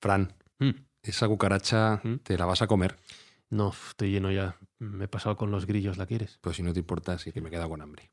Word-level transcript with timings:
Fran, 0.00 0.34
Mm. 0.60 0.70
esa 1.02 1.28
cucaracha 1.28 2.00
Mm. 2.02 2.16
te 2.22 2.36
la 2.38 2.46
vas 2.46 2.62
a 2.62 2.66
comer. 2.66 2.96
No, 3.50 3.72
estoy 3.90 4.10
lleno 4.10 4.30
ya. 4.30 4.56
Me 4.78 5.04
he 5.04 5.08
pasado 5.08 5.36
con 5.36 5.50
los 5.50 5.66
grillos, 5.66 5.96
¿la 5.96 6.06
quieres? 6.06 6.38
Pues 6.40 6.56
si 6.56 6.62
no 6.62 6.72
te 6.72 6.80
importa, 6.80 7.18
sí 7.18 7.32
que 7.32 7.40
me 7.40 7.50
queda 7.50 7.68
con 7.68 7.80
hambre. 7.82 8.10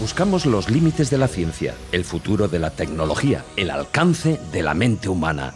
Buscamos 0.00 0.44
los 0.46 0.68
límites 0.70 1.10
de 1.10 1.18
la 1.18 1.26
ciencia, 1.28 1.74
el 1.92 2.04
futuro 2.04 2.48
de 2.48 2.58
la 2.58 2.70
tecnología, 2.70 3.44
el 3.56 3.70
alcance 3.70 4.38
de 4.52 4.62
la 4.62 4.74
mente 4.74 5.08
humana. 5.08 5.54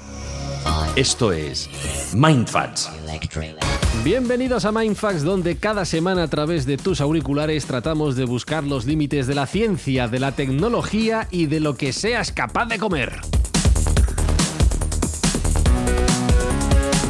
Esto 0.97 1.33
es 1.33 1.69
Mindfacts. 2.15 2.91
Bienvenidos 4.05 4.65
a 4.65 4.73
Mindfax, 4.73 5.23
donde 5.25 5.57
cada 5.57 5.85
semana 5.85 6.23
a 6.23 6.29
través 6.29 6.65
de 6.65 6.79
tus 6.79 7.03
auriculares 7.03 7.67
tratamos 7.67 8.17
de 8.17 8.25
buscar 8.25 8.65
los 8.65 8.87
límites 8.87 9.27
de 9.27 9.35
la 9.35 9.47
ciencia, 9.47 10.09
de 10.09 10.19
la 10.19 10.33
tecnología 10.33 11.29
y 11.31 11.47
de 11.47 11.61
lo 11.61 11.75
que 11.77 11.93
seas 11.93 12.33
capaz 12.33 12.65
de 12.67 12.79
comer. 12.79 13.21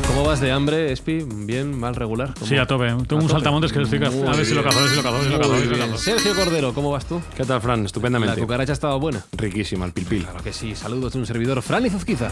¿Cómo 0.09 0.25
vas 0.25 0.41
de 0.41 0.51
hambre, 0.51 0.91
Espi? 0.91 1.25
¿Bien? 1.25 1.79
¿Mal? 1.79 1.95
¿Regular? 1.95 2.35
¿Cómo? 2.35 2.47
Sí, 2.47 2.57
a 2.57 2.67
tope. 2.67 2.87
Tengo 2.87 2.99
A 2.99 3.03
un 3.03 3.07
tope. 3.07 3.29
saltamontes 3.29 3.73
que 3.73 3.79
lo 3.79 3.85
estoy 3.85 4.01
cazando. 4.01 4.29
A 4.29 4.35
ver 4.37 4.45
si 4.45 4.55
lo 4.55 4.63
cazo, 4.65 4.79
a 4.79 4.83
ver 4.83 4.91
si 4.91 4.97
lo 4.97 5.03
cazo, 5.03 5.15
a 5.15 5.19
ver 5.21 5.27
si 5.29 5.31
lo 5.33 5.39
cazo. 5.39 5.53
a 5.53 5.57
ver 5.57 5.63
si 5.63 5.71
lo 5.71 5.79
cazo. 5.79 5.99
Sergio 5.99 6.35
Cordero, 6.35 6.75
¿cómo 6.75 6.91
vas 6.91 7.07
tú? 7.07 7.23
¿Qué 7.37 7.45
tal, 7.45 7.61
Fran? 7.61 7.81
La 7.81 7.87
Estupendamente. 7.87 8.41
cucaracha 8.41 8.73
estaba 8.73 8.97
buena. 8.97 9.25
Riquísima, 9.37 9.85
el 9.87 9.93
pilpil. 9.93 10.25
Claro 10.25 10.43
que 10.43 10.53
sí. 10.53 10.75
Saludos 10.75 11.13
de 11.13 11.21
un 11.21 11.27
servidor, 11.27 11.63
Fran 11.63 11.87
Izuzquiza. 11.87 12.31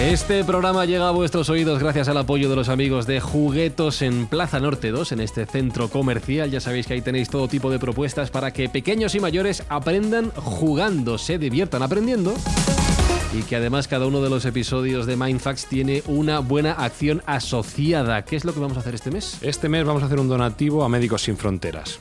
Este 0.00 0.44
programa 0.44 0.86
llega 0.86 1.08
a 1.08 1.10
vuestros 1.10 1.50
oídos 1.50 1.78
gracias 1.78 2.08
al 2.08 2.16
apoyo 2.16 2.48
de 2.48 2.56
los 2.56 2.70
amigos 2.70 3.06
de 3.06 3.20
Juguetos 3.20 4.00
en 4.00 4.26
Plaza 4.26 4.58
Norte 4.58 4.92
2, 4.92 5.12
en 5.12 5.20
este 5.20 5.44
centro 5.44 5.90
comercial. 5.90 6.50
Ya 6.50 6.58
sabéis 6.58 6.86
que 6.86 6.94
ahí 6.94 7.02
tenéis 7.02 7.28
todo 7.28 7.48
tipo 7.48 7.70
de 7.70 7.78
propuestas 7.78 8.30
para 8.30 8.50
que 8.50 8.70
pequeños 8.70 9.14
y 9.14 9.20
mayores 9.20 9.62
aprendan 9.68 10.30
jugando, 10.30 11.18
se 11.18 11.36
diviertan 11.36 11.82
aprendiendo. 11.82 12.32
Y 13.34 13.42
que 13.42 13.56
además 13.56 13.88
cada 13.88 14.06
uno 14.06 14.22
de 14.22 14.30
los 14.30 14.46
episodios 14.46 15.04
de 15.04 15.16
Mindfax 15.16 15.66
tiene 15.66 16.02
una 16.06 16.38
buena 16.38 16.72
acción 16.72 17.22
asociada. 17.26 18.24
¿Qué 18.24 18.36
es 18.36 18.46
lo 18.46 18.54
que 18.54 18.60
vamos 18.60 18.78
a 18.78 18.80
hacer 18.80 18.94
este 18.94 19.10
mes? 19.10 19.36
Este 19.42 19.68
mes 19.68 19.84
vamos 19.84 20.02
a 20.02 20.06
hacer 20.06 20.18
un 20.18 20.28
donativo 20.28 20.82
a 20.82 20.88
Médicos 20.88 21.22
Sin 21.24 21.36
Fronteras. 21.36 22.00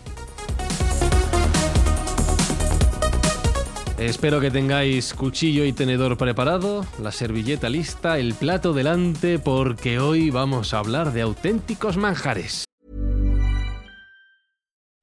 Espero 3.99 4.39
que 4.39 4.49
tengáis 4.49 5.13
cuchillo 5.13 5.65
y 5.65 5.73
tenedor 5.73 6.17
preparado, 6.17 6.85
la 7.01 7.11
servilleta 7.11 7.69
lista, 7.69 8.17
el 8.17 8.33
plato 8.33 8.71
delante, 8.71 9.39
porque 9.39 9.99
hoy 9.99 10.29
vamos 10.29 10.73
a 10.73 10.79
hablar 10.79 11.11
de 11.11 11.21
auténticos 11.21 11.97
manjares. 11.97 12.63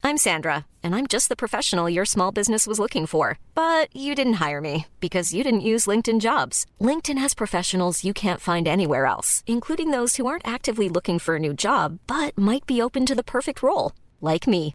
I'm 0.03 0.17
Sandra, 0.17 0.65
and 0.83 0.95
I'm 0.95 1.07
just 1.07 1.29
the 1.29 1.37
professional 1.37 1.91
your 1.91 2.07
small 2.07 2.33
business 2.33 2.67
was 2.67 2.79
looking 2.79 3.07
for. 3.07 3.39
But 3.55 3.95
you 3.95 4.15
didn't 4.15 4.41
hire 4.41 4.63
me 4.63 4.87
because 4.99 5.35
you 5.35 5.45
didn't 5.45 5.61
use 5.61 5.87
LinkedIn 5.87 6.21
jobs. 6.21 6.65
LinkedIn 6.81 7.19
has 7.19 7.35
professionals 7.35 8.03
you 8.03 8.15
can't 8.15 8.41
find 8.41 8.67
anywhere 8.67 9.05
else, 9.05 9.43
including 9.47 9.91
those 9.91 10.17
who 10.17 10.27
aren't 10.27 10.49
actively 10.49 10.89
looking 10.89 11.19
for 11.19 11.37
a 11.37 11.39
new 11.39 11.53
job 11.53 11.99
but 12.07 12.33
might 12.39 12.65
be 12.65 12.81
open 12.81 13.05
to 13.05 13.15
the 13.15 13.23
perfect 13.23 13.63
role, 13.63 13.93
like 14.23 14.47
me. 14.47 14.75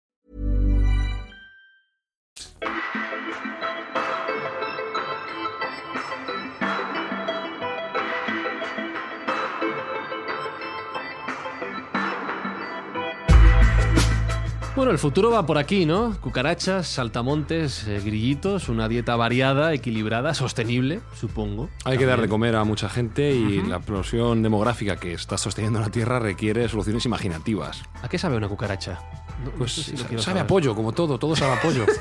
Bueno, 14.73 14.93
el 14.93 14.99
futuro 14.99 15.29
va 15.31 15.45
por 15.45 15.57
aquí, 15.57 15.85
¿no? 15.85 16.15
Cucarachas, 16.21 16.87
saltamontes, 16.87 17.85
eh, 17.87 17.99
grillitos, 18.03 18.69
una 18.69 18.87
dieta 18.87 19.17
variada, 19.17 19.73
equilibrada, 19.73 20.33
sostenible, 20.33 21.01
supongo. 21.19 21.69
Hay 21.83 21.97
que 21.97 22.05
dar 22.05 22.21
de 22.21 22.29
comer 22.29 22.55
a 22.55 22.63
mucha 22.63 22.87
gente 22.87 23.33
y 23.35 23.61
la 23.63 23.77
explosión 23.77 24.41
demográfica 24.41 24.95
que 24.95 25.11
está 25.13 25.37
sosteniendo 25.37 25.81
la 25.81 25.89
Tierra 25.89 26.19
requiere 26.19 26.69
soluciones 26.69 27.05
imaginativas. 27.05 27.83
¿A 28.01 28.07
qué 28.07 28.17
sabe 28.17 28.37
una 28.37 28.47
cucaracha? 28.47 28.99
No- 29.43 29.51
no 29.51 29.57
Pues 29.57 29.73
sé 29.73 29.97
si 29.97 30.15
lo 30.15 30.21
sabe 30.21 30.39
a 30.39 30.47
pollo, 30.47 30.73
como 30.73 30.93
todo, 30.93 31.19
todo 31.19 31.35
sabe 31.35 31.53
a 31.57 31.61
pollo. 31.61 31.85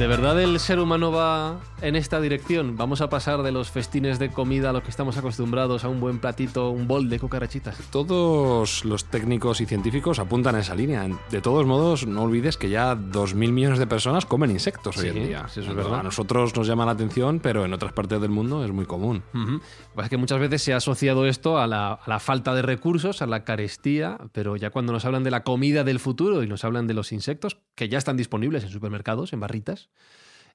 ¿De 0.00 0.06
verdad 0.06 0.40
el 0.40 0.58
ser 0.60 0.80
humano 0.80 1.12
va 1.12 1.60
en 1.82 1.94
esta 1.94 2.22
dirección? 2.22 2.74
¿Vamos 2.78 3.02
a 3.02 3.10
pasar 3.10 3.42
de 3.42 3.52
los 3.52 3.70
festines 3.70 4.18
de 4.18 4.30
comida 4.30 4.70
a 4.70 4.72
los 4.72 4.82
que 4.82 4.88
estamos 4.88 5.18
acostumbrados 5.18 5.84
a 5.84 5.90
un 5.90 6.00
buen 6.00 6.20
platito, 6.20 6.70
un 6.70 6.88
bol 6.88 7.10
de 7.10 7.20
cucarachitas? 7.20 7.76
Todos 7.90 8.86
los 8.86 9.04
técnicos 9.04 9.60
y 9.60 9.66
científicos 9.66 10.18
apuntan 10.18 10.54
a 10.54 10.60
esa 10.60 10.74
línea. 10.74 11.06
De 11.30 11.42
todos 11.42 11.66
modos, 11.66 12.06
no 12.06 12.22
olvides 12.22 12.56
que 12.56 12.70
ya 12.70 12.94
2.000 12.94 13.52
millones 13.52 13.78
de 13.78 13.86
personas 13.86 14.24
comen 14.24 14.50
insectos 14.50 14.96
hoy 14.96 15.08
en 15.08 15.26
día. 15.26 15.48
sí, 15.48 15.60
eso 15.60 15.68
es 15.72 15.76
verdad. 15.76 16.00
A 16.00 16.02
nosotros 16.02 16.56
nos 16.56 16.66
llama 16.66 16.86
la 16.86 16.92
atención, 16.92 17.38
pero 17.38 17.66
en 17.66 17.74
otras 17.74 17.92
partes 17.92 18.22
del 18.22 18.30
mundo 18.30 18.64
es 18.64 18.72
muy 18.72 18.86
común. 18.86 19.22
Lo 19.34 19.58
que 19.58 19.64
pasa 19.94 20.06
es 20.06 20.10
que 20.10 20.16
muchas 20.16 20.40
veces 20.40 20.62
se 20.62 20.72
ha 20.72 20.78
asociado 20.78 21.26
esto 21.26 21.58
a 21.58 21.66
la, 21.66 21.92
a 21.92 22.08
la 22.08 22.20
falta 22.20 22.54
de 22.54 22.62
recursos, 22.62 23.20
a 23.20 23.26
la 23.26 23.44
carestía, 23.44 24.16
pero 24.32 24.56
ya 24.56 24.70
cuando 24.70 24.94
nos 24.94 25.04
hablan 25.04 25.24
de 25.24 25.30
la 25.30 25.44
comida 25.44 25.84
del 25.84 26.00
futuro 26.00 26.42
y 26.42 26.46
nos 26.46 26.64
hablan 26.64 26.86
de 26.86 26.94
los 26.94 27.12
insectos, 27.12 27.58
que 27.74 27.90
ya 27.90 27.98
están 27.98 28.16
disponibles 28.16 28.64
en 28.64 28.70
supermercados, 28.70 29.34
en 29.34 29.40
barritas, 29.40 29.89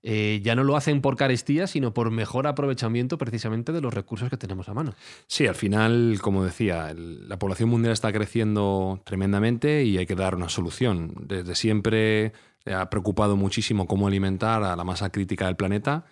eh, 0.07 0.39
ya 0.43 0.53
no 0.53 0.63
lo 0.63 0.77
hacen 0.77 1.01
por 1.01 1.17
carestía, 1.17 1.65
sino 1.65 1.91
por 1.95 2.11
mejor 2.11 2.45
aprovechamiento 2.45 3.17
precisamente 3.17 3.71
de 3.71 3.81
los 3.81 3.91
recursos 3.91 4.29
que 4.29 4.37
tenemos 4.37 4.69
a 4.69 4.75
mano. 4.75 4.93
Sí, 5.25 5.47
al 5.47 5.55
final, 5.55 6.19
como 6.21 6.45
decía, 6.45 6.93
la 6.95 7.39
población 7.39 7.69
mundial 7.69 7.91
está 7.91 8.13
creciendo 8.13 9.01
tremendamente 9.03 9.83
y 9.83 9.97
hay 9.97 10.05
que 10.05 10.13
dar 10.13 10.35
una 10.35 10.47
solución. 10.47 11.15
Desde 11.21 11.55
siempre 11.55 12.33
ha 12.67 12.87
preocupado 12.91 13.35
muchísimo 13.35 13.87
cómo 13.87 14.05
alimentar 14.05 14.61
a 14.61 14.75
la 14.75 14.83
masa 14.83 15.09
crítica 15.09 15.47
del 15.47 15.55
planeta 15.55 16.05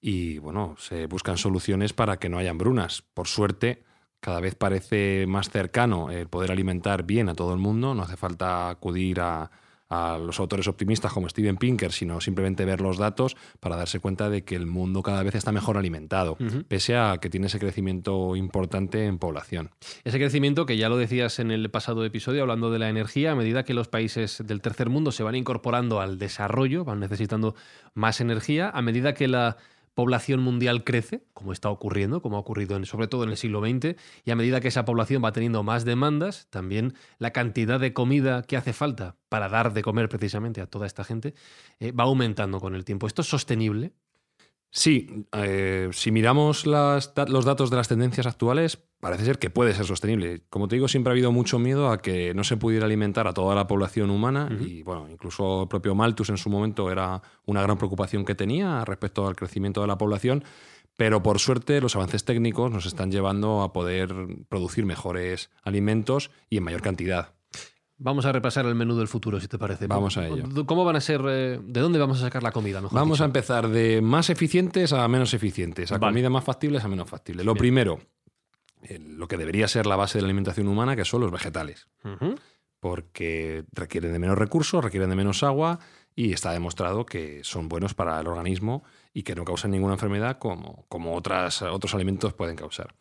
y, 0.00 0.38
bueno, 0.38 0.76
se 0.78 1.06
buscan 1.06 1.36
soluciones 1.36 1.92
para 1.92 2.18
que 2.18 2.28
no 2.28 2.38
haya 2.38 2.50
hambrunas. 2.50 3.02
Por 3.02 3.26
suerte, 3.26 3.82
cada 4.20 4.38
vez 4.38 4.54
parece 4.54 5.26
más 5.26 5.50
cercano 5.50 6.12
el 6.12 6.28
poder 6.28 6.52
alimentar 6.52 7.02
bien 7.02 7.28
a 7.28 7.34
todo 7.34 7.52
el 7.52 7.58
mundo. 7.58 7.96
No 7.96 8.02
hace 8.02 8.16
falta 8.16 8.70
acudir 8.70 9.20
a, 9.20 9.50
a 9.90 10.18
los 10.18 10.38
autores 10.38 10.68
optimistas 10.68 11.12
como 11.12 11.28
Steven 11.28 11.56
Pinker, 11.56 11.92
sino 11.92 12.20
simplemente 12.20 12.64
ver 12.64 12.80
los 12.80 12.96
datos 12.96 13.36
para 13.58 13.76
darse 13.76 13.98
cuenta 13.98 14.30
de 14.30 14.44
que 14.44 14.54
el 14.54 14.66
mundo 14.66 15.02
cada 15.02 15.22
vez 15.24 15.34
está 15.34 15.52
mejor 15.52 15.76
alimentado, 15.76 16.38
pese 16.68 16.96
a 16.96 17.18
que 17.20 17.28
tiene 17.28 17.48
ese 17.48 17.58
crecimiento 17.58 18.36
importante 18.36 19.04
en 19.04 19.18
población. 19.18 19.70
Ese 20.04 20.18
crecimiento 20.18 20.64
que 20.64 20.76
ya 20.76 20.88
lo 20.88 20.96
decías 20.96 21.40
en 21.40 21.50
el 21.50 21.70
pasado 21.70 22.04
episodio, 22.04 22.42
hablando 22.42 22.70
de 22.70 22.78
la 22.78 22.88
energía, 22.88 23.32
a 23.32 23.34
medida 23.34 23.64
que 23.64 23.74
los 23.74 23.88
países 23.88 24.42
del 24.46 24.62
tercer 24.62 24.88
mundo 24.88 25.10
se 25.10 25.24
van 25.24 25.34
incorporando 25.34 26.00
al 26.00 26.18
desarrollo, 26.18 26.84
van 26.84 27.00
necesitando 27.00 27.56
más 27.94 28.20
energía, 28.20 28.70
a 28.70 28.82
medida 28.82 29.12
que 29.12 29.26
la 29.26 29.56
población 29.94 30.40
mundial 30.40 30.84
crece, 30.84 31.24
como 31.34 31.52
está 31.52 31.68
ocurriendo, 31.68 32.22
como 32.22 32.36
ha 32.36 32.40
ocurrido 32.40 32.82
sobre 32.84 33.08
todo 33.08 33.24
en 33.24 33.30
el 33.30 33.36
siglo 33.36 33.60
XX, 33.60 33.96
y 34.24 34.30
a 34.30 34.36
medida 34.36 34.60
que 34.60 34.68
esa 34.68 34.84
población 34.84 35.22
va 35.24 35.32
teniendo 35.32 35.62
más 35.62 35.84
demandas, 35.84 36.46
también 36.50 36.94
la 37.18 37.32
cantidad 37.32 37.80
de 37.80 37.92
comida 37.92 38.42
que 38.42 38.56
hace 38.56 38.72
falta 38.72 39.16
para 39.28 39.48
dar 39.48 39.72
de 39.72 39.82
comer 39.82 40.08
precisamente 40.08 40.60
a 40.60 40.66
toda 40.66 40.86
esta 40.86 41.04
gente 41.04 41.34
eh, 41.78 41.92
va 41.92 42.04
aumentando 42.04 42.60
con 42.60 42.74
el 42.74 42.84
tiempo. 42.84 43.06
¿Esto 43.06 43.22
es 43.22 43.28
sostenible? 43.28 43.92
Sí, 44.72 45.26
eh, 45.32 45.88
si 45.92 46.12
miramos 46.12 46.64
las 46.64 47.12
los 47.28 47.44
datos 47.44 47.70
de 47.70 47.76
las 47.76 47.88
tendencias 47.88 48.26
actuales, 48.26 48.78
parece 49.00 49.24
ser 49.24 49.38
que 49.38 49.50
puede 49.50 49.74
ser 49.74 49.84
sostenible. 49.84 50.42
Como 50.48 50.68
te 50.68 50.76
digo, 50.76 50.86
siempre 50.86 51.10
ha 51.10 51.14
habido 51.14 51.32
mucho 51.32 51.58
miedo 51.58 51.90
a 51.90 52.00
que 52.00 52.34
no 52.34 52.44
se 52.44 52.56
pudiera 52.56 52.86
alimentar 52.86 53.26
a 53.26 53.34
toda 53.34 53.56
la 53.56 53.66
población 53.66 54.10
humana 54.10 54.48
y, 54.60 54.82
bueno, 54.82 55.08
incluso 55.10 55.62
el 55.62 55.68
propio 55.68 55.96
Malthus 55.96 56.30
en 56.30 56.36
su 56.36 56.50
momento 56.50 56.90
era 56.90 57.20
una 57.46 57.62
gran 57.62 57.78
preocupación 57.78 58.24
que 58.24 58.36
tenía 58.36 58.84
respecto 58.84 59.26
al 59.26 59.34
crecimiento 59.34 59.80
de 59.80 59.88
la 59.88 59.98
población. 59.98 60.44
Pero 60.96 61.22
por 61.22 61.38
suerte 61.38 61.80
los 61.80 61.96
avances 61.96 62.24
técnicos 62.24 62.70
nos 62.70 62.86
están 62.86 63.10
llevando 63.10 63.62
a 63.62 63.72
poder 63.72 64.14
producir 64.48 64.84
mejores 64.84 65.50
alimentos 65.62 66.30
y 66.48 66.58
en 66.58 66.64
mayor 66.64 66.82
cantidad. 66.82 67.39
Vamos 68.02 68.24
a 68.24 68.32
repasar 68.32 68.64
el 68.64 68.74
menú 68.74 68.96
del 68.96 69.08
futuro, 69.08 69.38
si 69.38 69.46
te 69.46 69.58
parece. 69.58 69.86
Vamos 69.86 70.16
a 70.16 70.26
ello. 70.26 70.44
¿Cómo 70.64 70.84
van 70.86 70.96
a 70.96 71.00
ser? 71.02 71.20
eh, 71.28 71.60
¿De 71.62 71.80
dónde 71.80 71.98
vamos 71.98 72.18
a 72.18 72.22
sacar 72.22 72.42
la 72.42 72.50
comida? 72.50 72.80
Mejor 72.80 72.96
Vamos 72.98 73.18
dicho? 73.18 73.24
a 73.24 73.26
empezar 73.26 73.68
de 73.68 74.00
más 74.00 74.30
eficientes 74.30 74.94
a 74.94 75.06
menos 75.06 75.34
eficientes, 75.34 75.92
a 75.92 75.98
Vale. 75.98 76.12
comida 76.14 76.30
más 76.30 76.42
factibles 76.44 76.82
a 76.82 76.88
menos 76.88 77.10
factibles. 77.10 77.44
Lo 77.44 77.54
primero, 77.54 78.00
eh, 78.84 78.98
lo 78.98 79.28
que 79.28 79.36
debería 79.36 79.68
ser 79.68 79.84
la 79.86 79.96
base 79.96 80.16
de 80.16 80.22
la 80.22 80.28
alimentación 80.28 80.66
humana, 80.68 80.96
que 80.96 81.04
son 81.04 81.20
los 81.20 81.30
vegetales, 81.30 81.88
porque 82.80 83.64
requieren 83.72 84.12
de 84.12 84.18
menos 84.18 84.38
recursos, 84.38 84.82
requieren 84.82 85.10
de 85.10 85.16
menos 85.16 85.42
agua 85.42 85.78
y 86.16 86.32
está 86.32 86.52
demostrado 86.52 87.04
que 87.04 87.40
son 87.44 87.68
buenos 87.68 87.92
para 87.94 88.18
el 88.18 88.26
organismo 88.26 88.82
y 89.12 89.22
que 89.24 89.34
no 89.34 89.44
causan 89.44 89.70
ninguna 89.72 89.92
enfermedad 89.94 90.38
como, 90.38 90.86
como 90.88 91.14
otras, 91.14 91.60
otros 91.62 91.94
alimentos 91.94 92.32
pueden 92.32 92.56
causar. 92.56 92.94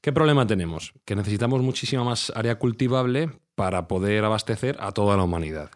¿Qué 0.00 0.12
problema 0.12 0.46
tenemos? 0.46 0.92
Que 1.04 1.16
necesitamos 1.16 1.60
muchísima 1.62 2.04
más 2.04 2.30
área 2.36 2.58
cultivable 2.58 3.30
para 3.54 3.88
poder 3.88 4.24
abastecer 4.24 4.76
a 4.80 4.92
toda 4.92 5.16
la 5.16 5.22
humanidad. 5.22 5.70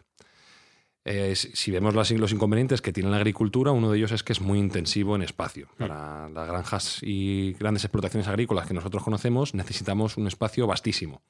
Eh, 1.05 1.35
si 1.35 1.71
vemos 1.71 1.95
las- 1.95 2.11
los 2.11 2.31
inconvenientes 2.33 2.81
que 2.81 2.91
tiene 2.93 3.09
la 3.09 3.15
agricultura, 3.17 3.71
uno 3.71 3.89
de 3.89 3.97
ellos 3.97 4.11
es 4.11 4.21
que 4.21 4.33
es 4.33 4.41
muy 4.41 4.59
intensivo 4.59 5.15
en 5.15 5.21
espacio. 5.23 5.69
Para 5.77 6.29
las 6.29 6.47
granjas 6.47 6.99
y 7.01 7.53
grandes 7.53 7.83
explotaciones 7.85 8.27
agrícolas 8.27 8.67
que 8.67 8.73
nosotros 8.73 9.03
conocemos, 9.03 9.53
necesitamos 9.55 10.17
un 10.17 10.27
espacio 10.27 10.67
vastísimo. 10.67 11.21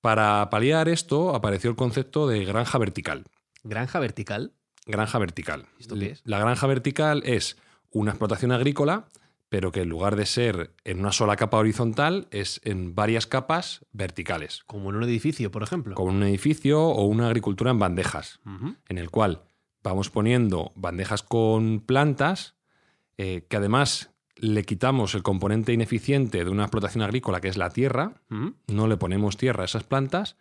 Para 0.00 0.48
paliar 0.50 0.88
esto, 0.88 1.34
apareció 1.34 1.68
el 1.68 1.76
concepto 1.76 2.26
de 2.26 2.44
granja 2.44 2.78
vertical. 2.78 3.24
Granja 3.64 3.98
vertical. 3.98 4.52
Granja 4.86 5.18
vertical. 5.18 5.66
¿Esto 5.78 5.96
qué 5.96 6.12
es? 6.12 6.22
La 6.24 6.38
granja 6.38 6.66
vertical 6.66 7.22
es 7.26 7.58
una 7.90 8.12
explotación 8.12 8.52
agrícola, 8.52 9.08
pero 9.50 9.72
que 9.72 9.82
en 9.82 9.88
lugar 9.88 10.16
de 10.16 10.24
ser 10.24 10.74
en 10.84 11.00
una 11.00 11.12
sola 11.12 11.36
capa 11.36 11.58
horizontal, 11.58 12.28
es 12.30 12.60
en 12.64 12.94
varias 12.94 13.26
capas 13.26 13.84
verticales, 13.92 14.62
Como 14.64 14.90
en 14.90 14.96
un 14.96 15.02
edificio, 15.02 15.50
por 15.50 15.62
ejemplo. 15.62 15.94
como 15.96 16.10
un 16.10 16.22
edificio 16.22 16.80
o 16.80 17.04
una 17.04 17.26
agricultura 17.26 17.72
en 17.72 17.78
bandejas 17.80 18.40
en 18.88 18.96
el 18.96 19.10
cual 19.10 19.42
vamos 19.82 20.08
poniendo 20.08 20.72
bandejas 20.76 21.22
con 21.22 21.80
plantas 21.80 22.54
eh, 23.18 23.44
que 23.48 23.56
además 23.56 24.12
le 24.36 24.64
quitamos 24.64 25.14
el 25.14 25.22
componente 25.22 25.72
ineficiente 25.72 26.44
de 26.44 26.50
una 26.50 26.62
explotación 26.62 27.02
agrícola 27.02 27.40
que 27.40 27.48
es 27.48 27.58
la 27.58 27.70
tierra, 27.70 28.22
no 28.68 28.86
le 28.86 28.96
ponemos 28.96 29.36
tierra 29.36 29.62
a 29.62 29.66
esas 29.66 29.82
plantas 29.82 30.36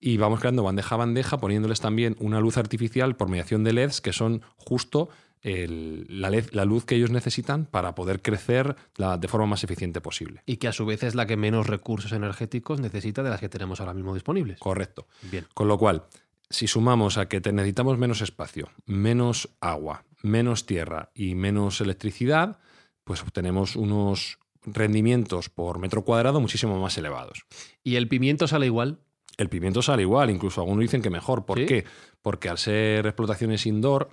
y 0.00 0.16
vamos 0.16 0.40
creando 0.40 0.62
bandeja 0.62 0.94
a 0.94 0.98
bandeja 0.98 1.38
poniéndoles 1.38 1.80
también 1.80 2.16
una 2.18 2.40
luz 2.40 2.56
artificial 2.56 3.14
por 3.14 3.28
mediación 3.28 3.62
de 3.62 3.74
LEDs 3.74 4.00
que 4.00 4.12
son 4.12 4.42
justo 4.56 5.10
el- 5.44 6.06
la, 6.08 6.30
led- 6.30 6.50
la 6.52 6.64
luz 6.64 6.84
que 6.84 6.96
ellos 6.96 7.10
necesitan 7.10 7.66
para 7.66 7.94
poder 7.94 8.20
crecer 8.20 8.74
la- 8.96 9.16
de 9.18 9.28
forma 9.28 9.46
más 9.46 9.62
eficiente 9.62 10.00
posible. 10.00 10.42
Y 10.46 10.56
que 10.56 10.66
a 10.66 10.72
su 10.72 10.84
vez 10.86 11.04
es 11.04 11.14
la 11.14 11.26
que 11.26 11.36
menos 11.36 11.68
recursos 11.68 12.10
energéticos 12.12 12.80
necesita 12.80 13.22
de 13.22 13.30
las 13.30 13.38
que 13.38 13.48
tenemos 13.48 13.78
ahora 13.80 13.94
mismo 13.94 14.14
disponibles. 14.14 14.58
Correcto. 14.58 15.06
Bien. 15.30 15.46
Con 15.54 15.68
lo 15.68 15.78
cual, 15.78 16.04
si 16.50 16.66
sumamos 16.66 17.18
a 17.18 17.28
que 17.28 17.40
necesitamos 17.52 17.98
menos 17.98 18.20
espacio, 18.22 18.70
menos 18.86 19.50
agua, 19.60 20.04
menos 20.22 20.66
tierra 20.66 21.10
y 21.14 21.34
menos 21.34 21.80
electricidad, 21.80 22.58
pues 23.04 23.22
obtenemos 23.22 23.76
unos 23.76 24.38
rendimientos 24.66 25.50
por 25.50 25.78
metro 25.78 26.04
cuadrado 26.04 26.40
muchísimo 26.40 26.80
más 26.80 26.96
elevados. 26.96 27.44
¿Y 27.82 27.96
el 27.96 28.08
pimiento 28.08 28.48
sale 28.48 28.64
igual? 28.66 28.98
El 29.36 29.48
pimiento 29.50 29.82
sale 29.82 30.02
igual, 30.02 30.30
incluso 30.30 30.60
algunos 30.62 30.80
dicen 30.82 31.02
que 31.02 31.10
mejor. 31.10 31.44
¿Por 31.44 31.58
¿Sí? 31.58 31.66
qué? 31.66 31.84
Porque 32.22 32.48
al 32.48 32.56
ser 32.56 33.04
explotaciones 33.06 33.66
indoor 33.66 34.08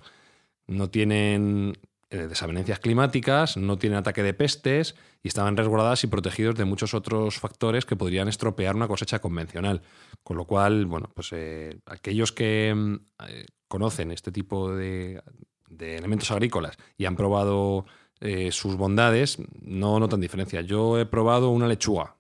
no 0.72 0.90
tienen 0.90 1.78
eh, 2.10 2.28
desavenencias 2.28 2.80
climáticas, 2.80 3.58
no 3.58 3.78
tienen 3.78 4.00
ataque 4.00 4.24
de 4.24 4.34
pestes 4.34 4.96
y 5.24 5.28
estaban 5.28 5.56
resguardadas 5.56 6.04
y 6.04 6.08
protegidos 6.08 6.56
de 6.56 6.66
muchos 6.66 6.94
otros 6.94 7.38
factores 7.38 7.86
que 7.86 7.96
podrían 7.96 8.28
estropear 8.28 8.76
una 8.76 8.88
cosecha 8.88 9.20
convencional. 9.20 9.82
Con 10.24 10.38
lo 10.38 10.46
cual, 10.46 10.86
bueno, 10.88 11.10
pues 11.14 11.30
eh, 11.32 11.80
aquellos 11.86 12.32
que 12.32 12.74
mm, 12.76 12.96
eh, 13.28 13.46
conocen 13.68 14.12
este 14.12 14.32
tipo 14.32 14.74
de, 14.74 15.22
de 15.70 15.98
elementos 15.98 16.32
agrícolas 16.32 16.78
y 16.98 17.06
han 17.06 17.16
probado 17.16 17.86
eh, 18.24 18.52
sus 18.52 18.76
bondades, 18.78 19.40
no 19.62 20.00
notan 20.00 20.22
diferencia. 20.22 20.62
Yo 20.62 21.00
he 21.00 21.08
probado 21.08 21.50
una 21.50 21.68
lechuga. 21.68 22.18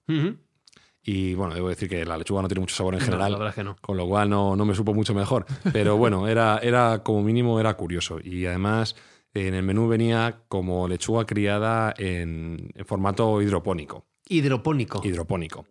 Y, 1.04 1.34
bueno, 1.34 1.54
debo 1.56 1.70
decir 1.70 1.90
que 1.90 2.06
la 2.06 2.18
lechuga 2.18 2.42
no 2.42 2.48
tiene 2.48 2.62
mucho 2.62 2.76
sabor 2.76 2.94
en 2.94 3.00
No, 3.00 3.06
general. 3.06 3.40
la 3.40 3.50
es 3.50 3.56
que 3.56 3.64
no. 3.64 3.76
Con 3.82 3.98
lo 3.98 4.08
cual 4.08 4.30
no, 4.30 4.56
no 4.56 4.66
me 4.66 4.76
supo 4.76 4.94
mucho 4.94 5.14
mejor. 5.14 5.46
Pero 5.74 5.98
bueno, 5.98 6.28
era, 6.28 6.60
era 6.60 7.02
como 7.04 7.24
mínimo 7.24 7.60
era 7.60 7.74
curioso. 7.76 8.20
Y 8.24 8.46
además 8.46 8.96
en 9.34 9.54
el 9.56 9.64
menú 9.64 9.88
venía 9.88 10.42
como 10.48 10.88
lechuga 10.88 11.26
criada 11.26 11.94
en, 11.98 12.72
en 12.76 12.86
formato 12.86 13.42
hidropónico. 13.42 14.06
Hidropónico. 14.30 15.02
Hidropónico. 15.04 15.66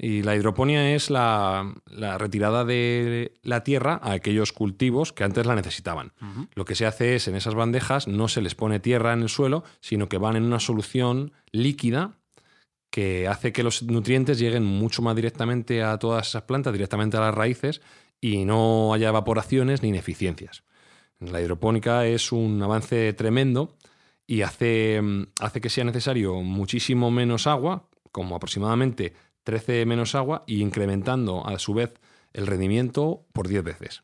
Y 0.00 0.22
la 0.22 0.36
hidroponía 0.36 0.94
es 0.94 1.10
la, 1.10 1.74
la 1.86 2.18
retirada 2.18 2.64
de 2.64 3.32
la 3.42 3.64
tierra 3.64 3.98
a 4.00 4.12
aquellos 4.12 4.52
cultivos 4.52 5.12
que 5.12 5.24
antes 5.24 5.44
la 5.44 5.56
necesitaban. 5.56 6.12
Lo 6.54 6.64
que 6.64 6.76
se 6.76 6.86
hace 6.86 7.16
es 7.16 7.26
en 7.26 7.34
esas 7.34 7.56
bandejas 7.56 8.06
no 8.06 8.28
se 8.28 8.40
les 8.40 8.54
pone 8.54 8.78
tierra 8.78 9.12
en 9.12 9.22
el 9.22 9.28
suelo, 9.28 9.64
sino 9.80 10.08
que 10.08 10.16
van 10.18 10.36
en 10.36 10.44
una 10.44 10.60
solución 10.60 11.32
líquida 11.50 12.12
que 12.90 13.28
hace 13.28 13.52
que 13.52 13.62
los 13.62 13.82
nutrientes 13.82 14.38
lleguen 14.38 14.64
mucho 14.64 15.02
más 15.02 15.14
directamente 15.14 15.82
a 15.82 15.98
todas 15.98 16.28
esas 16.28 16.42
plantas, 16.42 16.72
directamente 16.72 17.16
a 17.16 17.20
las 17.20 17.34
raíces, 17.34 17.80
y 18.20 18.44
no 18.44 18.92
haya 18.92 19.08
evaporaciones 19.08 19.82
ni 19.82 19.90
ineficiencias. 19.90 20.64
La 21.20 21.40
hidropónica 21.40 22.06
es 22.06 22.32
un 22.32 22.62
avance 22.62 23.12
tremendo 23.12 23.76
y 24.26 24.42
hace, 24.42 25.00
mm, 25.02 25.28
hace 25.40 25.60
que 25.60 25.70
sea 25.70 25.84
necesario 25.84 26.34
muchísimo 26.42 27.10
menos 27.10 27.46
agua, 27.46 27.88
como 28.12 28.36
aproximadamente 28.36 29.14
13 29.42 29.86
menos 29.86 30.14
agua, 30.14 30.44
y 30.46 30.62
incrementando 30.62 31.46
a 31.46 31.58
su 31.58 31.74
vez 31.74 31.94
el 32.32 32.46
rendimiento 32.46 33.26
por 33.32 33.48
10 33.48 33.64
veces. 33.64 34.02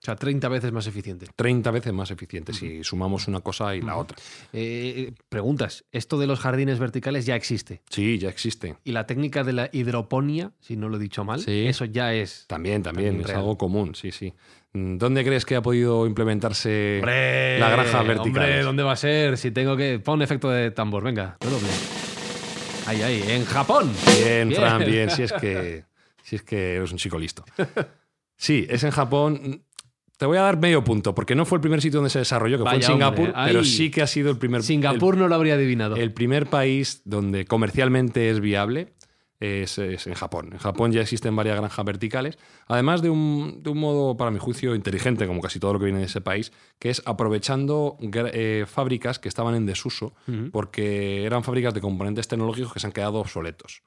O 0.00 0.02
sea, 0.02 0.16
30 0.16 0.48
veces 0.48 0.72
más 0.72 0.86
eficiente. 0.86 1.26
30 1.36 1.70
veces 1.70 1.92
más 1.92 2.10
eficiente 2.10 2.54
si 2.54 2.82
sumamos 2.82 3.28
una 3.28 3.40
cosa 3.40 3.74
y 3.76 3.82
la 3.82 3.96
otra. 3.96 4.16
Eh, 4.50 5.12
preguntas, 5.28 5.84
¿esto 5.92 6.18
de 6.18 6.26
los 6.26 6.40
jardines 6.40 6.78
verticales 6.78 7.26
ya 7.26 7.36
existe? 7.36 7.82
Sí, 7.90 8.16
ya 8.18 8.30
existe. 8.30 8.76
Y 8.82 8.92
la 8.92 9.04
técnica 9.06 9.44
de 9.44 9.52
la 9.52 9.68
hidroponía, 9.72 10.52
si 10.60 10.76
no 10.76 10.88
lo 10.88 10.96
he 10.96 11.00
dicho 11.00 11.22
mal, 11.24 11.40
Sí. 11.40 11.66
eso 11.66 11.84
ya 11.84 12.14
es... 12.14 12.46
También, 12.46 12.82
también, 12.82 13.08
También 13.08 13.20
es 13.20 13.26
real. 13.26 13.40
algo 13.40 13.58
común, 13.58 13.94
sí, 13.94 14.10
sí. 14.10 14.32
¿Dónde 14.72 15.22
crees 15.22 15.44
que 15.44 15.56
ha 15.56 15.62
podido 15.62 16.06
implementarse 16.06 17.02
la 17.04 17.68
granja 17.68 18.02
vertical? 18.02 18.42
Hombre, 18.44 18.62
¿dónde 18.62 18.82
va 18.82 18.92
a 18.92 18.96
ser? 18.96 19.36
Si 19.36 19.50
tengo 19.50 19.76
que... 19.76 19.98
Pon 19.98 20.22
efecto 20.22 20.48
de 20.48 20.70
tambor, 20.70 21.02
venga, 21.04 21.36
redoble. 21.40 21.68
Ahí, 22.86 23.02
ahí, 23.02 23.22
en 23.28 23.44
Japón. 23.44 23.92
Bien, 24.22 24.50
Fran, 24.54 24.82
bien, 24.86 25.10
si 25.10 25.24
es 25.24 25.32
que 25.34 25.84
si 26.22 26.36
es 26.36 26.42
que 26.42 26.76
eres 26.76 26.90
un 26.90 26.98
chico 26.98 27.18
listo. 27.18 27.44
Sí, 28.36 28.66
es 28.70 28.84
en 28.84 28.90
Japón. 28.90 29.64
Te 30.20 30.26
voy 30.26 30.36
a 30.36 30.42
dar 30.42 30.58
medio 30.58 30.84
punto, 30.84 31.14
porque 31.14 31.34
no 31.34 31.46
fue 31.46 31.56
el 31.56 31.62
primer 31.62 31.80
sitio 31.80 31.96
donde 31.96 32.10
se 32.10 32.18
desarrolló, 32.18 32.58
que 32.58 32.64
fue 32.64 32.74
en 32.74 32.82
Singapur, 32.82 33.28
hombre, 33.28 33.42
pero 33.46 33.64
sí 33.64 33.90
que 33.90 34.02
ha 34.02 34.06
sido 34.06 34.30
el 34.30 34.36
primer 34.36 34.62
Singapur 34.62 35.16
no 35.16 35.28
lo 35.28 35.34
habría 35.34 35.54
adivinado. 35.54 35.96
El, 35.96 36.12
primer 36.12 36.44
país 36.44 37.00
donde 37.06 37.46
comercialmente 37.46 38.28
es 38.28 38.38
viable 38.38 38.92
es, 39.40 39.78
es 39.78 40.06
en 40.06 40.12
Japón. 40.12 40.50
En 40.52 40.58
Japón 40.58 40.92
ya 40.92 41.00
existen 41.00 41.34
varias 41.36 41.56
granjas 41.56 41.82
verticales, 41.86 42.38
además 42.66 43.00
de 43.00 43.08
un, 43.08 43.62
de 43.62 43.70
un 43.70 43.78
modo, 43.78 44.18
para 44.18 44.30
mi 44.30 44.38
juicio, 44.38 44.74
inteligente, 44.74 45.26
como 45.26 45.40
casi 45.40 45.58
todo 45.58 45.72
lo 45.72 45.78
que 45.78 45.86
viene 45.86 46.00
de 46.00 46.04
ese 46.04 46.20
país, 46.20 46.52
que 46.78 46.90
es 46.90 47.00
aprovechando 47.06 47.96
eh, 48.02 48.66
fábricas 48.68 49.18
que 49.20 49.28
estaban 49.30 49.54
en 49.54 49.64
desuso, 49.64 50.12
porque 50.52 51.24
eran 51.24 51.44
fábricas 51.44 51.72
de 51.72 51.80
componentes 51.80 52.28
tecnológicos 52.28 52.74
que 52.74 52.80
se 52.80 52.86
han 52.86 52.92
quedado 52.92 53.20
obsoletos. 53.20 53.84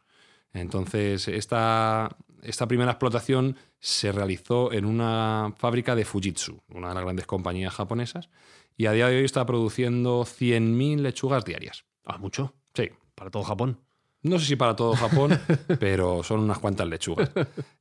Entonces, 0.51 1.27
esta, 1.27 2.17
esta 2.43 2.67
primera 2.67 2.91
explotación 2.91 3.55
se 3.79 4.12
realizó 4.12 4.71
en 4.71 4.85
una 4.85 5.53
fábrica 5.57 5.95
de 5.95 6.05
Fujitsu, 6.05 6.62
una 6.69 6.89
de 6.89 6.95
las 6.95 7.03
grandes 7.03 7.25
compañías 7.25 7.73
japonesas, 7.73 8.29
y 8.77 8.85
a 8.88 8.91
día 8.91 9.07
de 9.07 9.17
hoy 9.17 9.25
está 9.25 9.45
produciendo 9.45 10.23
100.000 10.25 11.01
lechugas 11.01 11.45
diarias. 11.45 11.85
Ah, 12.05 12.17
mucho. 12.17 12.53
Sí. 12.73 12.89
Para 13.15 13.29
todo 13.29 13.43
Japón. 13.43 13.79
No 14.23 14.39
sé 14.39 14.45
si 14.45 14.55
para 14.55 14.75
todo 14.75 14.95
Japón, 14.95 15.38
pero 15.79 16.23
son 16.23 16.39
unas 16.39 16.59
cuantas 16.59 16.88
lechugas. 16.88 17.29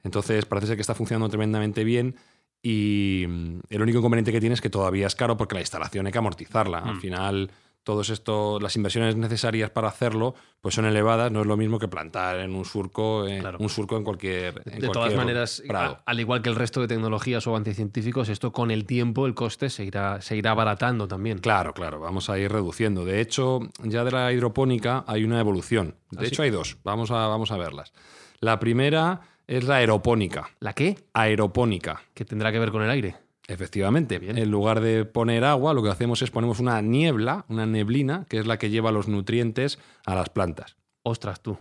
Entonces, 0.03 0.45
parece 0.45 0.67
ser 0.69 0.77
que 0.77 0.81
está 0.83 0.95
funcionando 0.95 1.29
tremendamente 1.29 1.85
bien. 1.85 2.17
Y 2.63 3.25
mm, 3.29 3.61
el 3.71 3.83
único 3.83 3.99
inconveniente 3.99 4.33
que 4.33 4.41
tiene 4.41 4.55
es 4.55 4.61
que 4.61 4.71
todavía 4.71 5.07
es 5.07 5.15
caro 5.15 5.37
porque 5.37 5.55
la 5.55 5.61
instalación 5.61 6.07
hay 6.07 6.13
que 6.13 6.19
amortizarla. 6.19 6.79
Al 6.79 6.97
Mm. 6.97 7.01
final, 7.01 7.51
todos 7.85 8.11
esto, 8.11 8.59
las 8.61 8.77
inversiones 8.77 9.17
necesarias 9.17 9.71
para 9.71 9.89
hacerlo, 9.89 10.35
pues 10.61 10.75
son 10.75 10.85
elevadas. 10.85 11.33
No 11.33 11.41
es 11.41 11.47
lo 11.47 11.57
mismo 11.57 11.79
que 11.79 11.89
plantar 11.89 12.39
en 12.41 12.55
un 12.55 12.65
surco, 12.65 13.27
en, 13.27 13.41
Claro. 13.41 13.59
un 13.61 13.69
surco 13.69 13.97
en 13.97 14.05
cualquier. 14.05 14.63
en 14.67 14.81
de 14.81 14.89
todas 14.89 15.15
maneras, 15.15 15.63
prado. 15.67 15.99
al 16.07 16.21
igual 16.21 16.43
que 16.43 16.49
el 16.51 16.55
resto 16.57 16.81
de 16.81 16.89
tecnologías 16.89 17.47
o 17.47 17.51
avances 17.51 17.77
científicos, 17.77 18.29
esto 18.29 18.53
con 18.53 18.71
el 18.71 18.85
tiempo, 18.87 19.27
el 19.27 19.35
coste 19.35 19.69
se 19.71 19.85
irá, 19.85 20.21
se 20.21 20.37
irá 20.37 20.53
abaratando 20.53 21.09
también. 21.09 21.39
Claro, 21.39 21.75
claro, 21.75 21.99
vamos 22.01 22.31
a 22.31 22.39
ir 22.39 22.51
reduciendo. 22.53 23.05
De 23.05 23.21
hecho, 23.21 23.61
ya 23.83 24.05
de 24.05 24.13
la 24.13 24.33
hidropónica 24.33 25.05
hay 25.07 25.25
una 25.25 25.41
evolución. 25.41 25.97
De 26.11 26.19
¿Ah, 26.19 26.23
sí? 26.23 26.29
hecho, 26.29 26.43
hay 26.43 26.51
dos. 26.51 26.77
Vamos 26.85 27.11
a, 27.11 27.27
vamos 27.27 27.51
a 27.51 27.57
verlas. 27.57 27.93
La 28.41 28.59
primera 28.59 29.21
es 29.47 29.65
la 29.65 29.77
aeropónica. 29.77 30.51
¿La 30.61 30.73
qué? 30.73 30.99
Aeropónica. 31.15 32.03
Que 32.15 32.25
tendrá 32.25 32.53
que 32.53 32.59
ver 32.59 32.71
con 32.71 32.83
el 32.83 32.91
aire. 32.91 33.17
Efectivamente. 33.49 34.19
Bien. 34.19 34.39
En 34.39 34.51
lugar 34.51 34.81
de 34.81 35.05
poner 35.05 35.45
agua, 35.45 35.75
lo 35.75 35.83
que 35.83 35.91
hacemos 35.91 36.23
es 36.23 36.31
ponemos 36.31 36.61
una 36.61 36.81
niebla, 36.81 37.45
una 37.49 37.67
neblina, 37.67 38.25
que 38.29 38.39
es 38.39 38.47
la 38.47 38.59
que 38.59 38.71
lleva 38.71 38.93
los 38.93 39.09
nutrientes 39.09 39.79
a 40.07 40.15
las 40.15 40.29
plantas. 40.31 40.77
Ostras, 41.03 41.43
tú. 41.43 41.59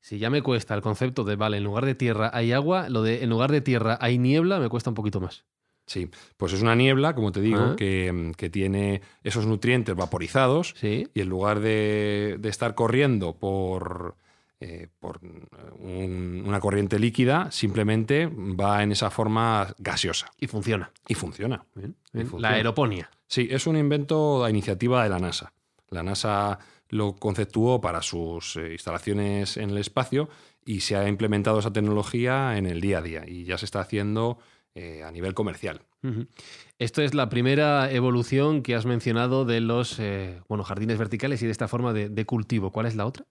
Si 0.00 0.18
ya 0.18 0.30
me 0.30 0.40
cuesta 0.42 0.74
el 0.74 0.80
concepto 0.80 1.24
de, 1.24 1.36
vale, 1.36 1.58
en 1.58 1.64
lugar 1.64 1.84
de 1.84 1.94
tierra 1.94 2.30
hay 2.32 2.52
agua, 2.52 2.88
lo 2.88 3.02
de 3.02 3.22
en 3.22 3.28
lugar 3.30 3.52
de 3.52 3.60
tierra 3.60 3.98
hay 4.00 4.16
niebla 4.18 4.58
me 4.58 4.70
cuesta 4.70 4.88
un 4.90 4.94
poquito 4.94 5.20
más. 5.20 5.44
Sí, 5.86 6.08
pues 6.36 6.52
es 6.52 6.62
una 6.62 6.74
niebla, 6.74 7.14
como 7.14 7.32
te 7.32 7.40
digo, 7.40 7.60
Ah. 7.72 7.76
que, 7.76 8.32
que 8.36 8.48
tiene 8.48 9.02
esos 9.24 9.44
nutrientes 9.46 9.94
vaporizados 9.96 10.74
Sí. 10.78 11.06
y 11.12 11.20
en 11.20 11.28
lugar 11.28 11.60
de, 11.60 12.36
de 12.38 12.48
estar 12.48 12.74
corriendo 12.74 13.36
por, 13.36 14.16
eh, 14.60 14.88
por 15.00 15.20
un- 15.78 16.44
una 16.46 16.60
corriente 16.60 16.98
líquida, 16.98 17.50
simplemente 17.50 18.26
va 18.26 18.82
en 18.82 18.92
esa 18.92 19.10
forma 19.10 19.74
gaseosa 19.78 20.30
Y 20.38 20.46
funciona. 20.46 20.90
y 21.08 21.14
funciona. 21.14 21.64
Bien, 21.74 21.96
Y 22.12 22.16
bien. 22.18 22.26
funciona. 22.28 22.50
La 22.50 22.56
aeroponía. 22.56 23.10
Sí, 23.26 23.48
es 23.50 23.66
un 23.66 23.76
invento 23.76 24.44
a 24.44 24.50
iniciativa 24.50 25.02
de 25.02 25.08
la 25.08 25.18
NASA. 25.18 25.52
La 25.88 26.02
NASA 26.02 26.58
lo 26.90 27.14
conceptuó 27.16 27.80
para 27.80 28.02
sus 28.02 28.56
eh, 28.56 28.72
instalaciones 28.72 29.56
en 29.56 29.70
el 29.70 29.78
espacio 29.78 30.28
y 30.64 30.80
se 30.80 30.96
ha 30.96 31.08
implementado 31.08 31.58
esa 31.60 31.72
tecnología 31.72 32.56
en 32.58 32.66
el 32.66 32.80
día 32.80 32.98
a 32.98 33.02
día 33.02 33.24
y 33.26 33.44
ya 33.44 33.56
se 33.58 33.64
está 33.64 33.80
haciendo 33.80 34.38
eh, 34.74 35.02
a 35.04 35.10
nivel 35.10 35.34
comercial. 35.34 35.82
Esto 36.78 37.02
es 37.02 37.12
la 37.14 37.28
primera 37.28 37.90
evolución 37.92 38.62
que 38.62 38.74
has 38.74 38.86
mencionado 38.86 39.44
de 39.44 39.60
los 39.60 39.98
eh, 40.00 40.40
bueno, 40.48 40.64
jardines 40.64 40.96
verticales 40.98 41.42
y 41.42 41.46
de 41.46 41.52
esta 41.52 41.68
forma 41.68 41.92
de, 41.92 42.08
de 42.08 42.24
cultivo. 42.24 42.70
¿Cuál 42.72 42.86
es 42.86 42.96
la 42.96 43.04
otra? 43.06 43.26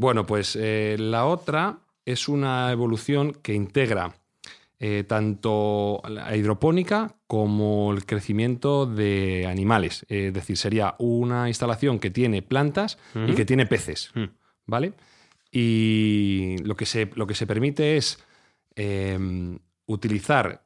Bueno, 0.00 0.24
pues 0.26 0.56
eh, 0.58 0.96
la 0.98 1.26
otra 1.26 1.78
es 2.06 2.26
una 2.26 2.72
evolución 2.72 3.32
que 3.42 3.52
integra 3.52 4.14
eh, 4.78 5.04
tanto 5.06 6.00
la 6.08 6.34
hidropónica 6.34 7.14
como 7.26 7.92
el 7.92 8.06
crecimiento 8.06 8.86
de 8.86 9.46
animales. 9.46 10.06
Eh, 10.08 10.28
es 10.28 10.32
decir, 10.34 10.56
sería 10.56 10.94
una 10.98 11.48
instalación 11.48 11.98
que 11.98 12.10
tiene 12.10 12.40
plantas 12.40 12.96
y 13.14 13.34
que 13.34 13.44
tiene 13.44 13.66
peces. 13.66 14.10
Mm. 14.14 14.24
¿Vale? 14.64 14.94
Y 15.52 16.56
lo 16.64 16.76
que 16.76 16.86
se, 16.86 17.10
lo 17.14 17.26
que 17.26 17.34
se 17.34 17.46
permite 17.46 17.98
es 17.98 18.24
eh, 18.76 19.18
utilizar 19.86 20.64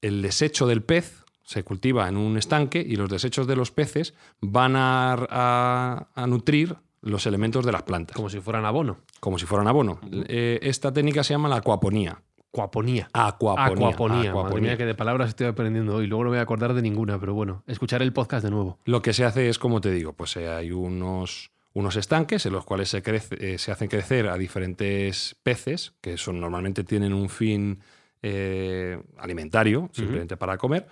el 0.00 0.22
desecho 0.22 0.68
del 0.68 0.82
pez, 0.84 1.24
se 1.42 1.64
cultiva 1.64 2.08
en 2.08 2.16
un 2.16 2.36
estanque 2.38 2.78
y 2.86 2.94
los 2.94 3.10
desechos 3.10 3.48
de 3.48 3.56
los 3.56 3.72
peces 3.72 4.14
van 4.40 4.76
a, 4.76 5.14
a- 5.28 6.08
a 6.14 6.26
nutrir 6.28 6.76
los 7.02 7.26
elementos 7.26 7.64
de 7.64 7.72
las 7.72 7.82
plantas, 7.82 8.14
Como 8.16 8.28
si 8.28 8.40
fueran 8.40 8.64
abono. 8.66 8.98
como 9.20 9.38
si 9.38 9.46
fueran 9.46 9.66
abono. 9.68 10.00
Eh, 10.12 10.58
esta 10.62 10.92
técnica 10.92 11.24
se 11.24 11.34
llama 11.34 11.48
la 11.48 11.56
acuaponía. 11.56 12.20
Acuaponía. 12.52 13.08
Madre 13.14 14.28
Acuaponía. 14.28 14.60
mía, 14.60 14.76
que 14.76 14.84
de 14.84 14.94
palabras 14.94 15.28
estoy 15.28 15.46
aprendiendo 15.46 15.94
hoy. 15.96 16.06
Luego 16.08 16.24
no 16.24 16.30
me 16.30 16.36
voy 16.36 16.40
a 16.40 16.42
acordar 16.42 16.74
de 16.74 16.82
ninguna, 16.82 17.18
pero 17.20 17.32
bueno, 17.32 17.62
escucharé 17.66 18.04
el 18.04 18.12
podcast 18.12 18.44
de 18.44 18.50
nuevo. 18.50 18.78
Lo 18.84 19.02
que 19.02 19.12
se 19.12 19.24
hace 19.24 19.48
es, 19.48 19.58
como 19.58 19.80
te 19.80 19.90
digo, 19.92 20.14
pues 20.14 20.36
eh, 20.36 20.48
hay 20.48 20.72
unos, 20.72 21.52
unos 21.74 21.94
estanques 21.96 22.44
en 22.46 22.52
los 22.52 22.64
cuales 22.64 22.88
se, 22.88 23.02
crece- 23.04 23.36
eh, 23.40 23.56
se 23.58 23.70
hacen 23.70 23.88
crecer 23.88 24.28
a 24.28 24.36
diferentes 24.36 25.36
peces, 25.44 25.92
que 26.00 26.16
son, 26.18 26.40
normalmente 26.40 26.82
tienen 26.82 27.12
un 27.14 27.28
fin 27.28 27.78
eh, 28.22 29.00
alimentario, 29.18 29.88
simplemente 29.92 30.36
para 30.36 30.58
comer, 30.58 30.88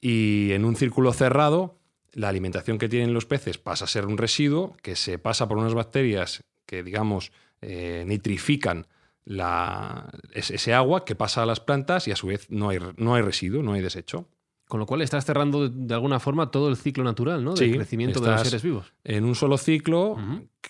y 0.00 0.52
en 0.52 0.64
un 0.64 0.76
círculo 0.76 1.12
cerrado, 1.12 1.79
la 2.12 2.28
alimentación 2.28 2.78
que 2.78 2.88
tienen 2.88 3.14
los 3.14 3.26
peces 3.26 3.58
pasa 3.58 3.84
a 3.84 3.88
ser 3.88 4.06
un 4.06 4.18
residuo 4.18 4.76
que 4.82 4.96
se 4.96 5.18
pasa 5.18 5.46
por 5.48 5.58
unas 5.58 5.74
bacterias 5.74 6.42
que, 6.66 6.82
digamos, 6.82 7.32
eh, 7.62 8.04
nitrifican 8.06 8.86
la- 9.24 10.10
ese 10.32 10.74
agua 10.74 11.04
que 11.04 11.14
pasa 11.14 11.42
a 11.42 11.46
las 11.46 11.60
plantas 11.60 12.08
y 12.08 12.10
a 12.12 12.16
su 12.16 12.28
vez 12.28 12.50
no 12.50 12.70
hay, 12.70 12.78
no 12.96 13.14
hay 13.14 13.22
residuo, 13.22 13.62
no 13.62 13.74
hay 13.74 13.82
desecho. 13.82 14.28
Con 14.66 14.78
lo 14.78 14.86
cual 14.86 15.02
estás 15.02 15.24
cerrando 15.24 15.68
de, 15.68 15.86
de 15.86 15.94
alguna 15.94 16.20
forma 16.20 16.50
todo 16.52 16.68
el 16.68 16.76
ciclo 16.76 17.02
natural, 17.02 17.42
¿no? 17.44 17.54
Del 17.54 17.70
Sí, 17.70 17.74
crecimiento 17.76 18.20
de 18.20 18.30
los 18.30 18.40
seres 18.42 18.62
vivos. 18.62 18.92
En 19.02 19.24
un 19.24 19.34
solo 19.34 19.58
ciclo 19.58 20.16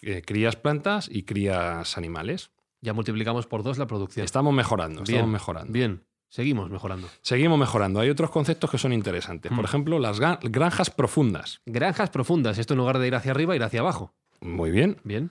eh, 0.02 0.22
crías 0.22 0.56
plantas 0.56 1.08
y 1.12 1.24
crías 1.24 1.98
animales. 1.98 2.50
Ya 2.80 2.94
multiplicamos 2.94 3.46
por 3.46 3.62
dos 3.62 3.76
la 3.76 3.86
producción. 3.86 4.24
Estamos 4.24 4.54
mejorando, 4.54 5.02
Bien, 5.02 5.16
estamos 5.18 5.30
mejorando. 5.32 5.72
Bien, 5.72 6.02
seguimos 6.30 6.70
mejorando. 6.70 7.06
Seguimos 7.20 7.58
mejorando. 7.58 8.00
Hay 8.00 8.08
otros 8.08 8.30
conceptos 8.30 8.70
que 8.70 8.78
son 8.78 8.94
interesantes. 8.94 9.50
Por 9.50 9.60
Mm. 9.60 9.64
ejemplo, 9.66 9.98
las 9.98 10.18
granjas 10.18 10.88
profundas. 10.88 11.60
Granjas 11.66 12.08
profundas. 12.08 12.56
Esto 12.56 12.72
en 12.72 12.78
lugar 12.78 12.98
de 12.98 13.06
ir 13.08 13.14
hacia 13.14 13.32
arriba, 13.32 13.54
ir 13.54 13.62
hacia 13.62 13.80
abajo. 13.80 14.14
Muy 14.40 14.70
bien. 14.70 14.96
Bien. 15.04 15.30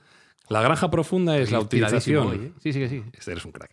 La 0.49 0.61
granja 0.61 0.89
profunda 0.89 1.37
es 1.37 1.51
la 1.51 1.59
utilización. 1.59 2.27
hoy, 2.27 2.37
¿eh? 2.37 2.51
Sí, 2.61 2.73
sí, 2.73 2.87
sí. 2.89 3.03
Este 3.13 3.31
eres 3.31 3.45
un 3.45 3.51
crack. 3.51 3.71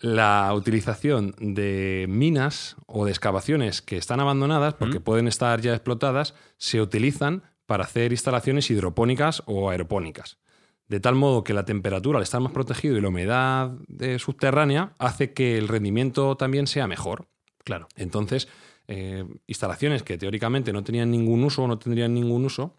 La 0.00 0.52
utilización 0.54 1.34
de 1.38 2.06
minas 2.08 2.76
o 2.86 3.04
de 3.04 3.10
excavaciones 3.12 3.80
que 3.80 3.96
están 3.96 4.20
abandonadas 4.20 4.74
porque 4.74 4.98
Mm. 4.98 5.02
pueden 5.02 5.28
estar 5.28 5.60
ya 5.60 5.72
explotadas, 5.72 6.34
se 6.58 6.80
utilizan 6.80 7.42
para 7.66 7.84
hacer 7.84 8.12
instalaciones 8.12 8.70
hidropónicas 8.70 9.42
o 9.46 9.70
aeropónicas. 9.70 10.38
De 10.88 11.00
tal 11.00 11.16
modo 11.16 11.42
que 11.42 11.52
la 11.52 11.64
temperatura, 11.64 12.18
al 12.18 12.22
estar 12.22 12.40
más 12.40 12.52
protegido 12.52 12.96
y 12.96 13.00
la 13.00 13.08
humedad 13.08 13.72
eh, 13.98 14.18
subterránea, 14.18 14.94
hace 14.98 15.32
que 15.32 15.58
el 15.58 15.68
rendimiento 15.68 16.36
también 16.36 16.66
sea 16.66 16.86
mejor. 16.86 17.26
Claro. 17.64 17.88
Entonces, 17.96 18.48
eh, 18.86 19.24
instalaciones 19.48 20.04
que 20.04 20.16
teóricamente 20.16 20.72
no 20.72 20.84
tenían 20.84 21.10
ningún 21.10 21.42
uso 21.42 21.64
o 21.64 21.68
no 21.68 21.78
tendrían 21.78 22.14
ningún 22.14 22.44
uso, 22.44 22.76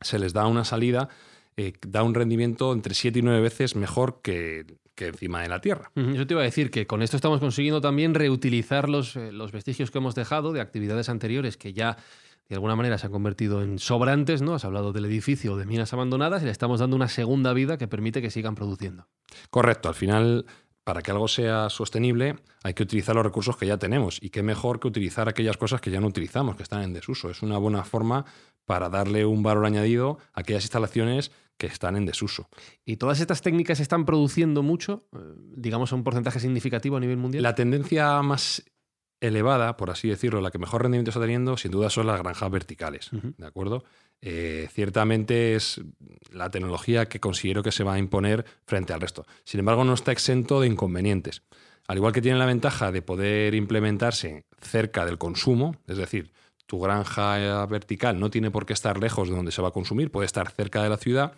se 0.00 0.18
les 0.20 0.32
da 0.32 0.46
una 0.46 0.64
salida, 0.64 1.08
eh, 1.56 1.72
da 1.86 2.04
un 2.04 2.14
rendimiento 2.14 2.72
entre 2.72 2.94
7 2.94 3.18
y 3.18 3.22
9 3.22 3.40
veces 3.40 3.74
mejor 3.74 4.20
que, 4.22 4.64
que 4.94 5.06
encima 5.06 5.42
de 5.42 5.48
la 5.48 5.60
Tierra. 5.60 5.90
Yo 5.96 6.26
te 6.26 6.34
iba 6.34 6.42
a 6.42 6.44
decir 6.44 6.70
que 6.70 6.86
con 6.86 7.02
esto 7.02 7.16
estamos 7.16 7.40
consiguiendo 7.40 7.80
también 7.80 8.14
reutilizar 8.14 8.88
los, 8.88 9.16
los 9.16 9.50
vestigios 9.50 9.90
que 9.90 9.98
hemos 9.98 10.14
dejado 10.14 10.52
de 10.52 10.60
actividades 10.60 11.08
anteriores 11.08 11.56
que 11.56 11.72
ya 11.72 11.96
de 12.50 12.56
alguna 12.56 12.74
manera 12.74 12.98
se 12.98 13.06
han 13.06 13.12
convertido 13.12 13.62
en 13.62 13.78
sobrantes, 13.78 14.42
¿no? 14.42 14.54
Has 14.54 14.64
hablado 14.64 14.92
del 14.92 15.04
edificio 15.04 15.56
de 15.56 15.66
minas 15.66 15.92
abandonadas 15.92 16.42
y 16.42 16.46
le 16.46 16.50
estamos 16.50 16.80
dando 16.80 16.96
una 16.96 17.08
segunda 17.08 17.52
vida 17.52 17.78
que 17.78 17.86
permite 17.86 18.20
que 18.20 18.30
sigan 18.30 18.56
produciendo. 18.56 19.06
Correcto, 19.50 19.88
al 19.88 19.94
final, 19.94 20.46
para 20.82 21.00
que 21.00 21.12
algo 21.12 21.28
sea 21.28 21.70
sostenible, 21.70 22.40
hay 22.64 22.74
que 22.74 22.82
utilizar 22.82 23.14
los 23.14 23.24
recursos 23.24 23.56
que 23.56 23.66
ya 23.66 23.78
tenemos. 23.78 24.18
Y 24.20 24.30
qué 24.30 24.42
mejor 24.42 24.80
que 24.80 24.88
utilizar 24.88 25.28
aquellas 25.28 25.56
cosas 25.56 25.80
que 25.80 25.92
ya 25.92 26.00
no 26.00 26.08
utilizamos, 26.08 26.56
que 26.56 26.64
están 26.64 26.82
en 26.82 26.92
desuso. 26.92 27.30
Es 27.30 27.40
una 27.42 27.56
buena 27.56 27.84
forma 27.84 28.24
para 28.64 28.88
darle 28.88 29.24
un 29.24 29.44
valor 29.44 29.64
añadido 29.64 30.18
a 30.32 30.40
aquellas 30.40 30.64
instalaciones 30.64 31.30
que 31.56 31.68
están 31.68 31.94
en 31.94 32.04
desuso. 32.04 32.48
Y 32.84 32.96
todas 32.96 33.20
estas 33.20 33.42
técnicas 33.42 33.78
están 33.78 34.04
produciendo 34.04 34.64
mucho, 34.64 35.06
eh, 35.12 35.18
digamos 35.54 35.92
a 35.92 35.94
un 35.94 36.02
porcentaje 36.02 36.40
significativo 36.40 36.96
a 36.96 37.00
nivel 37.00 37.18
mundial. 37.18 37.44
La 37.44 37.54
tendencia 37.54 38.20
más 38.22 38.64
elevada, 39.20 39.76
por 39.76 39.90
así 39.90 40.08
decirlo, 40.08 40.40
la 40.40 40.50
que 40.50 40.58
mejor 40.58 40.82
rendimiento 40.82 41.10
está 41.10 41.20
teniendo, 41.20 41.56
sin 41.56 41.70
duda 41.70 41.90
son 41.90 42.06
las 42.06 42.18
granjas 42.18 42.50
verticales. 42.50 43.10
¿De 43.12 43.46
acuerdo? 43.46 43.84
Eh, 44.22 44.68
ciertamente 44.72 45.54
es 45.54 45.80
la 46.30 46.50
tecnología 46.50 47.06
que 47.06 47.20
considero 47.20 47.62
que 47.62 47.72
se 47.72 47.84
va 47.84 47.94
a 47.94 47.98
imponer 47.98 48.44
frente 48.66 48.92
al 48.92 49.00
resto. 49.00 49.26
Sin 49.44 49.60
embargo, 49.60 49.84
no 49.84 49.94
está 49.94 50.12
exento 50.12 50.60
de 50.60 50.66
inconvenientes. 50.66 51.42
Al 51.86 51.96
igual 51.96 52.12
que 52.12 52.22
tiene 52.22 52.38
la 52.38 52.46
ventaja 52.46 52.92
de 52.92 53.02
poder 53.02 53.54
implementarse 53.54 54.44
cerca 54.60 55.04
del 55.04 55.18
consumo, 55.18 55.76
es 55.86 55.96
decir, 55.96 56.32
tu 56.66 56.78
granja 56.78 57.66
vertical 57.66 58.20
no 58.20 58.30
tiene 58.30 58.50
por 58.50 58.64
qué 58.64 58.72
estar 58.74 58.98
lejos 58.98 59.28
de 59.28 59.34
donde 59.34 59.52
se 59.52 59.60
va 59.60 59.68
a 59.68 59.72
consumir, 59.72 60.10
puede 60.10 60.26
estar 60.26 60.50
cerca 60.52 60.82
de 60.82 60.88
la 60.88 60.98
ciudad. 60.98 61.32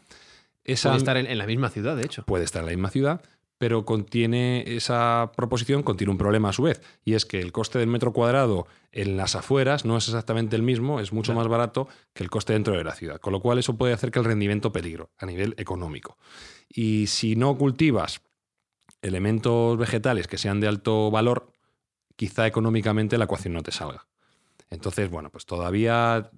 Esa 0.64 0.90
Puede 0.90 0.98
estar 0.98 1.16
en, 1.16 1.26
en 1.26 1.38
la 1.38 1.46
misma 1.46 1.70
ciudad, 1.70 1.96
de 1.96 2.04
hecho. 2.04 2.24
puede 2.24 2.44
estar 2.44 2.60
en 2.60 2.66
la 2.66 2.72
misma 2.72 2.90
ciudad, 2.90 3.22
pero 3.62 3.84
contiene 3.84 4.64
esa 4.66 5.30
proposición 5.36 5.84
contiene 5.84 6.10
un 6.10 6.18
problema 6.18 6.48
a 6.48 6.52
su 6.52 6.64
vez, 6.64 6.82
y 7.04 7.14
es 7.14 7.24
que 7.24 7.38
el 7.38 7.52
coste 7.52 7.78
del 7.78 7.86
metro 7.86 8.12
cuadrado 8.12 8.66
en 8.90 9.16
las 9.16 9.36
afueras 9.36 9.84
no 9.84 9.96
es 9.96 10.08
exactamente 10.08 10.56
el 10.56 10.62
mismo, 10.62 10.98
es 10.98 11.12
mucho 11.12 11.32
más 11.32 11.46
barato 11.46 11.86
que 12.12 12.24
el 12.24 12.28
coste 12.28 12.54
dentro 12.54 12.76
de 12.76 12.82
la 12.82 12.96
ciudad, 12.96 13.20
con 13.20 13.32
lo 13.32 13.38
cual 13.38 13.60
eso 13.60 13.76
puede 13.76 13.92
hacer 13.92 14.10
que 14.10 14.18
el 14.18 14.24
rendimiento 14.24 14.72
peligro 14.72 15.10
a 15.16 15.26
nivel 15.26 15.54
económico. 15.58 16.18
Y 16.68 17.06
si 17.06 17.36
no 17.36 17.56
cultivas 17.56 18.22
elementos 19.00 19.78
vegetales 19.78 20.26
que 20.26 20.38
sean 20.38 20.58
de 20.58 20.66
alto 20.66 21.12
valor, 21.12 21.52
quizá 22.16 22.48
económicamente 22.48 23.16
la 23.16 23.26
ecuación 23.26 23.54
no 23.54 23.62
te 23.62 23.70
salga. 23.70 24.08
Entonces, 24.70 25.08
bueno, 25.08 25.30
pues 25.30 25.46
todavía 25.46 26.30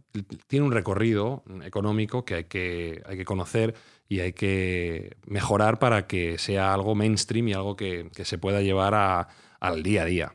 tiene 0.49 0.67
un 0.67 0.73
recorrido 0.73 1.43
económico 1.63 2.27
que 2.27 2.35
hay 2.35 2.45
que, 2.45 3.03
hay 3.07 3.17
que 3.17 3.25
conocer 3.25 3.77
y 4.09 4.21
hay 4.21 4.33
que 4.33 5.17
mejorar 5.27 5.79
para 5.79 6.07
que 6.07 6.39
sea 6.39 6.75
algo 6.75 6.95
mainstream 6.95 7.49
y 7.49 7.53
algo 7.55 7.77
que, 7.77 8.11
que 8.15 8.25
se 8.25 8.39
pueda 8.39 8.61
llevar 8.63 8.95
a- 8.95 9.29
al 9.61 9.83
día 9.83 10.03
a 10.03 10.07
día. 10.07 10.35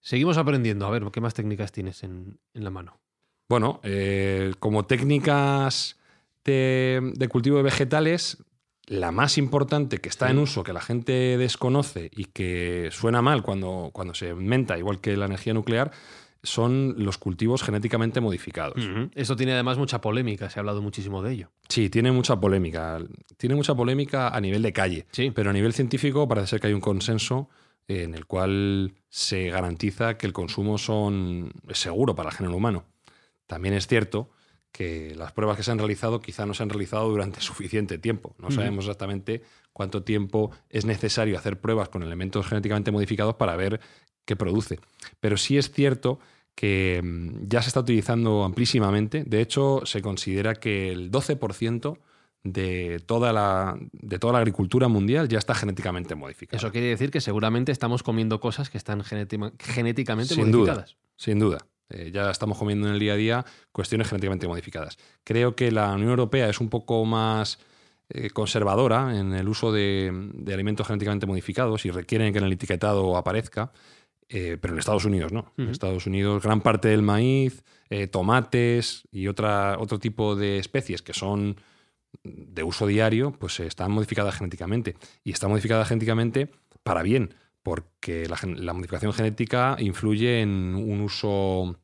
Seguimos 0.00 0.38
aprendiendo. 0.38 0.86
A 0.86 0.90
ver, 0.90 1.04
¿qué 1.12 1.20
más 1.20 1.34
técnicas 1.34 1.72
tienes 1.72 2.02
en, 2.02 2.38
en 2.54 2.64
la 2.64 2.70
mano? 2.70 2.98
Bueno, 3.48 3.80
eh, 3.82 4.52
como 4.60 4.84
técnicas 4.86 5.98
de, 6.44 7.12
de 7.14 7.28
cultivo 7.28 7.56
de 7.58 7.62
vegetales, 7.62 8.38
la 8.86 9.10
más 9.12 9.36
importante 9.38 9.98
que 9.98 10.08
está 10.08 10.26
Sí. 10.26 10.32
en 10.32 10.38
uso, 10.38 10.62
que 10.62 10.72
la 10.72 10.80
gente 10.80 11.36
desconoce 11.36 12.10
y 12.14 12.26
que 12.26 12.88
suena 12.92 13.20
mal 13.22 13.42
cuando, 13.42 13.90
cuando 13.92 14.14
se 14.14 14.28
inventa, 14.30 14.78
igual 14.78 15.00
que 15.00 15.16
la 15.16 15.26
energía 15.26 15.52
nuclear, 15.54 15.90
son 16.42 16.94
los 16.98 17.18
cultivos 17.18 17.62
genéticamente 17.62 18.20
modificados. 18.20 18.84
Ujú. 18.84 19.10
Esto 19.14 19.36
tiene 19.36 19.52
además 19.52 19.78
mucha 19.78 20.00
polémica, 20.00 20.48
se 20.50 20.58
ha 20.58 20.60
hablado 20.60 20.82
muchísimo 20.82 21.22
de 21.22 21.32
ello. 21.32 21.50
Sí, 21.68 21.90
tiene 21.90 22.12
mucha 22.12 22.38
polémica. 22.38 23.00
Tiene 23.36 23.54
mucha 23.54 23.74
polémica 23.74 24.28
a 24.28 24.40
nivel 24.40 24.62
de 24.62 24.72
calle. 24.72 25.06
Sí. 25.10 25.30
Pero 25.34 25.50
a 25.50 25.52
nivel 25.52 25.72
científico 25.72 26.28
parece 26.28 26.48
ser 26.48 26.60
que 26.60 26.68
hay 26.68 26.74
un 26.74 26.80
consenso 26.80 27.48
eh, 27.88 28.04
en 28.04 28.14
el 28.14 28.26
cual 28.26 28.94
se 29.08 29.50
garantiza 29.50 30.16
que 30.16 30.26
el 30.26 30.32
consumo 30.32 30.78
son, 30.78 31.52
es 31.68 31.78
seguro 31.78 32.14
para 32.14 32.30
el 32.30 32.36
género 32.36 32.56
humano. 32.56 32.84
También 33.46 33.74
es 33.74 33.86
cierto 33.86 34.30
que 34.70 35.14
las 35.16 35.32
pruebas 35.32 35.56
que 35.56 35.62
se 35.62 35.70
han 35.70 35.78
realizado 35.78 36.20
quizá 36.20 36.46
no 36.46 36.54
se 36.54 36.62
han 36.62 36.68
realizado 36.68 37.08
durante 37.08 37.40
suficiente 37.40 37.98
tiempo. 37.98 38.36
No 38.38 38.50
sabemos 38.50 38.84
exactamente 38.84 39.42
cuánto 39.72 40.02
tiempo 40.02 40.50
es 40.68 40.84
necesario 40.84 41.36
hacer 41.36 41.60
pruebas 41.60 41.88
con 41.88 42.02
elementos 42.02 42.46
genéticamente 42.46 42.92
modificados 42.92 43.34
para 43.36 43.56
ver 43.56 43.80
qué 44.28 44.36
produce. 44.36 44.78
Pero 45.18 45.36
sí 45.36 45.56
es 45.58 45.72
cierto 45.72 46.20
que 46.54 47.00
mm, 47.02 47.46
ya 47.48 47.62
se 47.62 47.68
está 47.68 47.80
utilizando 47.80 48.44
amplísimamente. 48.44 49.24
De 49.24 49.40
hecho, 49.40 49.82
se 49.84 50.02
considera 50.02 50.54
que 50.54 50.92
el 50.92 51.10
12% 51.10 51.98
de 52.44 53.02
toda, 53.04 53.32
la, 53.32 53.76
de 53.92 54.18
toda 54.18 54.34
la 54.34 54.38
agricultura 54.40 54.86
mundial 54.88 55.28
ya 55.28 55.38
está 55.38 55.54
genéticamente 55.54 56.14
modificada. 56.14 56.58
Eso 56.58 56.70
quiere 56.70 56.88
decir 56.88 57.10
que 57.10 57.20
seguramente 57.20 57.72
estamos 57.72 58.02
comiendo 58.02 58.38
cosas 58.38 58.70
que 58.70 58.78
están 58.78 59.02
genéticamente 59.02 60.34
Sin 60.34 60.50
modificadas. 60.50 60.90
duda, 60.90 60.98
sin 61.16 61.38
duda. 61.38 61.58
Eh, 61.90 62.10
ya 62.12 62.30
estamos 62.30 62.58
comiendo 62.58 62.86
en 62.86 62.94
el 62.94 63.00
día 63.00 63.14
a 63.14 63.16
día 63.16 63.44
cuestiones 63.72 64.08
genéticamente 64.08 64.46
modificadas. 64.46 64.98
Creo 65.24 65.56
que 65.56 65.72
la 65.72 65.94
Unión 65.94 66.10
Europea 66.10 66.48
es 66.50 66.60
un 66.60 66.68
poco 66.68 67.04
más 67.06 67.58
eh, 68.10 68.30
conservadora 68.30 69.18
en 69.18 69.32
el 69.32 69.48
uso 69.48 69.72
de, 69.72 70.10
de 70.34 70.54
alimentos 70.54 70.86
genéticamente 70.86 71.26
modificados 71.26 71.86
y 71.86 71.90
requieren 71.90 72.32
que 72.32 72.38
en 72.38 72.44
el 72.44 72.52
etiquetado 72.52 73.16
aparezca, 73.16 73.72
eh, 74.28 74.58
pero 74.60 74.74
en 74.74 74.80
Estados 74.80 75.04
Unidos 75.04 75.32
no. 75.32 75.52
En. 75.56 75.68
Estados 75.68 76.06
Unidos 76.06 76.42
gran 76.42 76.60
parte 76.60 76.88
del 76.88 77.02
maíz, 77.02 77.64
eh, 77.90 78.06
tomates 78.06 79.02
y 79.10 79.28
otra, 79.28 79.78
otro 79.78 79.98
tipo 79.98 80.36
de 80.36 80.58
especies 80.58 81.02
que 81.02 81.14
son 81.14 81.56
de 82.22 82.62
uso 82.62 82.86
diario, 82.86 83.32
pues 83.32 83.60
eh, 83.60 83.66
están 83.66 83.90
modificadas 83.90 84.36
genéticamente. 84.36 84.96
Y 85.24 85.32
está 85.32 85.48
modificada 85.48 85.84
genéticamente 85.84 86.50
para 86.82 87.02
bien, 87.02 87.34
porque 87.62 88.28
la, 88.28 88.72
modificación 88.72 89.12
genética 89.12 89.76
influye 89.78 90.40
en 90.40 90.74
un 90.74 91.00
uso 91.00 91.78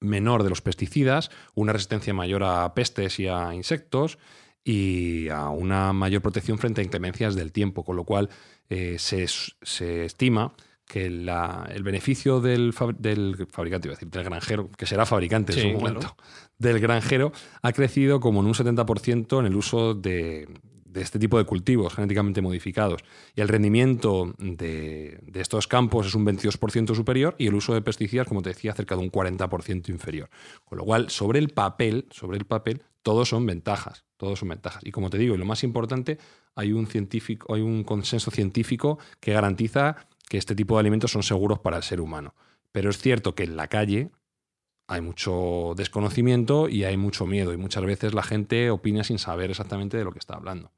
menor 0.00 0.42
de 0.42 0.48
los 0.48 0.62
pesticidas, 0.62 1.30
una 1.54 1.72
resistencia 1.72 2.14
mayor 2.14 2.42
a 2.44 2.72
pestes 2.74 3.20
y 3.20 3.28
a 3.28 3.54
insectos 3.54 4.18
y 4.64 5.28
a 5.28 5.48
una 5.48 5.92
mayor 5.92 6.22
protección 6.22 6.58
frente 6.58 6.80
a 6.80 6.84
inclemencias 6.84 7.34
del 7.34 7.52
tiempo, 7.52 7.84
con 7.84 7.96
lo 7.96 8.04
cual 8.04 8.30
eh, 8.68 8.96
se, 8.98 9.26
se 9.26 10.04
estima 10.04 10.54
que 10.90 11.08
la- 11.08 11.68
el 11.72 11.82
beneficio 11.84 12.40
del, 12.40 12.72
fabri- 12.74 12.96
del 12.98 13.46
fabricante, 13.50 13.86
iba 13.88 13.94
a 13.94 13.96
decir, 13.96 14.10
del 14.10 14.24
granjero, 14.24 14.68
que 14.76 14.86
será 14.86 15.06
fabricante 15.06 15.52
Sí, 15.52 15.60
en 15.60 15.66
su 15.74 15.78
claro. 15.78 15.94
momento, 16.00 16.16
del 16.58 16.80
granjero, 16.80 17.32
ha 17.62 17.72
crecido 17.72 18.18
como 18.18 18.40
en 18.40 18.46
un 18.46 18.54
70% 18.54 19.38
en 19.38 19.46
el 19.46 19.54
uso 19.56 19.94
de, 19.94 20.48
de 20.84 21.00
este 21.02 21.20
tipo 21.20 21.38
de 21.38 21.44
cultivos 21.44 21.94
genéticamente 21.94 22.42
modificados. 22.42 23.02
Y 23.36 23.40
el 23.40 23.46
rendimiento 23.48 24.34
de, 24.38 25.20
de 25.22 25.40
estos 25.40 25.68
campos 25.68 26.06
es 26.08 26.14
un 26.16 26.26
22% 26.26 26.94
superior 26.96 27.36
y 27.38 27.46
el 27.46 27.54
uso 27.54 27.72
de 27.72 27.82
pesticidas, 27.82 28.26
como 28.26 28.42
te 28.42 28.48
decía, 28.50 28.74
cerca 28.74 28.96
de 28.96 29.02
un 29.02 29.12
40% 29.12 29.88
inferior. 29.90 30.28
Con 30.64 30.78
lo 30.78 30.84
cual, 30.84 31.08
sobre 31.08 31.38
el 31.38 31.50
papel, 31.50 32.06
sobre 32.10 32.36
el 32.38 32.44
papel, 32.46 32.82
todos 33.02 33.28
son 33.28 33.46
ventajas, 33.46 34.04
todos 34.16 34.40
son 34.40 34.48
ventajas. 34.48 34.82
Y 34.84 34.90
como 34.90 35.08
te 35.08 35.16
digo, 35.18 35.34
y 35.34 35.38
lo 35.38 35.46
más 35.46 35.62
importante, 35.62 36.18
hay 36.56 36.72
un 36.72 36.86
científico, 36.88 37.54
hay 37.54 37.62
un 37.62 37.84
consenso 37.84 38.30
científico 38.32 38.98
que 39.20 39.32
garantiza 39.32 40.08
que 40.30 40.38
este 40.38 40.54
tipo 40.54 40.76
de 40.76 40.80
alimentos 40.80 41.10
son 41.10 41.24
seguros 41.24 41.58
para 41.58 41.76
el 41.76 41.82
ser 41.82 42.00
humano. 42.00 42.36
Pero 42.70 42.88
es 42.88 42.98
cierto 42.98 43.34
que 43.34 43.42
en 43.42 43.56
la 43.56 43.66
calle 43.66 44.10
hay 44.86 45.00
mucho 45.00 45.72
desconocimiento 45.76 46.68
y 46.68 46.84
hay 46.84 46.96
mucho 46.96 47.26
miedo 47.26 47.52
y 47.52 47.56
muchas 47.56 47.84
veces 47.84 48.14
la 48.14 48.22
gente 48.22 48.70
opina 48.70 49.02
sin 49.02 49.18
saber 49.18 49.50
exactamente 49.50 49.96
de 49.96 50.04
lo 50.04 50.12
que 50.12 50.20
está 50.20 50.34
hablando. 50.36 50.70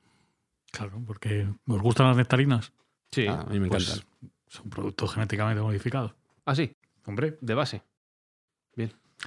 Claro, 0.70 1.02
porque 1.06 1.46
¿os 1.66 1.82
gustan 1.82 2.06
las 2.08 2.16
nectarinas? 2.16 2.72
Sí. 3.10 3.26
Ah, 3.28 3.44
a 3.46 3.50
mí 3.52 3.60
me 3.60 3.68
Pues 3.68 3.90
encantan. 3.90 4.30
son 4.48 4.70
productos 4.70 5.12
genéticamente 5.12 5.60
modificados. 5.62 6.14
Ah, 6.46 6.54
sí, 6.54 6.74
Hombre, 7.04 7.36
de 7.42 7.54
base. 7.54 7.82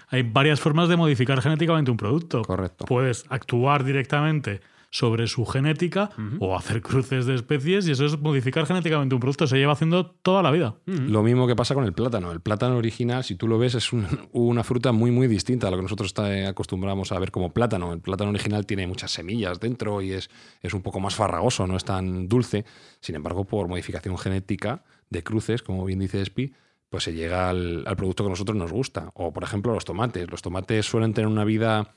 hay 0.10 0.24
varias 0.24 0.60
formas 0.60 0.89
de 0.89 0.98
modificar 0.98 1.39
genéticamente 1.39 1.91
un 1.91 1.98
producto. 1.98 2.41
Correcto. 2.41 2.86
Puedes 2.86 3.25
actuar 3.29 3.84
directamente 3.84 4.60
sobre 4.98 5.28
su 5.28 5.46
genética 5.46 6.10
o 6.40 6.56
hacer 6.56 6.82
cruces 6.82 7.25
de 7.25 7.36
especies 7.36 7.86
y 7.86 7.92
eso 7.92 8.06
es 8.06 8.18
modificar 8.18 8.66
genéticamente 8.66 9.14
un 9.14 9.20
producto. 9.20 9.46
Se 9.46 9.58
lleva 9.58 9.74
haciendo 9.74 10.06
toda 10.06 10.42
la 10.42 10.52
vida. 10.52 10.75
Lo 10.86 11.22
mismo 11.22 11.48
que 11.48 11.56
pasa 11.56 11.74
con 11.74 11.84
el 11.84 11.92
plátano. 11.92 12.32
El 12.32 12.40
plátano 12.40 12.78
original, 12.78 13.25
si 13.25 13.36
tú 13.36 13.50
lo 13.50 13.58
ves, 13.58 13.75
es 13.75 13.92
un- 13.92 14.08
una 14.32 14.64
fruta 14.64 14.94
muy, 14.94 15.12
muy 15.12 15.28
distinta 15.28 15.68
a 15.68 15.72
lo 15.72 15.75
que 15.75 15.84
nosotros 15.84 16.08
está- 16.08 16.48
acostumbramos 16.48 17.12
a 17.12 17.20
ver 17.20 17.32
como 17.32 17.52
plátano. 17.52 17.92
El 17.92 18.00
plátano 18.00 18.29
original 18.29 18.66
tiene 18.66 18.88
muchas 18.88 19.12
semillas 19.12 19.60
dentro 19.60 20.01
y 20.01 20.14
es, 20.14 20.29
es 20.62 20.74
un 20.74 20.81
poco 20.81 21.01
más 21.01 21.14
farragoso, 21.14 21.68
no 21.68 21.75
es 21.75 21.84
tan 21.84 22.29
dulce. 22.29 22.64
Sin 23.01 23.16
embargo, 23.16 23.44
por 23.44 23.68
modificación 23.68 24.18
genética 24.18 24.86
de 25.10 25.24
cruces, 25.24 25.62
como 25.62 25.84
bien 25.84 26.00
dice 26.00 26.22
Espi, 26.22 26.53
pues 26.90 27.03
se 27.03 27.14
llega 27.14 27.50
al, 27.50 27.84
al 27.86 27.98
producto 27.98 28.24
que 28.24 28.27
a 28.27 28.29
nosotros 28.29 28.55
nos 28.58 28.72
gusta. 28.72 29.10
O, 29.16 29.34
por 29.34 29.44
ejemplo, 29.44 29.74
los 29.74 29.84
tomates. 29.84 30.31
Los 30.31 30.42
tomates 30.42 30.86
suelen 30.86 31.14
tener 31.14 31.27
una 31.27 31.44
vida 31.44 31.94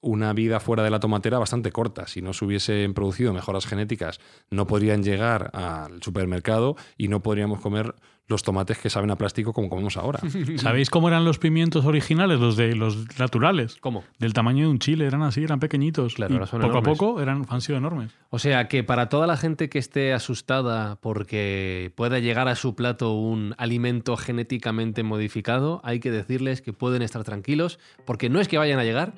una 0.00 0.32
vida 0.32 0.60
fuera 0.60 0.82
de 0.82 0.90
la 0.90 1.00
tomatera 1.00 1.38
bastante 1.38 1.72
corta. 1.72 2.06
Si 2.06 2.22
no 2.22 2.32
se 2.32 2.44
hubiesen 2.44 2.94
producido 2.94 3.32
mejoras 3.32 3.66
genéticas, 3.66 4.20
no 4.50 4.66
podrían 4.66 5.02
llegar 5.02 5.50
al 5.54 6.02
supermercado 6.02 6.76
y 6.96 7.08
no 7.08 7.20
podríamos 7.20 7.60
comer 7.60 7.94
los 8.30 8.44
tomates 8.44 8.78
que 8.78 8.88
saben 8.88 9.10
a 9.10 9.16
plástico 9.16 9.52
como 9.52 9.68
comemos 9.68 9.96
ahora. 9.96 10.20
¿Sabéis 10.56 10.88
cómo 10.88 11.08
eran 11.08 11.24
los 11.24 11.38
pimientos 11.38 11.84
originales, 11.84 12.38
los 12.38 12.56
de 12.56 12.76
los 12.76 13.18
naturales? 13.18 13.76
¿Cómo? 13.80 14.04
Del 14.18 14.32
tamaño 14.32 14.66
de 14.66 14.70
un 14.70 14.78
chile, 14.78 15.04
eran 15.04 15.22
así, 15.22 15.42
eran 15.42 15.58
pequeñitos. 15.58 16.14
Claro, 16.14 16.32
Y 16.32 16.36
ahora 16.36 16.46
son 16.46 16.60
poco 16.60 16.70
enormes. 16.70 16.88
a 16.88 16.92
poco 16.92 17.20
eran, 17.20 17.46
han 17.48 17.60
sido 17.60 17.78
enormes. 17.78 18.12
O 18.30 18.38
sea 18.38 18.68
que 18.68 18.84
para 18.84 19.08
toda 19.08 19.26
la 19.26 19.36
gente 19.36 19.68
que 19.68 19.80
esté 19.80 20.12
asustada 20.12 20.96
porque 21.00 21.92
pueda 21.96 22.20
llegar 22.20 22.46
a 22.46 22.54
su 22.54 22.76
plato 22.76 23.14
un 23.14 23.54
alimento 23.58 24.16
genéticamente 24.16 25.02
modificado, 25.02 25.80
hay 25.82 25.98
que 25.98 26.12
decirles 26.12 26.62
que 26.62 26.72
pueden 26.72 27.02
estar 27.02 27.24
tranquilos 27.24 27.80
porque 28.06 28.30
no 28.30 28.40
es 28.40 28.46
que 28.46 28.58
vayan 28.58 28.78
a 28.78 28.84
llegar, 28.84 29.12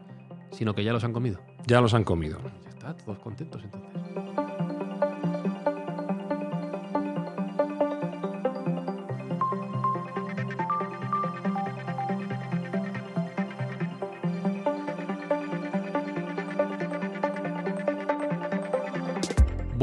sino 0.53 0.75
que 0.75 0.85
ya 0.85 0.93
los 0.93 1.05
han 1.05 1.12
comido. 1.12 1.41
Ya 1.67 1.81
los 1.81 1.95
han 1.95 2.05
comido. 2.05 2.38
Ya 2.62 2.69
está, 2.71 2.97
todos 2.97 3.19
contentos 3.19 3.62
entonces. 3.65 3.93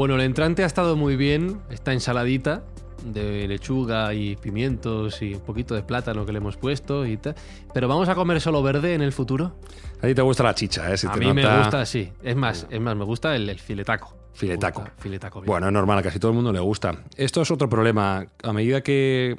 Bueno, 0.00 0.14
el 0.14 0.22
entrante 0.22 0.62
ha 0.62 0.66
estado 0.66 0.96
muy 0.96 1.14
bien, 1.14 1.60
esta 1.68 1.92
ensaladita 1.92 2.62
de 3.04 3.46
lechuga 3.48 4.14
y 4.14 4.36
pimientos 4.36 5.22
y 5.22 5.34
un 5.34 5.40
poquito 5.40 5.74
de 5.74 5.82
plátano 5.82 6.24
que 6.26 6.32
le 6.32 6.38
hemos 6.38 6.56
puesto 6.56 7.06
y 7.06 7.16
tal. 7.16 7.34
Pero 7.72 7.88
vamos 7.88 8.08
a 8.08 8.14
comer 8.14 8.40
solo 8.40 8.62
verde 8.62 8.94
en 8.94 9.02
el 9.02 9.12
futuro. 9.12 9.56
A 10.02 10.06
ti 10.06 10.14
te 10.14 10.22
gusta 10.22 10.42
la 10.42 10.54
chicha, 10.54 10.92
¿eh? 10.92 10.96
Si 10.96 11.06
a 11.06 11.12
te 11.12 11.20
mí 11.20 11.32
me 11.32 11.58
gusta, 11.58 11.84
sí. 11.86 12.12
Es 12.22 12.36
más, 12.36 12.66
es 12.70 12.80
más, 12.80 12.96
me 12.96 13.04
gusta 13.04 13.34
el, 13.36 13.48
el 13.48 13.58
filetaco. 13.58 14.16
Filetaco. 14.32 14.82
Gusta 14.82 14.94
Filetaco. 14.98 15.42
Bueno, 15.42 15.66
es 15.66 15.72
normal, 15.72 15.98
a 15.98 16.02
casi 16.02 16.18
todo 16.18 16.30
el 16.30 16.36
mundo 16.36 16.52
le 16.52 16.60
gusta. 16.60 17.04
Esto 17.16 17.42
es 17.42 17.50
otro 17.50 17.68
problema. 17.68 18.26
A 18.42 18.52
medida 18.52 18.82
que 18.82 19.36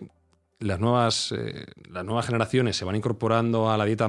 las 0.60 0.80
nuevas, 0.80 1.34
eh, 1.36 1.65
las 1.89 2.06
nuevas 2.06 2.26
generaciones 2.26 2.78
se 2.78 2.86
van 2.86 2.95
incorporando 2.95 3.71
a 3.71 3.78
la 3.78 3.86
dieta, 3.86 4.08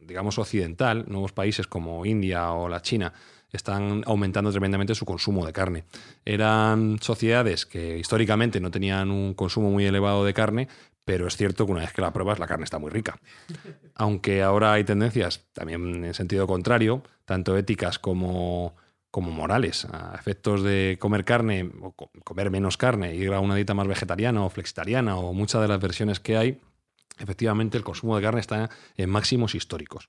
digamos, 0.00 0.38
occidental, 0.38 1.04
nuevos 1.08 1.32
países 1.32 1.66
como 1.66 2.04
India 2.04 2.52
o 2.52 2.68
la 2.68 2.82
China 2.82 3.12
están 3.56 4.02
aumentando 4.06 4.50
tremendamente 4.50 4.94
su 4.94 5.04
consumo 5.04 5.46
de 5.46 5.52
carne. 5.52 5.84
Eran 6.24 6.98
sociedades 7.00 7.66
que 7.66 7.98
históricamente 7.98 8.60
no 8.60 8.70
tenían 8.70 9.10
un 9.10 9.34
consumo 9.34 9.70
muy 9.70 9.84
elevado 9.86 10.24
de 10.24 10.34
carne, 10.34 10.68
pero 11.04 11.26
es 11.26 11.36
cierto 11.36 11.66
que 11.66 11.72
una 11.72 11.82
vez 11.82 11.92
que 11.92 12.00
la 12.02 12.12
pruebas, 12.12 12.38
la 12.38 12.46
carne 12.46 12.64
está 12.64 12.78
muy 12.78 12.90
rica. 12.90 13.18
Aunque 13.94 14.42
ahora 14.42 14.72
hay 14.72 14.84
tendencias 14.84 15.44
también 15.52 16.04
en 16.04 16.14
sentido 16.14 16.46
contrario, 16.46 17.02
tanto 17.24 17.56
éticas 17.56 17.98
como, 17.98 18.74
como 19.10 19.30
morales, 19.30 19.84
a 19.86 20.14
efectos 20.18 20.62
de 20.62 20.96
comer 21.00 21.24
carne 21.24 21.70
o 21.82 21.92
co- 21.92 22.10
comer 22.24 22.50
menos 22.50 22.76
carne, 22.76 23.14
ir 23.14 23.32
a 23.32 23.40
una 23.40 23.54
dieta 23.54 23.74
más 23.74 23.86
vegetariana 23.86 24.42
o 24.44 24.50
flexitariana 24.50 25.16
o 25.16 25.32
muchas 25.32 25.60
de 25.62 25.68
las 25.68 25.80
versiones 25.80 26.20
que 26.20 26.36
hay, 26.36 26.58
efectivamente 27.18 27.76
el 27.78 27.84
consumo 27.84 28.16
de 28.16 28.22
carne 28.22 28.40
está 28.40 28.70
en 28.96 29.10
máximos 29.10 29.54
históricos. 29.54 30.08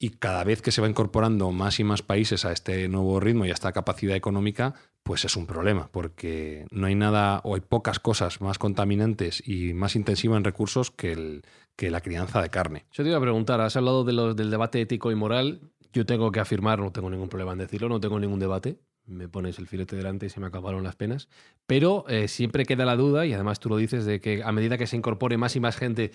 Y 0.00 0.10
cada 0.10 0.44
vez 0.44 0.62
que 0.62 0.70
se 0.70 0.80
va 0.80 0.88
incorporando 0.88 1.50
más 1.50 1.80
y 1.80 1.84
más 1.84 2.02
países 2.02 2.44
a 2.44 2.52
este 2.52 2.88
nuevo 2.88 3.18
ritmo 3.18 3.44
y 3.46 3.50
a 3.50 3.54
esta 3.54 3.72
capacidad 3.72 4.14
económica, 4.14 4.74
pues 5.02 5.24
es 5.24 5.34
un 5.36 5.46
problema, 5.46 5.88
porque 5.90 6.66
no 6.70 6.86
hay 6.86 6.94
nada 6.94 7.40
o 7.42 7.56
hay 7.56 7.62
pocas 7.62 7.98
cosas 7.98 8.40
más 8.40 8.58
contaminantes 8.58 9.42
y 9.46 9.72
más 9.74 9.96
intensivas 9.96 10.36
en 10.36 10.44
recursos 10.44 10.90
que, 10.92 11.12
el- 11.12 11.42
que 11.74 11.90
la 11.90 12.00
crianza 12.00 12.40
de 12.40 12.48
carne. 12.50 12.84
Yo 12.92 13.02
te 13.02 13.08
iba 13.10 13.18
a 13.18 13.22
preguntar, 13.22 13.60
has 13.60 13.76
hablado 13.76 14.04
del 14.04 14.50
debate 14.50 14.80
ético 14.80 15.10
y 15.10 15.16
moral. 15.16 15.60
Yo 15.92 16.06
tengo 16.06 16.30
que 16.30 16.38
afirmar, 16.40 16.78
no 16.78 16.92
tengo 16.92 17.10
ningún 17.10 17.28
problema 17.28 17.52
en 17.52 17.58
decirlo, 17.58 17.88
no 17.88 17.98
tengo 17.98 18.20
ningún 18.20 18.38
debate. 18.38 18.78
Me 19.06 19.26
pones 19.26 19.58
el 19.58 19.66
filete 19.66 19.96
delante 19.96 20.26
y 20.26 20.28
se 20.28 20.38
me 20.38 20.46
acabaron 20.46 20.84
las 20.84 20.94
penas. 20.94 21.28
Pero 21.66 22.04
eh, 22.08 22.28
siempre 22.28 22.66
queda 22.66 22.84
la 22.84 22.94
duda, 22.94 23.24
y 23.24 23.32
además 23.32 23.58
tú 23.58 23.70
lo 23.70 23.78
dices, 23.78 24.04
de 24.04 24.20
que 24.20 24.42
a 24.44 24.52
medida 24.52 24.76
que 24.76 24.86
se 24.86 24.96
incorpore 24.96 25.38
más 25.38 25.56
y 25.56 25.60
más 25.60 25.76
gente 25.78 26.12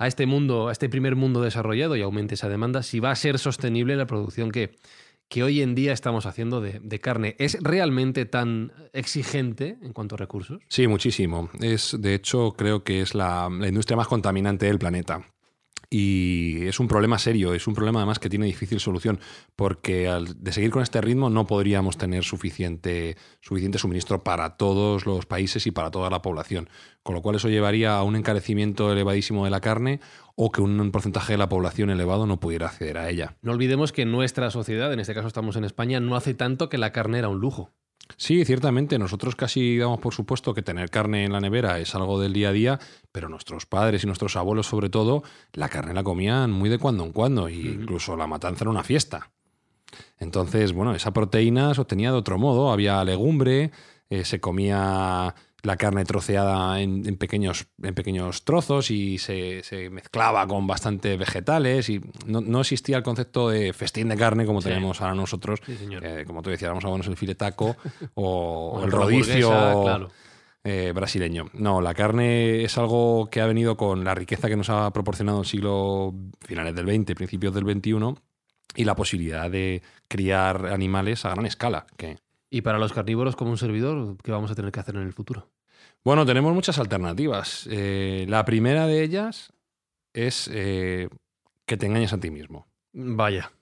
a 0.00 0.06
este 0.06 0.24
mundo, 0.24 0.68
a 0.68 0.72
este 0.72 0.88
primer 0.88 1.14
mundo 1.14 1.42
desarrollado 1.42 1.94
y 1.94 2.00
aumente 2.00 2.34
esa 2.34 2.48
demanda, 2.48 2.82
si 2.82 3.00
va 3.00 3.10
a 3.10 3.16
ser 3.16 3.38
sostenible 3.38 3.96
la 3.96 4.06
producción 4.06 4.50
que, 4.50 4.74
que 5.28 5.42
hoy 5.42 5.60
en 5.60 5.74
día 5.74 5.92
estamos 5.92 6.24
haciendo 6.24 6.62
de, 6.62 7.00
carne. 7.00 7.36
¿Es 7.38 7.58
realmente 7.60 8.24
tan 8.24 8.72
exigente 8.94 9.76
en 9.82 9.92
cuanto 9.92 10.14
a 10.14 10.18
recursos? 10.18 10.62
Sí, 10.68 10.86
muchísimo. 10.86 11.50
Es, 11.60 11.94
de 12.00 12.14
hecho, 12.14 12.54
creo 12.56 12.82
que 12.82 13.02
es 13.02 13.14
la, 13.14 13.50
la 13.50 13.68
industria 13.68 13.98
más 13.98 14.08
contaminante 14.08 14.64
del 14.64 14.78
planeta. 14.78 15.22
Y 15.92 16.68
es 16.68 16.78
un 16.78 16.86
problema 16.86 17.18
serio, 17.18 17.52
es 17.52 17.66
un 17.66 17.74
problema 17.74 17.98
además 17.98 18.20
que 18.20 18.30
tiene 18.30 18.46
difícil 18.46 18.78
solución, 18.78 19.18
porque 19.56 20.06
al, 20.06 20.40
de 20.40 20.52
seguir 20.52 20.70
con 20.70 20.84
este 20.84 21.00
ritmo 21.00 21.30
no 21.30 21.48
podríamos 21.48 21.98
tener 21.98 22.22
suficiente, 22.22 23.16
suficiente 23.40 23.78
suministro 23.78 24.22
para 24.22 24.56
todos 24.56 25.04
los 25.04 25.26
países 25.26 25.66
y 25.66 25.72
para 25.72 25.90
toda 25.90 26.08
la 26.08 26.22
población. 26.22 26.70
Con 27.02 27.16
lo 27.16 27.22
cual 27.22 27.36
eso 27.36 27.48
llevaría 27.48 27.96
a 27.96 28.04
un 28.04 28.14
encarecimiento 28.14 28.92
elevadísimo 28.92 29.44
de 29.44 29.50
la 29.50 29.60
carne 29.60 29.98
o 30.36 30.52
que 30.52 30.62
un 30.62 30.92
porcentaje 30.92 31.32
de 31.32 31.38
la 31.38 31.48
población 31.48 31.90
elevado 31.90 32.24
no 32.24 32.38
pudiera 32.38 32.66
acceder 32.66 32.96
a 32.96 33.10
ella. 33.10 33.36
No 33.42 33.50
olvidemos 33.50 33.90
que 33.90 34.06
nuestra 34.06 34.52
sociedad, 34.52 34.92
en 34.92 35.00
este 35.00 35.14
caso 35.14 35.26
estamos 35.26 35.56
en 35.56 35.64
España, 35.64 35.98
no 35.98 36.14
hace 36.14 36.34
tanto 36.34 36.68
que 36.68 36.78
la 36.78 36.92
carne 36.92 37.18
era 37.18 37.28
un 37.28 37.40
lujo. 37.40 37.72
Sí, 38.16 38.44
ciertamente. 38.44 38.98
Nosotros 38.98 39.36
casi 39.36 39.78
damos 39.78 40.00
por 40.00 40.14
supuesto 40.14 40.54
que 40.54 40.62
tener 40.62 40.90
carne 40.90 41.24
en 41.24 41.32
la 41.32 41.40
nevera 41.40 41.78
es 41.78 41.94
algo 41.94 42.20
del 42.20 42.32
día 42.32 42.50
a 42.50 42.52
día, 42.52 42.80
pero 43.12 43.28
nuestros 43.28 43.66
padres 43.66 44.04
y 44.04 44.06
nuestros 44.06 44.36
abuelos, 44.36 44.66
sobre 44.66 44.90
todo, 44.90 45.22
la 45.52 45.68
carne 45.68 45.94
la 45.94 46.02
comían 46.02 46.50
muy 46.50 46.68
de 46.68 46.78
cuando 46.78 47.04
en 47.04 47.12
cuando, 47.12 47.48
e 47.48 47.54
incluso 47.54 48.16
la 48.16 48.26
matanza 48.26 48.64
era 48.64 48.70
una 48.70 48.84
fiesta. 48.84 49.30
Entonces, 50.18 50.72
bueno, 50.72 50.94
esa 50.94 51.12
proteína 51.12 51.74
se 51.74 51.80
obtenía 51.80 52.12
de 52.12 52.18
otro 52.18 52.38
modo. 52.38 52.70
Había 52.70 53.02
legumbre, 53.04 53.72
eh, 54.08 54.24
se 54.24 54.40
comía 54.40 55.34
la 55.62 55.76
carne 55.76 56.04
troceada 56.04 56.80
en, 56.80 57.06
en, 57.06 57.16
pequeños, 57.16 57.66
en 57.82 57.94
pequeños 57.94 58.44
trozos 58.44 58.90
y 58.90 59.18
se, 59.18 59.62
se, 59.62 59.90
mezclaba 59.90 60.46
con 60.46 60.66
bastantes 60.66 61.18
vegetales 61.18 61.88
y 61.88 62.00
no, 62.26 62.40
no, 62.40 62.60
existía 62.60 62.96
el 62.96 63.02
concepto 63.02 63.50
de 63.50 63.72
festín 63.72 64.08
de 64.08 64.16
carne 64.16 64.46
como 64.46 64.60
sí. 64.60 64.68
tenemos 64.68 65.00
ahora 65.00 65.14
nosotros, 65.14 65.60
sí, 65.64 65.76
eh, 66.02 66.24
como 66.26 66.42
tú 66.42 66.50
decías, 66.50 66.70
abonos 66.70 67.06
el 67.06 67.16
filetaco 67.16 67.76
o, 68.14 68.72
o 68.80 68.84
el 68.84 68.90
rodicio 68.90 69.82
claro. 69.82 70.10
eh, 70.64 70.92
brasileño. 70.94 71.50
No, 71.54 71.80
la 71.80 71.94
carne 71.94 72.64
es 72.64 72.78
algo 72.78 73.28
que 73.30 73.40
ha 73.40 73.46
venido 73.46 73.76
con 73.76 74.04
la 74.04 74.14
riqueza 74.14 74.48
que 74.48 74.56
nos 74.56 74.70
ha 74.70 74.92
proporcionado 74.92 75.40
el 75.40 75.46
siglo 75.46 76.14
finales 76.40 76.74
del 76.74 76.86
20, 76.86 77.14
principios 77.14 77.54
del 77.54 77.64
21 77.64 78.16
y 78.74 78.84
la 78.84 78.94
posibilidad 78.94 79.50
de 79.50 79.82
criar 80.08 80.66
animales 80.66 81.24
a 81.24 81.30
gran 81.30 81.46
escala, 81.46 81.86
que 81.96 82.18
y 82.50 82.62
para 82.62 82.78
los 82.78 82.92
carnívoros 82.92 83.36
como 83.36 83.50
un 83.50 83.58
servidor, 83.58 84.16
¿qué 84.22 84.32
vamos 84.32 84.50
a 84.50 84.54
tener 84.54 84.72
que 84.72 84.80
hacer 84.80 84.96
en 84.96 85.02
el 85.02 85.12
futuro? 85.12 85.48
Bueno, 86.04 86.26
tenemos 86.26 86.52
muchas 86.54 86.78
alternativas. 86.78 87.68
Eh, 87.70 88.26
la 88.28 88.44
primera 88.44 88.86
de 88.86 89.02
ellas 89.02 89.52
es 90.12 90.50
eh, 90.52 91.08
que 91.66 91.76
te 91.76 91.86
engañes 91.86 92.12
a 92.12 92.18
ti 92.18 92.30
mismo. 92.30 92.66
Vaya. 92.92 93.52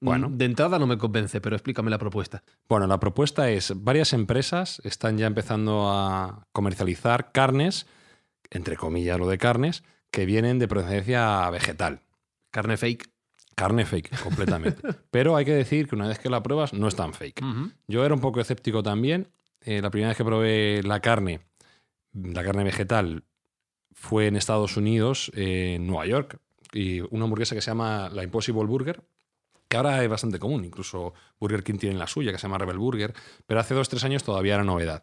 Bueno. 0.00 0.28
De 0.30 0.44
entrada 0.44 0.78
no 0.78 0.86
me 0.86 0.98
convence, 0.98 1.40
pero 1.40 1.56
explícame 1.56 1.90
la 1.90 1.98
propuesta. 1.98 2.44
Bueno, 2.68 2.86
la 2.86 3.00
propuesta 3.00 3.50
es, 3.50 3.72
varias 3.82 4.12
empresas 4.12 4.80
están 4.84 5.16
ya 5.16 5.26
empezando 5.26 5.90
a 5.90 6.46
comercializar 6.52 7.32
carnes, 7.32 7.86
entre 8.50 8.76
comillas 8.76 9.18
lo 9.18 9.26
de 9.26 9.38
carnes, 9.38 9.82
que 10.10 10.26
vienen 10.26 10.58
de 10.58 10.68
procedencia 10.68 11.48
vegetal. 11.50 12.00
Carne 12.50 12.76
fake. 12.76 13.15
Carne 13.56 13.86
fake, 13.86 14.22
completamente. 14.22 14.82
Pero 15.10 15.34
hay 15.34 15.44
que 15.44 15.54
decir 15.54 15.88
que 15.88 15.96
una 15.96 16.06
vez 16.06 16.18
que 16.18 16.28
la 16.28 16.42
pruebas, 16.42 16.72
no 16.74 16.86
es 16.86 16.94
tan 16.94 17.14
fake. 17.14 17.40
Uh 17.42 17.44
-huh. 17.46 17.72
Yo 17.88 18.04
era 18.04 18.14
un 18.14 18.20
poco 18.20 18.40
escéptico 18.40 18.82
también. 18.82 19.28
Eh, 19.62 19.80
la 19.82 19.90
primera 19.90 20.10
vez 20.10 20.16
que 20.18 20.24
probé 20.24 20.82
la 20.84 21.00
carne, 21.00 21.40
la 22.12 22.44
carne 22.44 22.64
vegetal, 22.64 23.24
fue 23.92 24.26
en 24.26 24.36
Estados 24.36 24.76
Unidos, 24.76 25.32
eh, 25.34 25.76
en 25.76 25.86
Nueva 25.86 26.06
York, 26.06 26.38
y 26.72 27.00
una 27.00 27.24
hamburguesa 27.24 27.54
que 27.54 27.62
se 27.62 27.70
llama 27.70 28.10
la 28.12 28.22
Impossible 28.22 28.66
Burger, 28.66 29.02
que 29.68 29.76
ahora 29.78 30.04
es 30.04 30.08
bastante 30.10 30.38
común. 30.38 30.64
Incluso 30.64 31.14
Burger 31.40 31.64
King 31.64 31.78
tiene 31.78 31.96
la 31.96 32.06
suya, 32.06 32.32
que 32.32 32.38
se 32.38 32.42
llama 32.42 32.58
Rebel 32.58 32.78
Burger, 32.78 33.14
pero 33.46 33.58
hace 33.58 33.74
dos, 33.74 33.88
tres 33.88 34.04
años 34.04 34.22
todavía 34.22 34.54
era 34.54 34.64
novedad. 34.64 35.02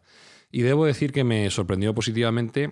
Y 0.50 0.62
debo 0.62 0.86
decir 0.86 1.12
que 1.12 1.24
me 1.24 1.50
sorprendió 1.50 1.92
positivamente 1.92 2.70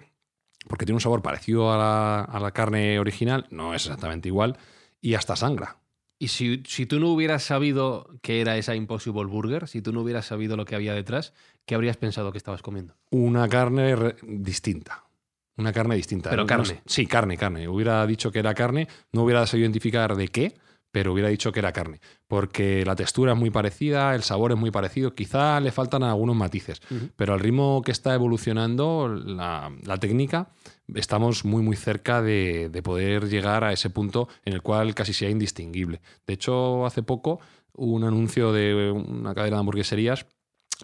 porque 0.69 0.87
tiene 0.87 0.97
un 0.97 1.01
sabor 1.01 1.23
parecido 1.23 1.73
a 1.73 1.77
la, 1.77 2.21
a 2.21 2.39
la 2.39 2.53
carne 2.53 3.01
original, 3.01 3.47
no 3.51 3.75
es 3.75 3.87
exactamente 3.87 4.29
igual, 4.29 4.57
y 5.03 5.15
hasta 5.15 5.37
sangra. 5.37 5.77
Y 6.19 6.29
si, 6.29 6.63
si, 6.67 6.87
tú 6.87 7.01
no 7.01 7.09
hubieras 7.09 7.43
sabido 7.43 8.09
que 8.23 8.41
era 8.41 8.57
esa 8.57 8.77
Impossible 8.77 9.25
Burger, 9.25 9.67
si 9.67 9.83
tú 9.83 9.93
no 9.93 10.03
hubieras 10.03 10.25
sabido 10.25 10.57
lo 10.57 10.65
que 10.65 10.77
había 10.77 10.95
detrás, 10.95 11.35
¿qué 11.67 11.75
habrías 11.75 11.97
pensado 11.97 12.31
que 12.31 12.39
estabas 12.39 12.63
comiendo? 12.63 12.95
Una 13.11 13.49
carne 13.49 14.15
distinta. 14.23 15.05
Una 15.57 15.73
carne 15.73 15.97
distinta. 15.97 16.31
Pero 16.31 16.47
carne. 16.47 16.75
No, 16.75 16.81
sí, 16.87 17.07
carne, 17.07 17.37
carne. 17.37 17.69
Hubiera 17.69 18.07
dicho 18.07 18.31
que 18.31 18.39
era 18.39 18.55
carne, 18.55 18.87
no 19.11 19.25
hubiera 19.25 19.45
sabido 19.47 19.65
identificar 19.65 20.15
de 20.15 20.29
qué, 20.29 20.55
pero 20.93 21.13
hubiera 21.13 21.29
dicho 21.29 21.51
que 21.51 21.59
era 21.59 21.73
carne. 21.73 22.01
Porque 22.29 22.85
la 22.85 22.95
textura 22.95 23.33
es 23.33 23.39
muy 23.39 23.51
parecida, 23.51 24.15
el 24.15 24.23
sabor 24.23 24.53
es 24.53 24.59
muy 24.59 24.71
parecido, 24.71 25.15
quizá 25.17 25.59
le 25.59 25.73
faltan 25.73 26.05
algunos 26.05 26.37
matices, 26.37 26.81
uh 26.89 26.95
-huh. 26.95 27.11
pero 27.17 27.35
al 27.35 27.41
ritmo 27.41 27.83
que 27.85 27.91
está 27.91 28.15
evolucionando 28.15 29.09
la, 29.09 29.73
la 29.85 29.97
técnica, 29.97 30.51
estamos 30.95 31.45
muy 31.45 31.63
muy 31.63 31.77
cerca 31.77 32.23
de, 32.23 32.69
de, 32.71 32.83
poder 32.83 33.29
llegar 33.29 33.65
a 33.65 33.73
ese 33.73 33.91
punto 33.91 34.29
en 34.45 34.53
el 34.53 34.63
cual 34.63 34.95
casi 34.95 35.13
sea 35.13 35.31
indistinguible. 35.31 36.01
De 36.27 36.35
hecho, 36.35 36.87
hace 36.87 37.03
poco 37.03 37.41
un 37.75 38.05
anuncio 38.05 38.53
de 38.53 38.91
una 38.91 39.35
cadena 39.35 39.57
de 39.57 39.61
hamburgueserías 39.61 40.27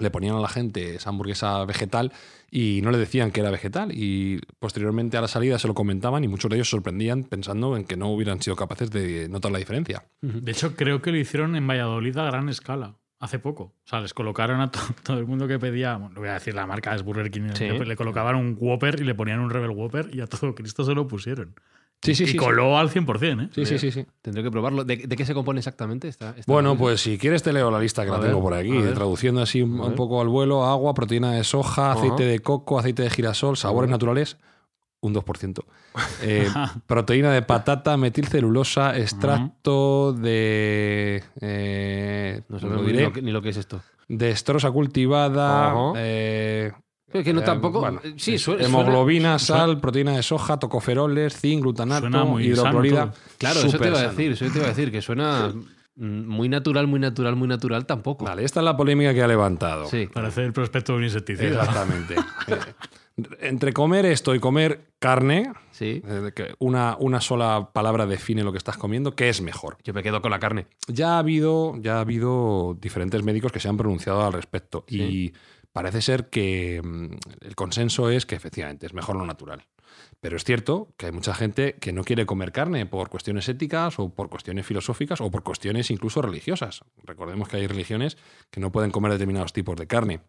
le 0.01 0.11
ponían 0.11 0.37
a 0.37 0.41
la 0.41 0.49
gente 0.49 0.97
esa 0.97 1.11
hamburguesa 1.11 1.65
vegetal 1.65 2.13
y 2.51 2.81
no 2.83 2.91
le 2.91 2.99
decían 2.99 3.31
que 3.31 3.41
era 3.41 3.51
vegetal 3.51 3.91
y 3.93 4.41
posteriormente 4.59 5.17
a 5.17 5.21
la 5.21 5.29
salida 5.29 5.59
se 5.59 5.69
lo 5.69 5.75
comentaban 5.75 6.25
y 6.25 6.29
muchos 6.29 6.51
de 6.51 6.57
ellos 6.57 6.71
sorprendían 6.71 7.25
pensando 7.25 7.77
en 7.77 7.85
que 7.85 7.97
no 7.97 8.11
hubieran 8.13 8.41
sido 8.41 8.57
capaces 8.57 8.91
de 8.91 9.29
notar 9.29 9.53
la 9.53 9.59
diferencia. 9.59 10.05
De 10.21 10.53
hecho, 10.53 10.77
creo 10.77 11.03
que 11.03 11.11
lo 11.11 11.19
hicieron 11.19 11.57
en 11.57 11.67
Valladolid 11.67 12.17
a 12.17 12.25
gran 12.25 12.49
escala 12.49 12.97
hace 13.21 13.39
poco. 13.39 13.63
O 13.65 13.89
sea, 13.89 14.01
les 14.01 14.15
colocaron 14.15 14.61
a 14.61 14.71
to 14.71 14.81
todo 15.03 15.19
el 15.19 15.27
mundo 15.27 15.49
que 15.49 15.59
pedía, 15.59 15.97
bueno, 15.97 16.15
no 16.15 16.21
voy 16.21 16.29
a 16.31 16.35
decir 16.35 16.55
la 16.55 16.67
marca 16.67 16.95
es 16.95 17.03
Burger 17.03 17.31
King, 17.31 17.51
sí. 17.55 17.69
le 17.69 17.97
colocaban 17.97 18.37
un 18.37 18.57
Whopper 18.59 19.01
y 19.01 19.05
le 19.05 19.15
ponían 19.15 19.41
un 19.41 19.51
Rebel 19.51 19.71
Whopper 19.71 20.11
y 20.13 20.21
a 20.21 20.27
todo 20.27 20.55
Cristo 20.55 20.85
se 20.85 20.95
lo 20.95 21.07
pusieron. 21.07 21.55
Sí, 22.01 22.15
sí, 22.15 22.25
y 22.25 22.27
sí, 22.29 22.37
coló 22.37 22.79
al 22.79 22.91
100%, 22.91 23.43
¿eh? 23.43 23.49
Sí, 23.53 23.67
sí, 23.67 23.77
sí, 23.77 23.91
sí. 23.91 24.07
Tendré 24.23 24.45
que 24.45 24.53
probarlo. 24.53 24.85
¿De, 24.85 24.99
de 24.99 25.17
qué 25.17 25.25
se 25.25 25.35
compone 25.35 25.59
exactamente 25.59 26.07
esta, 26.07 26.31
esta 26.31 26.45
Bueno, 26.47 26.79
pues 26.79 27.01
si 27.01 27.19
quieres 27.19 27.43
te 27.43 27.53
leo 27.53 27.73
la 27.73 27.81
lista 27.81 28.05
que 28.05 28.11
a 28.11 28.13
la 28.13 28.19
ver, 28.19 28.31
tengo 28.31 28.41
por 28.41 28.55
aquí, 28.55 28.71
traduciendo 28.95 29.43
así 29.43 29.63
un, 29.63 29.81
un, 29.81 29.95
poco 29.97 30.21
al 30.21 30.29
vuelo, 30.29 30.65
agua, 30.65 30.95
proteína 30.95 31.33
de 31.33 31.43
soja, 31.43 31.91
aceite 31.91 32.23
uh 32.23 32.27
-huh. 32.27 32.31
de 32.31 32.39
coco, 32.39 32.79
aceite 32.79 33.03
de 33.03 33.11
girasol, 33.11 33.57
sabores 33.57 33.89
uh 33.89 33.91
-huh. 33.91 33.95
naturales, 33.95 34.37
un 35.01 35.15
2%. 35.15 35.65
Eh, 36.23 36.49
proteína 36.87 37.33
de 37.33 37.43
patata, 37.43 37.97
metilcelulosa, 37.97 38.97
extracto 38.97 40.11
uh 40.11 40.15
-huh. 40.15 40.21
de... 40.21 41.25
Eh, 41.41 42.43
no 42.49 42.59
sé 42.59 42.67
lo 42.67 42.83
diré, 42.83 42.99
ni, 42.99 43.05
lo 43.05 43.13
que, 43.13 43.23
ni, 43.23 43.31
lo 43.33 43.43
que, 43.43 43.49
es 43.49 43.57
esto. 43.57 43.81
Destrosa 44.09 44.71
cultivada, 44.71 45.75
eh, 45.97 46.73
es 47.13 47.25
que 47.25 47.33
no 47.33 47.43
tampoco. 47.43 47.81
Bueno, 47.81 48.01
sí, 48.17 48.39
suena, 48.39 48.65
hemoglobina, 48.65 49.39
suena, 49.39 49.63
sal, 49.63 49.81
proteína 49.81 50.13
de 50.13 50.23
soja, 50.23 50.59
tocoferoles, 50.59 51.41
zinc, 51.41 51.63
glutanato, 51.63 52.39
hidroclorida. 52.39 53.13
Claro, 53.39 53.61
eso 53.61 53.79
te 53.79 53.89
iba 53.89 53.99
a 53.99 54.09
decir, 54.09 54.33
eso 54.33 54.45
te 54.51 54.59
iba 54.59 54.67
a 54.67 54.71
decir, 54.71 54.93
que 54.93 55.01
suena 55.01 55.53
muy 55.97 56.49
natural, 56.49 56.87
muy 56.87 57.01
natural, 57.01 57.35
muy 57.35 57.49
natural 57.49 57.87
tampoco. 57.87 58.25
Vale, 58.25 58.45
esta 58.45 58.61
es 58.61 58.65
la 58.65 58.77
polémica 58.77 59.15
que 59.15 59.23
ha 59.23 59.27
levantado. 59.27 59.87
Sí. 59.87 60.09
Parece 60.13 60.45
el 60.45 60.53
prospecto 60.53 60.93
de 60.93 60.99
un 60.99 61.05
insecticida. 61.05 61.61
Exactamente. 61.61 62.15
Entre 63.41 63.73
comer 63.73 64.07
esto 64.07 64.35
y 64.35 64.41
comer 64.41 64.93
carne, 64.99 65.53
sí. 65.71 66.03
una, 66.59 66.97
una 67.01 67.21
sola 67.21 67.71
palabra 67.73 68.07
define 68.07 68.45
lo 68.45 68.53
que 68.53 68.59
estás 68.59 68.77
comiendo, 68.77 69.15
¿qué 69.15 69.29
es 69.29 69.41
mejor? 69.41 69.79
Yo 69.83 69.93
me 69.93 70.03
quedo 70.03 70.23
con 70.23 70.31
la 70.31 70.39
carne. 70.39 70.67
Ya 70.87 71.17
ha 71.17 71.19
habido, 71.19 71.75
ya 71.81 71.97
ha 71.97 72.01
habido 72.01 72.77
diferentes 72.81 73.23
médicos 73.23 73.53
que 73.53 73.61
se 73.61 73.69
han 73.69 73.77
pronunciado 73.77 74.25
al 74.25 74.33
respecto. 74.33 74.85
Sí. 74.89 75.03
Y 75.03 75.33
parece 75.73 76.03
ser 76.03 76.29
que 76.29 76.81
mm, 76.83 77.47
el 77.47 77.55
consenso 77.55 78.11
es 78.11 78.27
que 78.27 78.35
efectivamente 78.35 78.87
es 78.87 78.95
mejor 78.95 79.17
lo 79.17 79.27
natural. 79.27 79.65
Pero 80.21 80.37
es 80.37 80.45
cierto 80.45 80.93
que 80.97 81.07
hay 81.07 81.13
mucha 81.13 81.35
gente 81.35 81.75
que 81.75 81.93
no 81.93 82.05
quiere 82.05 82.27
comer 82.27 82.53
carne 82.53 82.87
por 82.87 83.09
cuestiones 83.09 83.49
éticas 83.49 83.99
o 83.99 84.11
por 84.11 84.29
cuestiones 84.29 84.67
filosóficas 84.67 85.21
o 85.21 85.31
por 85.31 85.43
cuestiones 85.43 85.91
incluso 85.91 86.23
religiosas. 86.23 86.83
Recordemos 87.05 87.49
que 87.49 87.59
hay 87.59 87.67
religiones 87.67 88.17
que 88.51 88.61
no 88.61 88.73
pueden 88.73 88.91
comer 88.91 89.13
determinados 89.13 89.53
tipos 89.53 89.77
de 89.77 89.87
carne. 89.87 90.21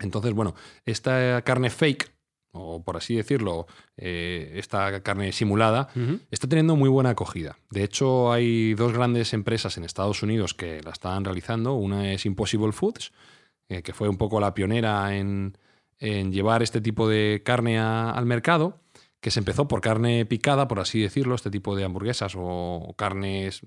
Entonces, 0.00 0.32
bueno, 0.32 0.54
esta 0.84 1.42
carne 1.42 1.70
fake, 1.70 2.13
o 2.54 2.82
por 2.82 2.96
así 2.96 3.16
decirlo, 3.16 3.66
eh, 3.96 4.52
esta 4.56 5.02
carne 5.02 5.32
simulada, 5.32 5.88
uh 5.94 5.98
-huh. 5.98 6.20
está 6.30 6.48
teniendo 6.48 6.76
muy 6.76 6.88
buena 6.88 7.10
acogida. 7.10 7.58
De 7.70 7.82
hecho, 7.82 8.32
hay 8.32 8.74
dos 8.74 8.92
grandes 8.92 9.34
empresas 9.34 9.76
en 9.76 9.84
Estados 9.84 10.22
Unidos 10.22 10.54
que 10.54 10.80
la 10.82 10.90
están 10.90 11.24
realizando. 11.24 11.74
Una 11.74 12.12
es 12.12 12.24
Impossible 12.24 12.72
Foods, 12.72 13.12
eh, 13.68 13.82
que 13.82 13.92
fue 13.92 14.08
un 14.08 14.16
poco 14.16 14.40
la 14.40 14.54
pionera 14.54 15.16
en, 15.16 15.58
en 15.98 16.32
llevar 16.32 16.62
este 16.62 16.80
tipo 16.80 17.08
de 17.08 17.42
carne 17.44 17.78
a, 17.78 18.10
al 18.10 18.24
mercado, 18.24 18.80
que 19.20 19.30
se 19.30 19.40
empezó 19.40 19.66
por 19.66 19.80
carne 19.80 20.26
picada, 20.26 20.68
por 20.68 20.80
así 20.80 21.00
decirlo, 21.00 21.34
este 21.34 21.50
tipo 21.50 21.74
de 21.74 21.84
hamburguesas 21.84 22.34
o 22.36 22.94
carnes, 22.96 23.62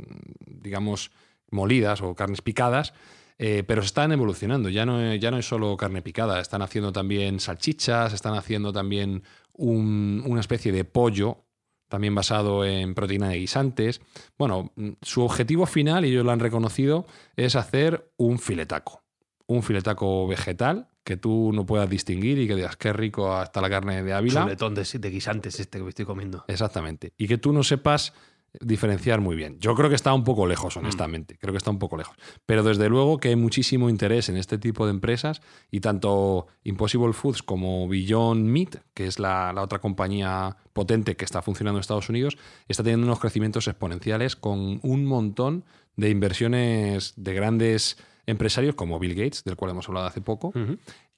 digamos, 0.46 1.12
molidas 1.52 2.02
o 2.02 2.14
carnes 2.16 2.42
picadas, 2.42 2.94
eh, 3.38 3.64
pero 3.66 3.82
se 3.82 3.88
están 3.88 4.12
evolucionando. 4.12 4.70
Ya 4.70 4.86
no, 4.86 5.16
ya 5.16 5.32
no 5.32 5.38
es 5.38 5.48
solo 5.48 5.76
carne 5.78 6.02
picada, 6.02 6.40
están 6.40 6.62
haciendo 6.62 6.92
también 6.92 7.40
salchichas, 7.40 8.14
están 8.14 8.36
haciendo 8.36 8.74
también 8.74 9.24
un, 9.54 10.24
una 10.26 10.42
especie 10.42 10.72
de 10.72 10.84
pollo, 10.86 11.46
también 11.88 12.14
basado 12.16 12.66
en 12.66 12.94
proteína 12.96 13.30
de 13.30 13.38
guisantes. 13.38 14.02
Bueno, 14.38 14.74
su 15.02 15.24
objetivo 15.24 15.66
final, 15.66 16.06
y 16.06 16.10
ellos 16.10 16.26
lo 16.26 16.32
han 16.32 16.40
reconocido, 16.40 17.06
es 17.36 17.56
hacer 17.56 18.12
un 18.18 18.40
filetaco 18.40 19.04
un 19.48 19.64
filetaco 19.64 20.28
vegetal 20.28 20.90
que 21.04 21.18
tú 21.18 21.52
no 21.54 21.66
puedas 21.66 21.90
distinguir 21.90 22.38
y 22.38 22.48
que 22.48 22.56
digas 22.56 22.76
qué 22.76 22.92
rico 22.92 23.34
hasta 23.34 23.62
la 23.62 23.70
carne 23.70 24.04
de 24.04 24.14
Ávila. 24.14 24.44
Un 24.44 24.74
de, 24.76 24.84
de, 24.84 25.10
guisantes 25.10 25.60
este 25.60 25.78
que 25.78 25.84
me 25.86 25.90
estoy 25.90 26.06
comiendo. 26.06 26.44
Exactamente. 26.48 27.14
Y 27.18 27.28
que 27.28 27.38
tú 27.38 27.54
no 27.54 27.64
sepas 27.64 28.14
diferenciar 28.62 29.22
muy 29.22 29.36
bien. 29.36 29.60
Yo 29.60 29.76
creo 29.76 29.90
que 29.90 29.96
está 29.96 30.14
un 30.14 30.24
poco 30.24 30.48
lejos, 30.48 30.76
Mm. 30.76 30.80
honestamente. 30.80 31.38
Creo 31.40 31.54
que 31.54 31.58
está 31.58 31.72
un 31.72 31.80
poco 31.80 31.98
lejos. 31.98 32.16
Pero 32.46 32.64
desde 32.64 32.90
luego 32.90 33.18
que 33.18 33.30
hay 33.30 33.36
muchísimo 33.36 33.90
interés 33.90 34.30
en 34.30 34.38
este 34.38 34.58
tipo 34.58 34.86
de 34.86 34.92
empresas 34.92 35.42
y 35.72 35.80
tanto 35.80 36.48
Impossible 36.64 37.14
Foods 37.14 37.44
como 37.44 37.88
Beyond 37.88 38.46
Meat, 38.46 38.78
que 38.94 39.08
es 39.08 39.20
la, 39.20 39.54
la 39.54 39.62
otra 39.62 39.80
compañía 39.80 40.58
potente 40.74 41.16
que 41.16 41.26
está 41.26 41.42
funcionando 41.42 41.78
en 41.78 41.82
Estados 41.82 42.10
Unidos, 42.10 42.38
está 42.68 42.84
teniendo 42.84 43.06
unos 43.08 43.20
crecimientos 43.20 43.68
exponenciales 43.68 44.36
con 44.36 44.80
un 44.84 45.06
montón 45.06 45.64
de 45.96 46.10
inversiones 46.10 47.14
de 47.16 47.34
grandes 47.34 47.98
empresarios 48.28 48.76
como 48.76 49.00
Bill 49.00 49.16
Gates, 49.16 49.44
del 49.46 49.56
cual 49.56 49.72
hemos 49.72 49.88
hablado 49.88 50.06
hace 50.08 50.22
poco. 50.22 50.52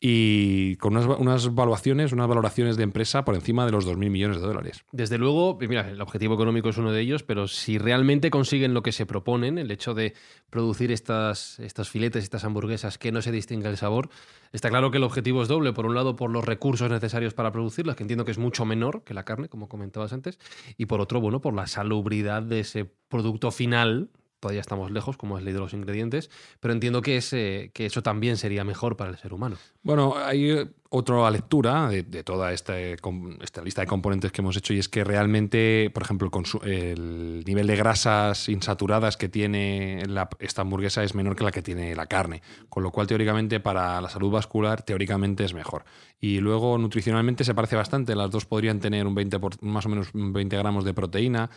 Y 0.02 0.78
con 0.78 0.96
unas, 0.96 1.20
unas 1.20 1.54
valuaciones, 1.54 2.14
unas 2.14 2.28
valoraciones 2.28 2.78
de 2.78 2.84
empresa 2.84 3.26
por 3.26 3.36
encima 3.36 3.66
de 3.66 3.72
los 3.72 3.86
2.000 3.86 4.10
millones 4.10 4.40
de 4.40 4.48
dólares. 4.48 4.86
Desde 4.94 5.18
luego, 5.18 5.58
mira, 5.60 5.90
el 5.90 6.00
objetivo 6.00 6.36
económico 6.36 6.70
es 6.70 6.78
uno 6.78 6.94
de 6.94 7.02
ellos, 7.02 7.24
pero 7.24 7.48
si 7.50 7.78
realmente 7.78 8.30
consiguen 8.30 8.74
lo 8.74 8.82
que 8.82 8.94
se 8.94 9.06
proponen, 9.06 9.58
el 9.58 9.72
hecho 9.72 9.94
de 9.94 10.14
producir 10.50 10.92
estas, 10.94 11.60
estas 11.60 11.90
filetes, 11.90 12.24
estas 12.24 12.46
hamburguesas 12.46 12.98
que 12.98 13.12
no 13.12 13.22
se 13.22 13.32
distinga 13.34 13.70
el 13.70 13.76
sabor, 13.76 14.10
está 14.54 14.70
claro 14.70 14.90
que 14.90 14.98
el 14.98 15.04
objetivo 15.04 15.42
es 15.42 15.50
doble. 15.50 15.74
Por 15.74 15.86
un 15.86 15.96
lado, 15.96 16.16
por 16.16 16.32
los 16.32 16.46
recursos 16.46 16.90
necesarios 16.90 17.34
para 17.34 17.52
producirlas, 17.52 17.98
que 17.98 18.04
entiendo 18.04 18.24
que 18.24 18.32
es 18.32 18.38
mucho 18.38 18.64
menor 18.64 19.04
que 19.04 19.14
la 19.14 19.26
carne, 19.26 19.50
como 19.50 19.68
comentabas 19.68 20.14
antes, 20.14 20.40
y 20.78 20.86
por 20.86 21.02
otro, 21.02 21.20
bueno, 21.20 21.42
por 21.42 21.54
la 21.54 21.68
salubridad 21.68 22.42
de 22.42 22.62
ese 22.62 22.86
producto 23.10 23.52
final. 23.52 24.10
Todavía 24.40 24.62
estamos 24.62 24.90
lejos, 24.92 25.18
como 25.18 25.36
has 25.36 25.44
leído 25.44 25.60
los 25.60 25.74
ingredientes, 25.74 26.30
pero 26.60 26.74
entiendo 26.74 27.02
que, 27.02 27.18
ese, 27.18 27.72
que 27.74 27.86
eso 27.86 28.02
también 28.02 28.38
sería 28.38 28.64
mejor 28.64 28.96
para 28.96 29.10
el 29.12 29.18
ser 29.18 29.34
humano. 29.34 29.58
Bueno, 29.84 30.16
hay 30.18 30.52
eh, 30.52 30.68
otra 30.90 31.30
lectura 31.30 31.90
de, 31.90 32.04
toda 32.24 32.54
esta, 32.54 32.74
com- 33.02 33.38
esta 33.42 33.62
lista 33.62 33.82
de 33.82 33.88
componentes 33.88 34.32
que 34.32 34.42
hemos 34.42 34.56
hecho 34.56 34.74
y 34.74 34.80
es 34.80 34.88
que 34.88 35.04
realmente, 35.04 35.92
por 35.94 36.04
ejemplo, 36.04 36.32
el, 36.64 37.44
nivel 37.46 37.68
de 37.68 37.76
grasas 37.76 38.48
insaturadas 38.48 39.18
que 39.18 39.28
tiene 39.28 40.04
esta 40.40 40.62
hamburguesa 40.62 41.04
es 41.04 41.16
menor 41.16 41.36
que 41.36 41.44
la 41.44 41.52
que 41.52 41.62
tiene 41.62 41.94
la 41.96 42.06
carne, 42.06 42.42
con 42.70 42.82
lo 42.84 42.92
cual 42.92 43.08
teóricamente 43.08 43.60
para 43.60 44.00
la 44.00 44.10
salud 44.10 44.32
vascular 44.32 44.84
teóricamente 44.84 45.44
es 45.44 45.54
mejor. 45.54 45.84
Y 46.22 46.40
luego 46.40 46.78
nutricionalmente 46.78 47.44
se 47.44 47.54
parece 47.54 47.76
bastante, 47.76 48.16
las 48.16 48.32
dos 48.32 48.46
podrían 48.46 48.80
tener 48.80 49.06
un 49.06 49.16
20 49.16 49.38
por- 49.40 49.62
más 49.64 49.86
o 49.86 49.90
menos 49.90 50.14
un 50.14 50.32
20 50.34 50.58
gramos 50.58 50.86
de 50.86 50.94
proteína, 50.94 51.50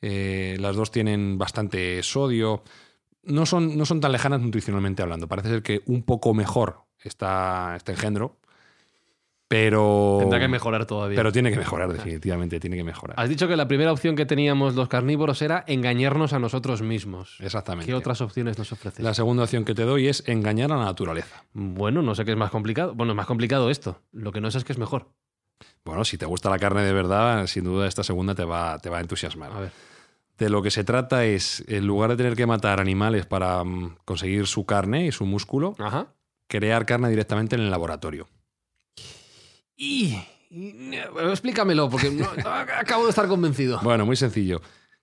eh, 0.00 0.56
las 0.60 0.76
dos 0.76 0.90
tienen 0.90 1.38
bastante 1.38 2.02
sodio, 2.02 2.62
no 3.22 3.46
son, 3.46 3.76
no 3.76 3.84
son 3.84 4.00
tan 4.00 4.12
lejanas 4.12 4.40
nutricionalmente 4.40 5.02
hablando. 5.02 5.28
Parece 5.28 5.48
ser 5.48 5.62
que 5.62 5.82
un 5.86 6.02
poco 6.02 6.34
mejor 6.34 6.84
está 7.02 7.74
este 7.76 7.92
engendro, 7.92 8.38
pero. 9.50 10.18
Tendrá 10.20 10.38
que 10.38 10.46
mejorar 10.46 10.86
todavía. 10.86 11.16
Pero 11.16 11.32
tiene 11.32 11.50
que 11.50 11.56
mejorar, 11.56 11.92
definitivamente, 11.92 12.60
tiene 12.60 12.76
que 12.76 12.84
mejorar. 12.84 13.18
Has 13.18 13.28
dicho 13.28 13.48
que 13.48 13.56
la 13.56 13.66
primera 13.66 13.90
opción 13.92 14.14
que 14.14 14.24
teníamos 14.24 14.76
los 14.76 14.88
carnívoros 14.88 15.42
era 15.42 15.64
engañarnos 15.66 16.32
a 16.32 16.38
nosotros 16.38 16.82
mismos. 16.82 17.36
Exactamente. 17.40 17.86
¿Qué 17.86 17.94
otras 17.94 18.20
opciones 18.20 18.58
nos 18.58 18.70
ofreces? 18.70 19.04
La 19.04 19.12
segunda 19.12 19.42
opción 19.42 19.64
que 19.64 19.74
te 19.74 19.82
doy 19.82 20.06
es 20.06 20.22
engañar 20.28 20.70
a 20.70 20.76
la 20.76 20.84
naturaleza. 20.84 21.44
Bueno, 21.52 22.00
no 22.00 22.14
sé 22.14 22.24
qué 22.24 22.30
es 22.30 22.36
más 22.36 22.52
complicado. 22.52 22.94
Bueno, 22.94 23.12
es 23.12 23.16
más 23.16 23.26
complicado 23.26 23.70
esto. 23.70 24.00
Lo 24.12 24.30
que 24.30 24.40
no 24.40 24.52
sé 24.52 24.58
es 24.58 24.64
que 24.64 24.72
es 24.72 24.78
mejor. 24.78 25.08
Bueno, 25.84 26.04
si 26.04 26.16
te 26.16 26.26
gusta 26.26 26.48
la 26.48 26.58
carne 26.60 26.84
de 26.84 26.92
verdad, 26.92 27.46
sin 27.48 27.64
duda 27.64 27.88
esta 27.88 28.04
segunda 28.04 28.36
te 28.36 28.44
va, 28.44 28.78
te 28.78 28.88
va 28.88 28.98
a 28.98 29.00
entusiasmar. 29.00 29.50
A 29.52 29.60
ver. 29.60 29.72
De 30.40 30.48
lo 30.48 30.62
que 30.62 30.70
se 30.70 30.82
trata 30.84 31.24
es, 31.26 31.62
en 31.68 31.86
lugar 31.86 32.10
de 32.10 32.16
tener 32.16 32.34
que 32.34 32.46
matar 32.46 32.80
animales 32.80 33.26
para 33.26 33.62
mm, 33.62 33.98
conseguir 34.04 34.46
su 34.46 34.64
carne 34.64 35.06
y 35.06 35.12
su 35.12 35.26
músculo, 35.26 35.74
Ajá. 35.78 36.14
crear 36.48 36.86
carne 36.86 37.10
directamente 37.10 37.54
en 37.56 37.60
el 37.62 37.70
laboratorio. 37.70 38.26
Y, 39.76 40.18
y- 40.50 40.96
explícamelo, 41.30 41.88
porque 41.90 42.10
no 42.10 42.26
acabo 42.78 43.04
de 43.04 43.10
estar 43.10 43.28
convencido. 43.28 43.80
Bueno, 43.82 44.04
muy 44.06 44.16
sencillo. 44.16 44.60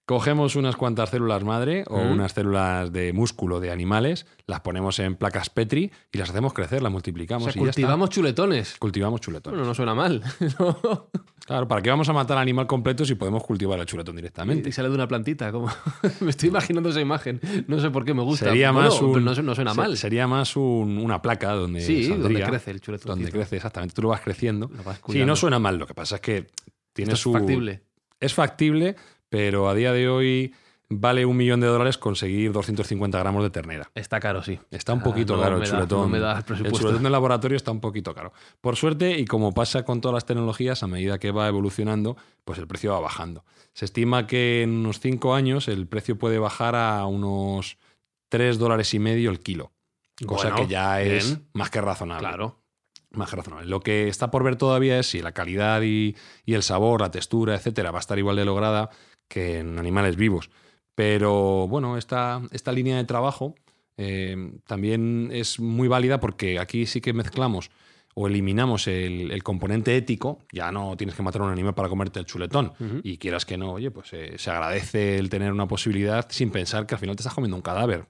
Cogemos 0.08 0.56
unas 0.56 0.78
cuantas 0.78 1.10
células 1.10 1.44
madre 1.44 1.84
o 1.90 1.98
Ujú. 2.00 2.14
unas 2.14 2.32
células 2.32 2.94
de 2.94 3.12
músculo 3.12 3.60
de 3.60 3.72
animales, 3.72 4.26
las 4.46 4.62
ponemos 4.62 4.98
en 5.00 5.16
placas 5.16 5.50
Petri 5.50 5.92
y 6.14 6.18
las 6.18 6.30
hacemos 6.30 6.54
crecer, 6.54 6.82
las 6.82 6.94
multiplicamos 6.94 7.50
o 7.50 7.52
sea, 7.52 7.62
y 7.62 7.66
ya 7.66 7.72
cultivamos 7.72 8.10
chuletones. 8.10 8.78
Cultivamos 8.80 9.20
chuletón. 9.20 9.52
Bueno, 9.52 9.68
no 9.68 9.74
suena 9.76 9.94
mal. 9.94 10.24
¿no? 10.60 11.10
Claro, 11.46 11.68
¿para 11.68 11.82
qué 11.82 11.90
vamos 11.90 12.08
a 12.08 12.14
matar 12.14 12.38
al 12.38 12.44
animal 12.44 12.68
completo 12.68 13.04
si 13.04 13.16
podemos 13.16 13.44
cultivar 13.44 13.78
el 13.82 13.86
chuletón 13.86 14.16
directamente? 14.16 14.70
Y 14.70 14.72
sale 14.72 14.88
de 14.88 14.96
una 14.96 15.10
plantita. 15.10 15.52
Como... 15.52 15.68
me 16.22 16.30
estoy 16.30 16.48
imaginando 16.50 16.88
esa 16.88 17.02
imagen. 17.02 17.42
No 17.68 17.78
sé 17.82 17.90
por 17.90 18.06
qué 18.06 18.14
me 18.14 18.24
gusta. 18.24 18.46
Sería 18.46 18.72
Bueno, 18.72 18.88
más 18.90 19.02
un, 19.02 19.26
no, 19.26 19.36
su- 19.36 19.44
no 19.44 19.56
suena 19.56 19.72
se- 19.74 19.78
mal. 19.78 19.98
Sería 19.98 20.26
más 20.26 20.56
un- 20.56 21.00
una 21.00 21.22
placa 21.22 21.52
donde 21.52 21.82
Sí, 21.82 22.08
donde 22.08 22.44
crece 22.44 22.72
el 22.72 22.80
chuletón. 22.80 23.10
donde 23.18 23.30
crece 23.30 23.58
exactamente. 23.58 23.94
Tú 23.94 24.04
lo 24.04 24.08
vas 24.08 24.22
creciendo. 24.22 24.72
Lo 24.74 24.84
vas 24.84 25.02
Sí, 25.10 25.26
no 25.26 25.36
suena 25.36 25.60
mal. 25.60 25.78
Lo 25.78 25.86
que 25.86 25.94
pasa 25.94 26.16
es 26.16 26.22
que 26.22 26.48
tiene 26.94 27.12
Esto 27.12 27.24
su 27.24 27.30
es 27.32 27.40
factible. 27.42 27.82
es 28.22 28.34
factible, 28.34 28.96
pero 29.30 29.70
a 29.70 29.74
día 29.76 29.92
de 29.94 30.08
hoy 30.10 30.54
vale 30.90 31.26
un 31.26 31.36
millón 31.36 31.60
de 31.60 31.68
dólares 31.68 31.98
conseguir 31.98 32.54
250 32.54 33.20
gramos 33.20 33.44
de 33.44 33.50
ternera. 33.50 33.92
Está 33.94 34.22
caro, 34.22 34.42
sí. 34.42 34.58
Está 34.72 34.94
un 34.94 35.00
Ah, 35.02 35.04
poquito 35.04 35.36
no 35.36 35.42
caro 35.44 35.56
el 35.58 35.62
da- 35.64 35.68
chuletón. 35.70 36.02
no 36.02 36.08
me 36.08 36.20
da 36.20 36.44
el 36.48 36.66
el 36.66 36.72
chuletón 36.72 37.04
del 37.04 37.12
laboratorio 37.12 37.58
está 37.58 37.72
un 37.72 37.82
poquito 37.82 38.14
caro. 38.16 38.32
Por 38.62 38.78
suerte, 38.78 39.20
y 39.20 39.26
como 39.26 39.54
pasa 39.54 39.84
con 39.84 40.00
todas 40.00 40.14
las 40.14 40.26
tecnologías, 40.26 40.84
a 40.84 40.88
medida 40.88 41.20
que 41.20 41.32
va 41.32 41.48
evolucionando, 41.50 42.16
pues 42.46 42.58
el 42.60 42.68
precio 42.68 42.94
va 42.94 43.02
bajando. 43.02 43.44
Se 43.74 43.84
estima 43.84 44.28
que 44.28 44.62
en 44.64 44.70
unos 44.72 45.02
5 45.02 45.34
años 45.36 45.68
el 45.68 45.88
precio 45.88 46.18
puede 46.18 46.40
bajar 46.40 46.76
a 46.76 47.06
unos 47.06 47.78
3 48.30 48.58
dólares 48.58 48.94
y 48.94 49.00
medio 49.00 49.30
el 49.30 49.40
kilo. 49.42 49.74
Cosa 50.26 50.50
Bueno, 50.52 50.56
que 50.68 50.72
ya 50.74 51.02
es 51.02 51.28
bien. 51.36 51.48
más 51.54 51.70
que 51.70 51.82
razonable. 51.82 52.28
Claro. 52.28 52.62
Más 53.12 53.30
que 53.30 53.36
razonable. 53.36 53.68
Lo 53.68 53.82
que 53.82 54.08
está 54.08 54.32
por 54.32 54.44
ver 54.44 54.56
todavía 54.56 54.98
es 55.00 55.08
si 55.08 55.22
la 55.22 55.32
calidad 55.34 55.82
y, 55.82 56.16
y 56.46 56.54
el 56.56 56.64
sabor, 56.64 57.02
la 57.02 57.12
textura, 57.12 57.56
etcétera, 57.56 57.92
va 57.92 58.00
a 58.00 58.02
estar 58.02 58.18
igual 58.18 58.36
de 58.38 58.46
lograda 58.46 58.90
que 59.28 59.60
en 59.60 59.80
animales 59.80 60.16
vivos. 60.16 60.50
Pero 60.96 61.68
bueno, 61.68 61.98
esta, 61.98 62.42
esta 62.52 62.72
línea 62.72 62.98
de 62.98 63.04
trabajo 63.04 63.56
eh, 63.98 64.52
también 64.66 65.30
es 65.32 65.60
muy 65.60 65.88
válida 65.88 66.20
porque 66.20 66.60
aquí 66.60 66.86
sí 66.86 67.02
que 67.02 67.14
mezclamos 67.14 67.70
o 68.20 68.26
eliminamos 68.26 68.88
el, 68.88 69.32
el 69.32 69.44
componente 69.44 69.96
ético, 69.96 70.40
ya 70.52 70.72
no 70.72 70.98
tienes 70.98 71.16
que 71.16 71.22
matar 71.22 71.42
a 71.42 71.46
un 71.46 71.52
animal 71.52 71.76
para 71.76 71.88
comerte 71.88 72.20
el 72.20 72.26
chuletón. 72.26 72.74
Y 73.04 73.20
quieras 73.20 73.46
que 73.46 73.58
no, 73.58 73.74
oye, 73.74 73.92
pues 73.92 74.12
eh, 74.14 74.34
se 74.40 74.50
agradece 74.50 75.20
el 75.20 75.30
tener 75.30 75.52
una 75.52 75.68
posibilidad 75.68 76.26
sin 76.30 76.50
pensar 76.50 76.88
que 76.88 76.96
al 76.96 77.00
final 77.00 77.16
te 77.16 77.22
estás 77.22 77.36
comiendo 77.36 77.56
un 77.56 77.62
cadáver. 77.62 78.08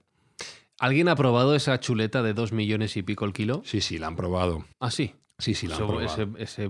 ¿Alguien 0.80 1.10
ha 1.10 1.16
probado 1.18 1.56
esa 1.56 1.78
chuleta 1.82 2.24
de 2.24 2.34
dos 2.34 2.54
millones 2.54 2.96
y 2.96 3.04
pico 3.04 3.26
el 3.26 3.34
kilo? 3.34 3.64
Sí, 3.66 3.82
sí, 3.82 3.98
la 3.98 4.08
han 4.08 4.16
probado. 4.16 4.64
Ah, 4.80 4.92
sí. 4.92 5.14
Sí, 5.40 5.56
sí, 5.56 5.68
la 5.68 5.76
han 5.76 5.88
probado. 5.88 6.06
ese, 6.06 6.28
ese 6.38 6.70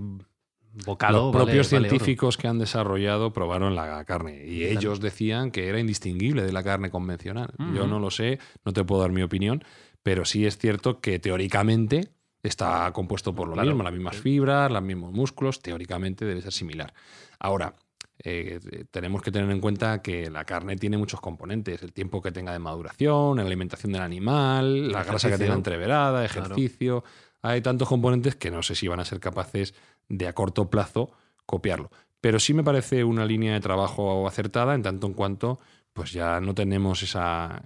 bocado. 0.84 1.32
Los 1.32 1.36
propios 1.36 1.70
vale 1.70 1.88
científicos 1.88 2.36
que 2.36 2.48
han 2.48 2.58
desarrollado 2.58 3.32
probaron 3.32 3.74
la 3.74 4.04
carne 4.04 4.44
y 4.46 4.64
ellos 4.64 5.00
decían 5.00 5.50
que 5.50 5.68
era 5.68 5.78
indistinguible 5.80 6.42
de 6.42 6.52
la 6.52 6.62
carne 6.62 6.90
convencional. 6.90 7.50
Yo 7.74 7.86
no 7.86 7.98
lo 7.98 8.10
sé, 8.10 8.38
no 8.64 8.72
te 8.72 8.84
puedo 8.84 9.02
dar 9.02 9.10
mi 9.12 9.22
opinión, 9.22 9.62
pero 10.02 10.24
sí 10.24 10.46
es 10.46 10.58
cierto 10.58 11.00
que 11.00 11.18
teóricamente 11.18 12.08
está 12.42 12.90
compuesto 12.92 13.34
por 13.34 13.48
lo 13.48 13.54
Claro. 13.54 13.68
mismo, 13.70 13.82
las 13.82 13.92
mismas 13.92 14.16
fibras, 14.16 14.70
los 14.70 14.82
mismos 14.82 15.12
músculos, 15.12 15.60
teóricamente 15.60 16.24
debe 16.24 16.40
ser 16.40 16.52
similar. 16.52 16.94
Ahora, 17.40 17.74
eh, 18.24 18.58
tenemos 18.90 19.22
que 19.22 19.30
tener 19.30 19.50
en 19.50 19.60
cuenta 19.60 20.02
que 20.02 20.30
la 20.30 20.44
carne 20.44 20.76
tiene 20.76 20.96
muchos 20.98 21.20
componentes, 21.20 21.82
el 21.82 21.92
tiempo 21.92 22.20
que 22.22 22.32
tenga 22.32 22.52
de 22.52 22.58
maduración, 22.58 23.36
la 23.36 23.42
alimentación 23.44 23.92
del 23.92 24.02
animal, 24.02 24.90
la 24.90 25.04
grasa 25.04 25.30
que 25.30 25.38
tenga 25.38 25.54
entreverada, 25.54 26.26
Claro. 26.26 26.44
ejercicio. 26.54 27.04
Hay 27.42 27.60
tantos 27.60 27.88
componentes 27.88 28.34
que 28.34 28.50
no 28.50 28.62
sé 28.64 28.74
si 28.74 28.88
van 28.88 28.98
a 29.00 29.04
ser 29.04 29.20
capaces 29.20 29.74
de 30.08 30.26
a 30.26 30.32
corto 30.34 30.70
plazo 30.70 31.10
copiarlo. 31.46 31.90
Pero 32.20 32.40
sí 32.40 32.52
me 32.54 32.64
parece 32.64 33.04
una 33.04 33.24
línea 33.24 33.54
de 33.54 33.60
trabajo 33.60 34.26
acertada 34.26 34.74
en 34.74 34.82
tanto 34.82 35.06
en 35.06 35.14
cuanto 35.14 35.58
pues 35.92 36.12
ya 36.12 36.40
no 36.40 36.54
tenemos 36.54 37.02
esa, 37.02 37.62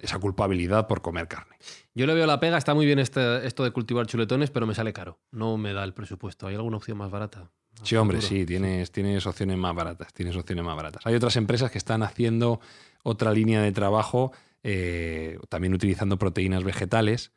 esa 0.00 0.18
culpabilidad 0.18 0.86
por 0.88 1.00
comer 1.02 1.28
carne. 1.28 1.56
Yo 1.94 2.06
le 2.06 2.14
veo 2.14 2.26
la 2.26 2.40
pega, 2.40 2.58
está 2.58 2.74
muy 2.74 2.86
bien 2.86 2.98
este- 2.98 3.46
esto 3.46 3.64
de 3.64 3.70
cultivar 3.70 4.06
chuletones, 4.06 4.50
pero 4.50 4.66
me 4.66 4.74
sale 4.74 4.92
caro. 4.92 5.18
No 5.30 5.56
me 5.58 5.72
da 5.72 5.84
el 5.84 5.94
presupuesto. 5.94 6.46
¿Hay 6.46 6.54
alguna 6.54 6.76
opción 6.76 6.98
más 6.98 7.10
barata? 7.10 7.50
Sí, 7.82 7.94
hombre, 7.94 8.20
sí, 8.20 8.44
tienes, 8.44 8.90
tienes 8.90 9.24
opciones 9.26 9.56
más 9.56 9.74
baratas, 9.74 10.12
tienes 10.12 10.34
opciones 10.36 10.64
más 10.64 10.74
baratas. 10.76 11.06
Hay 11.06 11.14
otras 11.14 11.36
empresas 11.36 11.70
que 11.70 11.78
están 11.78 12.02
haciendo 12.02 12.60
otra 13.04 13.32
línea 13.32 13.62
de 13.62 13.70
trabajo, 13.70 14.32
eh, 14.64 15.38
también 15.48 15.74
utilizando 15.74 16.18
proteínas 16.18 16.64
vegetales 16.64 17.30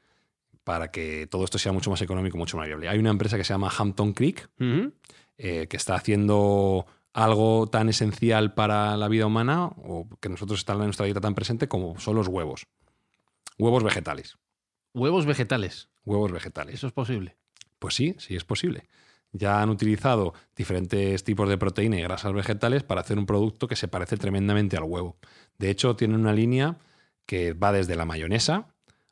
para 0.72 0.90
que 0.90 1.28
todo 1.30 1.44
esto 1.44 1.58
sea 1.58 1.74
mucho 1.74 1.90
más 1.90 2.02
económico, 2.02 2.38
mucho 2.38 2.56
más 2.56 2.66
viable. 2.66 2.88
Hay 2.88 2.98
una 2.98 3.10
empresa 3.10 3.36
que 3.36 3.44
se 3.44 3.54
llama 3.54 3.70
Hampton 3.78 4.14
Creek, 4.14 4.50
eh, 5.38 5.68
que 5.68 5.76
está 5.76 5.96
haciendo 5.96 6.86
algo 7.12 7.68
tan 7.68 7.90
esencial 7.90 8.54
para 8.54 8.96
la 8.96 9.10
vida 9.10 9.26
humana 9.26 9.66
o 9.66 10.08
que 10.22 10.30
nosotros 10.30 10.60
está 10.60 10.72
en 10.72 10.80
nuestra 10.80 11.04
dieta 11.04 11.20
tan 11.20 11.36
presente 11.36 11.68
como 11.68 12.00
son 12.00 12.16
los 12.16 12.30
huevos. 12.30 12.68
Huevos 13.58 13.84
vegetales. 13.84 14.38
Huevos 14.94 15.26
vegetales. 15.26 15.90
Huevos 16.06 16.32
vegetales. 16.32 16.76
Eso 16.76 16.88
es 16.88 16.94
posible. 16.94 17.36
Pues 17.78 17.94
sí, 17.94 18.16
sí 18.18 18.38
es 18.38 18.46
posible. 18.46 18.88
Ya 19.34 19.62
han 19.62 19.72
utilizado 19.72 20.34
diferentes 20.56 21.26
tipos 21.26 21.50
de 21.50 21.58
proteína 21.58 22.00
y 22.00 22.02
grasas 22.04 22.32
vegetales 22.32 22.84
para 22.84 23.02
hacer 23.02 23.20
un 23.20 23.26
producto 23.26 23.68
que 23.68 23.76
se 23.76 23.90
parece 23.90 24.16
tremendamente 24.16 24.78
al 24.78 24.84
huevo. 24.84 25.18
De 25.58 25.70
hecho, 25.70 25.98
tienen 25.98 26.22
una 26.22 26.32
línea 26.32 26.78
que 27.26 27.52
va 27.52 27.74
desde 27.74 27.98
la 27.98 28.06
mayonesa 28.06 28.71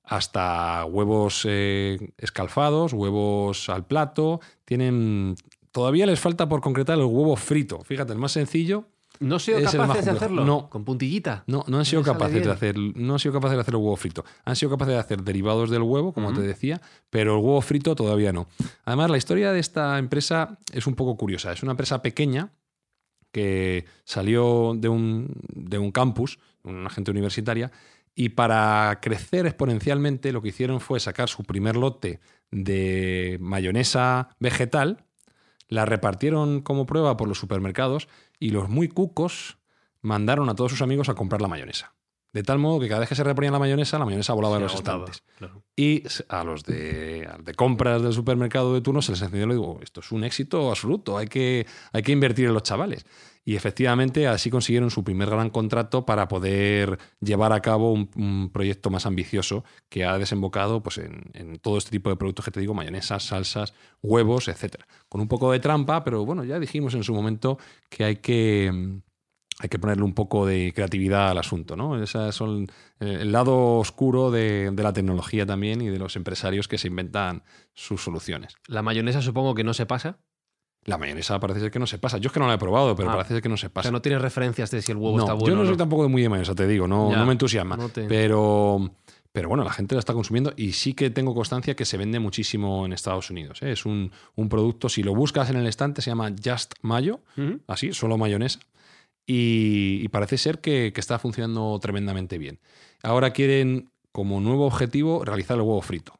hasta 0.10 0.86
huevos 0.86 1.45
eh, 1.48 2.12
escalfados, 2.17 2.93
huevos 2.93 3.69
al 3.69 3.86
plato. 3.86 4.41
Tienen. 4.65 5.36
Todavía 5.72 6.06
les 6.06 6.19
falta 6.19 6.50
por 6.50 6.62
concretar 6.62 6.98
el 6.98 7.06
huevo 7.06 7.36
frito. 7.36 7.80
Fíjate, 7.84 8.13
el 8.13 8.19
más 8.19 8.34
sencillo 8.34 8.88
¿No 9.19 9.36
han 9.36 9.39
sido 9.41 9.62
capaces 9.62 10.06
de 10.06 10.12
hacerlo? 10.12 10.45
No. 10.45 10.69
¿Con 10.69 10.86
puntillita? 10.86 11.43
No, 11.45 11.65
no 11.67 11.78
han 11.78 11.86
sido 11.86 12.04
capaces 12.04 12.43
de 12.43 12.52
hacer, 12.52 12.78
no 12.78 13.13
han 13.13 13.19
sido 13.19 13.34
capaces 13.34 13.58
de 13.58 13.62
hacer 13.62 13.74
el 13.74 13.82
huevo 13.82 13.98
frito. 13.98 14.24
Han 14.45 14.56
sido 14.56 14.69
capaces 14.72 14.93
de 14.93 15.00
hacer 15.00 15.24
derivados 15.24 15.69
del 15.69 15.82
huevo, 15.82 16.13
como 16.13 16.34
te 16.34 16.41
decía, 16.41 16.82
pero 17.10 17.36
el 17.36 17.43
huevo 17.43 17.62
frito 17.62 17.95
todavía 17.95 18.32
no. 18.32 18.48
Además, 18.86 19.10
la 19.10 19.17
historia 19.17 19.52
de 19.52 19.60
esta 19.60 19.98
empresa 20.00 20.58
es 20.72 20.88
un 20.88 20.95
poco 20.95 21.17
curiosa. 21.17 21.52
Es 21.52 21.63
una 21.63 21.72
empresa 21.72 22.02
pequeña 22.02 22.54
que 23.32 23.86
salió 24.06 24.74
de 24.76 24.88
un, 24.88 25.34
de 25.54 25.78
un 25.78 25.91
campus, 25.91 26.39
una 26.63 26.89
gente 26.89 27.12
universitaria, 27.12 27.72
y 28.19 28.27
para 28.27 28.99
crecer 29.01 29.45
exponencialmente 29.45 30.34
lo 30.34 30.41
que 30.41 30.49
hicieron 30.49 30.82
fue 30.82 30.99
sacar 30.99 31.29
su 31.29 31.45
primer 31.45 31.77
lote 31.77 32.19
de 32.51 33.38
mayonesa 33.39 34.36
vegetal, 34.39 35.05
la 35.69 35.86
repartieron 35.86 36.60
como 36.60 36.86
prueba 36.86 37.15
por 37.15 37.29
los 37.29 37.39
supermercados 37.39 38.10
y 38.38 38.49
los 38.49 38.67
muy 38.67 38.89
cucos 38.89 39.58
mandaron 40.01 40.49
a 40.49 40.55
todos 40.55 40.71
sus 40.71 40.82
amigos 40.82 41.08
a 41.08 41.15
comprar 41.15 41.41
la 41.41 41.47
mayonesa. 41.47 41.93
De 42.32 42.44
tal 42.44 42.60
modo 42.60 42.80
que 42.80 42.88
cada 42.88 43.00
vez 43.00 43.10
que 43.10 43.15
se 43.15 43.24
reponía 43.24 43.50
la 43.50 43.60
mayonesa, 43.60 43.98
la 43.98 44.06
mayonesa 44.06 44.34
volaba 44.34 44.56
de 44.56 44.62
los 44.62 44.74
agotaba, 44.74 45.06
estantes. 45.06 45.24
claro. 45.38 45.63
Y 45.76 46.04
a 46.28 46.44
los 46.44 46.63
de, 46.63 47.28
a 47.28 47.38
los 47.38 47.46
de 47.46 47.56
compras 47.56 48.04
del 48.04 48.13
supermercado 48.13 48.74
de 48.74 48.82
turno 48.82 49.02
se 49.02 49.13
les 49.13 49.22
encendió 49.22 49.48
y 49.48 49.52
digo, 49.52 49.80
esto 49.82 50.02
es 50.02 50.12
un 50.12 50.24
éxito 50.24 50.70
absoluto, 50.70 51.18
hay 51.18 51.28
que, 51.28 51.65
hay 51.92 52.04
que 52.04 52.12
invertir 52.12 52.46
en 52.46 52.54
los 52.54 52.63
chavales. 52.63 53.06
Y 53.46 53.56
efectivamente 53.56 54.28
así 54.28 54.52
consiguieron 54.52 54.92
su 54.92 55.04
primer 55.04 55.28
gran 55.28 55.50
contrato 55.50 56.06
para 56.06 56.28
poder 56.28 57.00
llevar 57.20 57.52
a 57.52 57.62
cabo 57.62 57.94
un, 57.94 58.12
un 58.15 58.52
proyecto 58.52 58.92
más 58.92 59.08
ambicioso 59.08 59.63
que 59.88 60.06
ha 60.06 60.20
desembocado 60.20 60.84
pues, 60.84 61.00
en, 61.00 61.32
en 61.34 61.58
todo 61.58 61.80
este 61.80 61.89
tipo 61.89 62.12
de 62.12 62.15
productos 62.15 62.46
que 62.46 62.52
te 62.52 62.60
digo, 62.60 62.76
mayonesas, 62.76 63.24
salsas, 63.24 63.74
huevos, 64.04 64.50
etcétera. 64.50 64.86
Con 65.08 65.22
un 65.22 65.28
poco 65.28 65.52
de 65.52 65.60
trampa, 65.60 66.04
pero 66.04 66.26
bueno, 66.26 66.44
ya 66.44 66.60
dijimos 66.60 66.94
en 66.94 67.04
su 67.04 67.13
momento 67.13 67.58
que 67.89 68.04
hay 68.04 68.15
que, 68.18 68.70
mm, 68.72 69.09
hay 69.60 69.69
que 69.69 69.78
ponerle 69.78 70.04
un 70.04 70.13
poco 70.13 70.45
de 70.45 70.72
creatividad 70.74 71.30
al 71.30 71.38
asunto, 71.38 71.76
¿no? 71.76 72.02
Esas 72.02 72.34
son 72.34 72.63
eh, 73.00 73.19
el 73.22 73.32
lado 73.34 73.78
oscuro 73.78 74.32
de, 74.32 74.72
de 74.72 74.84
la 74.84 74.93
tecnología 74.93 75.45
también 75.45 75.82
y 75.82 75.88
de 75.89 76.00
los 76.00 76.15
empresarios 76.15 76.67
que 76.67 76.78
se 76.78 76.88
inventan 76.88 77.43
sus 77.74 78.02
soluciones. 78.04 78.56
La 78.67 78.82
mayonesa 78.82 79.22
supongo 79.22 79.54
que 79.56 79.63
no 79.65 79.74
se 79.74 79.86
pasa. 79.86 80.17
La 80.86 80.98
mayonesa 80.98 81.38
parece 81.41 81.60
ser 81.60 81.72
que 81.72 81.80
no 81.80 81.88
se 81.88 81.98
pasa. 82.00 82.17
Yo 82.19 82.28
es 82.28 82.34
que 82.34 82.39
no 82.39 82.48
la 82.48 82.54
he 82.54 82.58
probado, 82.58 82.95
pero 82.95 83.10
Ah. 83.10 83.15
parece 83.15 83.34
ser 83.36 83.43
que 83.43 83.50
no 83.50 83.58
se 83.58 83.67
O 83.67 83.69
pasa. 83.69 83.84
sea, 83.88 83.91
no 83.91 84.02
tienes 84.02 84.22
referencias 84.22 84.72
de 84.72 84.82
si 84.82 84.93
el 84.93 84.98
huevo 84.98 85.17
No, 85.17 85.24
está 85.24 85.34
bueno. 85.34 85.48
yo 85.50 85.56
no 85.58 85.62
o 85.63 85.65
soy 85.65 85.76
tampoco 85.78 86.04
de 86.04 86.10
muy 86.10 86.22
de 86.22 86.30
mayonesa, 86.30 86.56
te 86.56 86.65
digo, 86.65 86.88
no, 86.88 87.12
Ya, 87.12 87.17
no 87.17 87.26
me 87.26 87.34
entusiasma. 87.34 87.76
no 87.76 87.89
te- 87.89 88.06
Pero, 88.08 88.89
pero 89.34 89.50
bueno, 89.50 89.65
la 89.65 89.72
gente 89.74 89.93
la 89.95 90.00
está 90.00 90.13
consumiendo 90.13 90.54
y 90.56 90.72
sí 90.72 90.93
que 90.93 91.10
tengo 91.10 91.36
constancia 91.36 91.76
que 91.76 91.84
se 91.84 91.98
vende 91.98 92.19
muchísimo 92.19 92.86
en 92.86 92.93
Estados 92.93 93.30
Unidos. 93.30 93.62
¿eh? 93.62 93.74
Es 93.74 93.86
un, 93.86 94.12
un 94.36 94.48
producto, 94.48 94.88
si 94.88 95.04
lo 95.04 95.13
buscas 95.13 95.50
en 95.50 95.58
el 95.58 95.67
estante, 95.67 96.02
se 96.02 96.12
llama 96.12 96.32
Just 96.43 96.76
Mayo, 96.82 97.19
así, 97.67 97.91
solo 97.91 98.17
mayonesa. 98.17 98.60
Y, 99.32 100.08
parece 100.10 100.39
ser 100.39 100.60
que, 100.60 100.92
está 100.96 101.20
funcionando 101.20 101.78
tremendamente 101.80 102.39
bien. 102.39 102.60
Ahora 103.04 103.30
quieren, 103.32 103.92
como 104.12 104.42
nuevo 104.42 104.65
objetivo, 104.65 105.24
realizar 105.24 105.56
el 105.58 105.62
huevo 105.62 105.84
frito. 105.84 106.20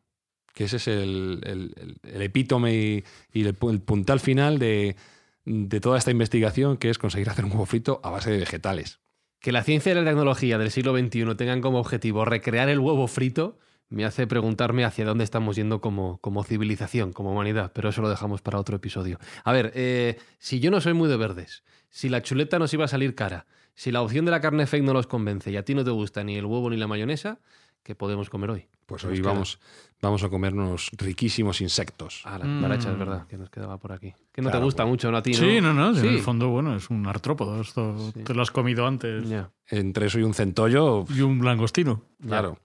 Que 0.54 0.66
ese 0.66 0.78
es 0.78 0.88
el, 0.88 1.42
el- 1.44 2.22
epítome 2.22 2.76
y, 2.76 3.04
el, 3.42 3.58
pu- 3.58 3.72
el 3.72 3.82
puntal 3.82 4.20
final 4.20 4.60
de, 4.60 4.96
de 5.44 5.80
toda 5.80 5.98
esta 5.98 6.12
investigación, 6.12 6.78
que 6.78 6.92
es 6.92 7.00
conseguir 7.00 7.30
hacer 7.32 7.46
un 7.46 7.52
huevo 7.52 7.66
frito 7.66 8.00
a 8.04 8.12
base 8.12 8.30
de 8.30 8.38
vegetales. 8.38 9.00
Que 9.40 9.52
la 9.52 9.64
ciencia 9.64 9.92
y 9.92 9.96
la 9.96 10.06
tecnología 10.06 10.60
del 10.60 10.70
siglo 10.70 10.96
XXI 10.96 11.34
tengan 11.36 11.62
como 11.62 11.80
objetivo 11.80 12.26
recrear 12.26 12.70
el 12.70 12.78
huevo 12.80 13.08
frito 13.08 13.58
me 13.92 14.06
hace 14.06 14.28
preguntarme 14.28 14.86
hacia 14.86 15.04
dónde 15.04 15.24
estamos 15.24 15.56
yendo 15.56 15.82
como, 15.82 16.20
como 16.20 16.44
civilización, 16.44 17.12
como 17.12 17.32
humanidad, 17.32 17.72
pero 17.74 17.90
eso 17.90 18.04
lo 18.04 18.10
dejamos 18.10 18.42
para 18.44 18.60
otro 18.60 18.76
episodio. 18.76 19.18
A 19.44 19.52
ver, 19.52 19.72
eh, 19.74 20.20
si 20.38 20.60
yo 20.60 20.70
no 20.70 20.80
soy 20.80 20.94
muy 20.94 21.10
de 21.10 21.18
verdes, 21.18 21.64
si 21.90 22.10
la 22.10 22.22
chuleta 22.22 22.60
nos 22.60 22.74
iba 22.74 22.86
a 22.86 22.88
salir 22.88 23.16
cara, 23.16 23.46
si 23.76 23.92
la 23.92 24.02
opción 24.02 24.26
de 24.26 24.32
la 24.32 24.42
carne 24.42 24.68
fake 24.68 24.84
no 24.84 24.94
los 24.94 25.08
convence 25.08 25.52
y 25.52 25.58
a 25.58 25.64
ti 25.64 25.74
no 25.76 25.84
te 25.84 25.92
gusta 25.92 26.24
ni 26.24 26.36
el 26.36 26.46
huevo 26.46 26.70
ni 26.70 26.78
la 26.78 26.88
mayonesa, 26.88 27.40
¿qué 27.84 27.96
podemos 27.96 28.30
comer 28.30 28.52
hoy? 28.52 28.68
Pues 28.86 29.06
hoy 29.06 29.22
vamos, 29.22 29.60
vamos 30.02 30.24
a 30.24 30.30
comernos 30.30 30.90
riquísimos 30.98 31.62
insectos. 31.62 32.24
Ah, 32.26 32.40
la 32.40 32.46
Mm. 32.46 32.56
cucaracha, 32.58 32.92
es 32.92 32.98
verdad, 32.98 33.28
que 33.28 33.38
nos 33.38 33.50
quedaba 33.52 33.78
por 33.78 33.92
aquí. 33.92 34.14
Que 34.34 34.42
no 34.42 34.50
Claro, 34.50 34.60
te 34.62 34.66
gusta 34.66 34.84
pues. 34.84 34.90
mucho, 34.90 35.12
¿no? 35.12 35.18
A 35.18 35.22
ti, 35.22 35.32
¿no? 35.32 35.38
Sí, 35.38 35.62
no, 35.62 35.74
no. 35.74 35.90
En 35.90 35.96
Sí. 35.96 36.08
el 36.08 36.20
fondo, 36.20 36.50
bueno, 36.50 36.76
es 36.76 36.90
un 36.90 37.06
artrópodo. 37.06 37.62
Esto 37.62 37.96
Sí. 38.14 38.24
te 38.24 38.34
lo 38.34 38.42
has 38.42 38.50
comido 38.50 38.88
antes. 38.88 39.30
Ya. 39.30 39.52
Entre 39.68 40.08
eso 40.08 40.20
y 40.20 40.24
un 40.24 40.34
centollo, 40.34 41.06
Y 41.16 41.22
un 41.22 41.44
langostino. 41.46 42.04
claro. 42.26 42.58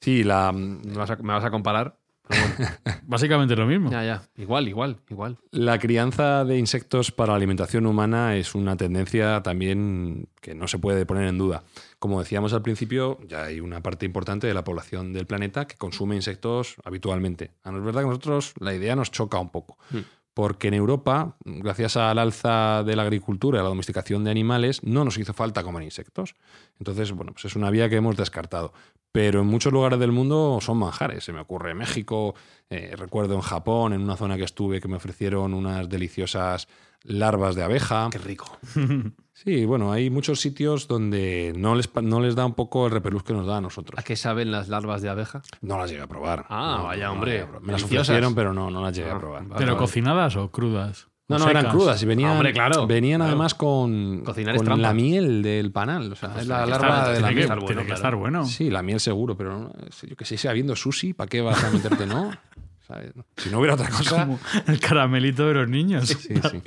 Sí, 0.00 0.22
la, 0.22 0.52
¿Me 0.52 0.94
vas 0.96 1.10
a, 1.10 1.16
me 1.16 1.32
vas 1.32 1.44
a 1.44 1.50
comparar? 1.50 1.98
Pero 2.28 2.42
bueno, 2.56 2.70
Básicamente 3.06 3.56
lo 3.56 3.66
mismo. 3.66 3.90
ya, 3.90 4.04
ya. 4.04 4.22
Igual, 4.36 4.68
igual, 4.68 4.98
igual. 5.08 5.38
La 5.50 5.78
crianza 5.78 6.44
de 6.44 6.58
insectos 6.58 7.10
para 7.10 7.32
la 7.32 7.36
alimentación 7.36 7.86
humana 7.86 8.36
es 8.36 8.54
una 8.54 8.76
tendencia 8.76 9.42
también 9.42 10.28
que 10.40 10.54
no 10.54 10.68
se 10.68 10.78
puede 10.78 11.06
poner 11.06 11.28
en 11.28 11.38
duda. 11.38 11.64
Como 11.98 12.20
decíamos 12.20 12.52
al 12.52 12.62
principio, 12.62 13.18
ya 13.26 13.44
hay 13.44 13.60
una 13.60 13.82
parte 13.82 14.06
importante 14.06 14.46
de 14.46 14.54
la 14.54 14.64
población 14.64 15.12
del 15.12 15.26
planeta 15.26 15.66
que 15.66 15.76
consume 15.76 16.16
insectos 16.16 16.76
habitualmente. 16.84 17.52
A 17.64 17.72
no 17.72 17.78
es 17.78 17.84
verdad 17.84 18.02
que 18.02 18.06
a 18.06 18.10
nosotros 18.10 18.54
la 18.60 18.74
idea 18.74 18.94
nos 18.94 19.10
choca 19.10 19.38
un 19.38 19.50
poco. 19.50 19.78
Hmm. 19.90 19.98
Porque 20.38 20.68
en 20.68 20.74
Europa, 20.74 21.34
gracias 21.44 21.96
al 21.96 22.16
alza 22.16 22.84
de 22.84 22.94
la 22.94 23.02
agricultura 23.02 23.58
y 23.58 23.62
la 23.64 23.68
domesticación 23.68 24.22
de 24.22 24.30
animales, 24.30 24.84
no 24.84 25.04
nos 25.04 25.18
hizo 25.18 25.32
falta 25.32 25.64
comer 25.64 25.82
insectos. 25.82 26.36
Entonces, 26.78 27.10
bueno, 27.10 27.32
pues 27.32 27.46
es 27.46 27.56
una 27.56 27.70
vía 27.70 27.88
que 27.88 27.96
hemos 27.96 28.16
descartado. 28.16 28.72
Pero 29.10 29.40
en 29.40 29.48
muchos 29.48 29.72
lugares 29.72 29.98
del 29.98 30.12
mundo 30.12 30.60
son 30.60 30.78
manjares. 30.78 31.24
Se 31.24 31.32
me 31.32 31.40
ocurre 31.40 31.72
en 31.72 31.78
México, 31.78 32.36
eh, 32.70 32.94
recuerdo 32.96 33.34
en 33.34 33.40
Japón, 33.40 33.94
en 33.94 34.00
una 34.00 34.14
zona 34.14 34.36
que 34.36 34.44
estuve, 34.44 34.80
que 34.80 34.86
me 34.86 34.98
ofrecieron 34.98 35.54
unas 35.54 35.88
deliciosas 35.88 36.68
larvas 37.04 37.54
de 37.54 37.62
abeja. 37.64 38.08
Qué 38.10 38.18
rico. 38.18 38.58
Sí, 39.40 39.64
bueno, 39.66 39.92
hay 39.92 40.10
muchos 40.10 40.40
sitios 40.40 40.88
donde 40.88 41.52
no 41.56 41.76
les, 41.76 41.88
no 42.02 42.18
les 42.18 42.34
da 42.34 42.44
un 42.44 42.54
poco 42.54 42.86
el 42.86 42.92
repelús 42.92 43.22
que 43.22 43.32
nos 43.32 43.46
da 43.46 43.58
a 43.58 43.60
nosotros. 43.60 43.96
¿A 43.96 44.02
qué 44.02 44.16
saben 44.16 44.50
las 44.50 44.68
larvas 44.68 45.00
de 45.00 45.10
abeja? 45.10 45.42
No 45.60 45.78
las 45.78 45.88
llegué 45.90 46.02
a 46.02 46.08
probar. 46.08 46.44
Ah, 46.48 46.78
No, 46.78 46.84
vaya, 46.88 47.06
no 47.06 47.12
hombre. 47.12 47.34
las 47.38 47.44
probar. 47.46 47.62
Me 47.62 47.72
las 47.74 47.84
ofrecieron, 47.84 48.34
pero 48.34 48.52
no, 48.52 48.68
no 48.68 48.82
las 48.82 48.96
llegué 48.96 49.10
Ah, 49.10 49.14
a 49.14 49.20
probar. 49.20 49.42
vale. 49.44 49.54
¿Pero 49.58 49.74
vale. 49.74 49.78
cocinadas 49.86 50.34
o 50.34 50.50
crudas? 50.50 51.06
No, 51.28 51.36
¿O 51.36 51.38
no, 51.38 51.48
eran 51.50 51.66
crudas 51.70 52.02
y 52.02 52.06
venían, 52.06 52.32
Hombre, 52.32 52.52
claro, 52.52 52.84
venían 52.88 53.18
claro. 53.20 53.30
además 53.30 53.54
con, 53.54 54.22
Cocinar 54.24 54.56
con 54.56 54.82
la 54.82 54.92
miel 54.92 55.40
del 55.40 55.70
panal. 55.70 56.10
O 56.10 56.16
sea, 56.16 56.34
es 56.36 56.48
la 56.48 56.66
larva 56.66 56.88
estar- 56.88 57.14
de 57.14 57.20
la 57.20 57.30
miel. 57.30 57.48
tiene 57.64 57.86
que 57.86 57.92
estar 57.92 58.16
bueno. 58.16 58.44
Sí, 58.44 58.70
la 58.70 58.82
miel 58.82 58.98
seguro, 58.98 59.36
pero 59.36 59.56
no- 59.56 59.72
yo 60.02 60.16
que 60.16 60.24
sé, 60.24 60.36
si 60.36 60.48
habiendo 60.48 60.74
sushi, 60.74 61.12
¿para 61.12 61.28
qué 61.28 61.42
vas 61.42 61.62
a 61.62 61.70
meterte, 61.70 62.06
no? 62.06 62.32
¿Sabes? 62.88 63.12
Si 63.36 63.50
no 63.50 63.58
hubiera 63.58 63.74
otra 63.74 63.90
cosa. 63.90 64.24
Como 64.24 64.40
el 64.66 64.80
caramelito 64.80 65.46
de 65.46 65.54
los 65.54 65.68
niños. 65.68 66.08
Sí, 66.08 66.34
sí. 66.34 66.62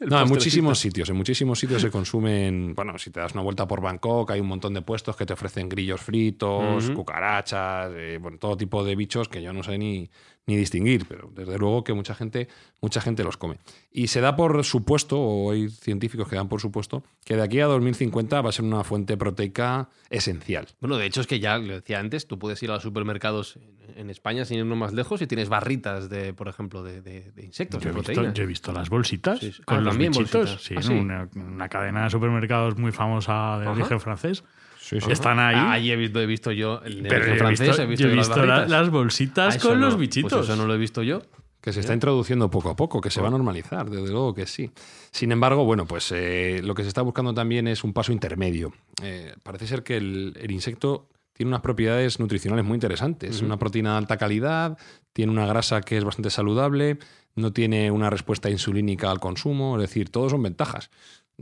No, 0.00 0.22
en 0.22 0.28
muchísimos 0.28 0.78
sitios. 0.78 1.10
En 1.10 1.16
muchísimos 1.16 1.58
sitios 1.58 1.82
se 1.82 1.90
consumen. 1.90 2.74
Bueno, 2.74 2.96
si 2.98 3.10
te 3.10 3.20
das 3.20 3.34
una 3.34 3.42
vuelta 3.42 3.68
por 3.68 3.82
Bangkok, 3.82 4.30
hay 4.30 4.40
un 4.40 4.46
montón 4.46 4.72
de 4.72 4.80
puestos 4.80 5.16
que 5.16 5.26
te 5.26 5.34
ofrecen 5.34 5.68
grillos 5.68 6.00
fritos, 6.00 6.90
cucarachas, 6.90 7.92
eh, 7.94 8.18
bueno, 8.20 8.38
todo 8.38 8.56
tipo 8.56 8.84
de 8.84 8.96
bichos 8.96 9.28
que 9.28 9.42
yo 9.42 9.52
no 9.52 9.62
sé 9.62 9.76
ni, 9.76 10.08
ni 10.48 10.54
distinguir, 10.56 11.06
pero 11.08 11.28
desde 11.34 11.58
luego 11.58 11.82
que 11.82 11.92
mucha 11.92 12.14
gente, 12.14 12.46
mucha 12.80 13.00
gente 13.00 13.24
los 13.24 13.36
come. 13.36 13.58
Y 13.90 14.06
se 14.06 14.20
da 14.20 14.36
por 14.36 14.62
supuesto, 14.64 15.18
o 15.20 15.50
hay 15.50 15.68
científicos 15.68 16.28
que 16.28 16.36
dan 16.36 16.48
por 16.48 16.60
supuesto, 16.60 17.02
que 17.24 17.34
de 17.34 17.42
aquí 17.42 17.58
a 17.58 17.66
2050 17.66 18.40
va 18.42 18.48
a 18.50 18.52
ser 18.52 18.64
una 18.64 18.84
fuente 18.84 19.16
proteica 19.16 19.88
esencial. 20.08 20.68
Bueno, 20.80 20.98
de 20.98 21.06
hecho 21.06 21.20
es 21.20 21.26
que 21.26 21.40
ya 21.40 21.58
lo 21.58 21.74
decía 21.74 21.98
antes, 21.98 22.28
tú 22.28 22.38
puedes 22.38 22.62
ir 22.62 22.70
a 22.70 22.74
los 22.74 22.84
supermercados 22.84 23.58
en, 23.96 24.08
España 24.08 24.44
sin 24.44 24.58
irnos 24.58 24.78
más 24.78 24.92
lejos 24.92 25.20
y 25.20 25.26
tienes 25.26 25.48
barritas 25.48 26.08
de, 26.08 26.32
por 26.32 26.46
ejemplo, 26.46 26.84
de, 26.84 27.02
de- 27.02 27.32
de 27.32 27.44
insectos, 27.44 27.82
Yo 27.82 27.90
de 27.92 27.98
he, 27.98 28.02
visto, 28.02 28.32
yo 28.32 28.42
he 28.44 28.46
visto 28.46 28.72
las 28.72 28.88
bolsitas 28.88 29.40
Sí, 29.40 29.50
sí. 29.50 29.62
con 29.64 29.78
Ah, 29.78 29.80
los 29.80 29.98
bichitos. 29.98 30.32
bolsitas. 30.32 30.62
Sí, 30.62 30.74
Ah. 30.76 30.92
Una, 30.96 31.28
una 31.34 31.68
cadena 31.68 32.04
de 32.04 32.10
supermercados 32.10 32.76
muy 32.78 32.92
famosa 32.92 33.58
de 33.58 33.64
Ajá. 33.66 33.72
origen 33.72 33.98
francés. 33.98 34.44
Sí, 34.88 34.98
Están 35.10 35.38
ahí. 35.40 35.56
Ah, 35.58 35.72
ahí 35.72 35.90
he 35.90 35.96
visto, 35.96 36.20
he 36.20 36.26
visto 36.26 36.52
yo 36.52 36.80
el 36.84 37.02
pero 37.02 37.24
he 37.24 37.36
francés, 37.36 37.66
visto, 37.68 37.82
he 37.82 37.86
visto, 37.86 38.02
yo 38.04 38.08
he 38.08 38.12
yo 38.12 38.18
visto 38.18 38.36
las 38.36 38.46
la- 38.46 38.54
barritas. 38.54 38.70
las 38.70 38.90
bolsitas 38.90 39.56
Ah, 39.56 39.58
con 39.60 39.80
no, 39.80 39.86
los 39.86 39.98
bichitos. 39.98 40.32
Pues 40.32 40.44
eso 40.48 40.56
no 40.56 40.66
lo 40.66 40.74
he 40.74 40.78
visto 40.78 41.02
yo. 41.02 41.22
Que 41.60 41.72
se 41.72 41.80
está 41.80 41.92
introduciendo 41.94 42.48
poco 42.48 42.70
a 42.70 42.76
poco, 42.76 43.00
que 43.00 43.10
se 43.10 43.20
va 43.20 43.26
a 43.26 43.30
normalizar, 43.32 43.90
desde 43.90 44.12
luego 44.12 44.32
que 44.34 44.46
sí. 44.46 44.70
Sin 45.10 45.32
embargo, 45.32 45.64
bueno, 45.64 45.84
pues 45.86 46.12
eh, 46.14 46.60
lo 46.62 46.74
que 46.76 46.82
se 46.82 46.88
está 46.88 47.02
buscando 47.02 47.34
también 47.34 47.66
es 47.66 47.82
un 47.82 47.92
paso 47.92 48.12
intermedio. 48.12 48.72
Eh, 49.02 49.34
parece 49.42 49.66
ser 49.66 49.82
que 49.82 49.96
el, 49.96 50.38
el 50.40 50.52
insecto 50.52 51.08
tiene 51.32 51.48
unas 51.48 51.62
propiedades 51.62 52.20
nutricionales 52.20 52.64
muy 52.64 52.76
interesantes. 52.76 53.42
Una 53.42 53.58
proteína 53.58 53.92
de 53.92 53.98
alta 53.98 54.16
calidad, 54.16 54.78
tiene 55.12 55.32
una 55.32 55.46
grasa 55.46 55.80
que 55.80 55.98
es 55.98 56.04
bastante 56.04 56.30
saludable, 56.30 56.98
no 57.34 57.52
tiene 57.52 57.90
una 57.90 58.08
respuesta 58.10 58.48
insulínica 58.48 59.10
al 59.10 59.18
consumo, 59.18 59.74
es 59.76 59.82
decir, 59.82 60.08
todos 60.10 60.30
son 60.30 60.44
ventajas. 60.44 60.90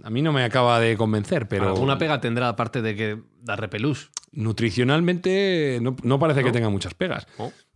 A 0.02 0.10
mí 0.10 0.22
no 0.22 0.32
me 0.32 0.42
acaba 0.42 0.80
de 0.80 0.96
convencer, 0.96 1.46
pero 1.46 1.68
Alguna 1.68 1.98
pega 1.98 2.20
tendrá, 2.20 2.48
aparte 2.48 2.82
de 2.82 2.96
que 2.96 3.22
da 3.40 3.54
repelús. 3.56 4.10
nutricionalmente 4.32 5.78
no, 5.80 5.96
no 6.02 6.18
parece 6.18 6.42
que 6.42 6.52
tenga 6.52 6.68
muchas 6.68 6.94
pegas. 6.94 7.26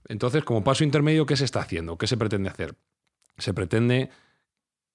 Entonces, 0.08 0.42
como 0.44 0.64
paso 0.64 0.84
intermedio, 0.84 1.26
¿qué 1.26 1.36
se 1.36 1.44
está 1.44 1.60
haciendo? 1.60 1.96
¿Qué 1.98 2.06
se 2.06 2.16
pretende 2.16 2.48
hacer? 2.48 2.74
Se 3.36 3.54
pretende 3.54 4.10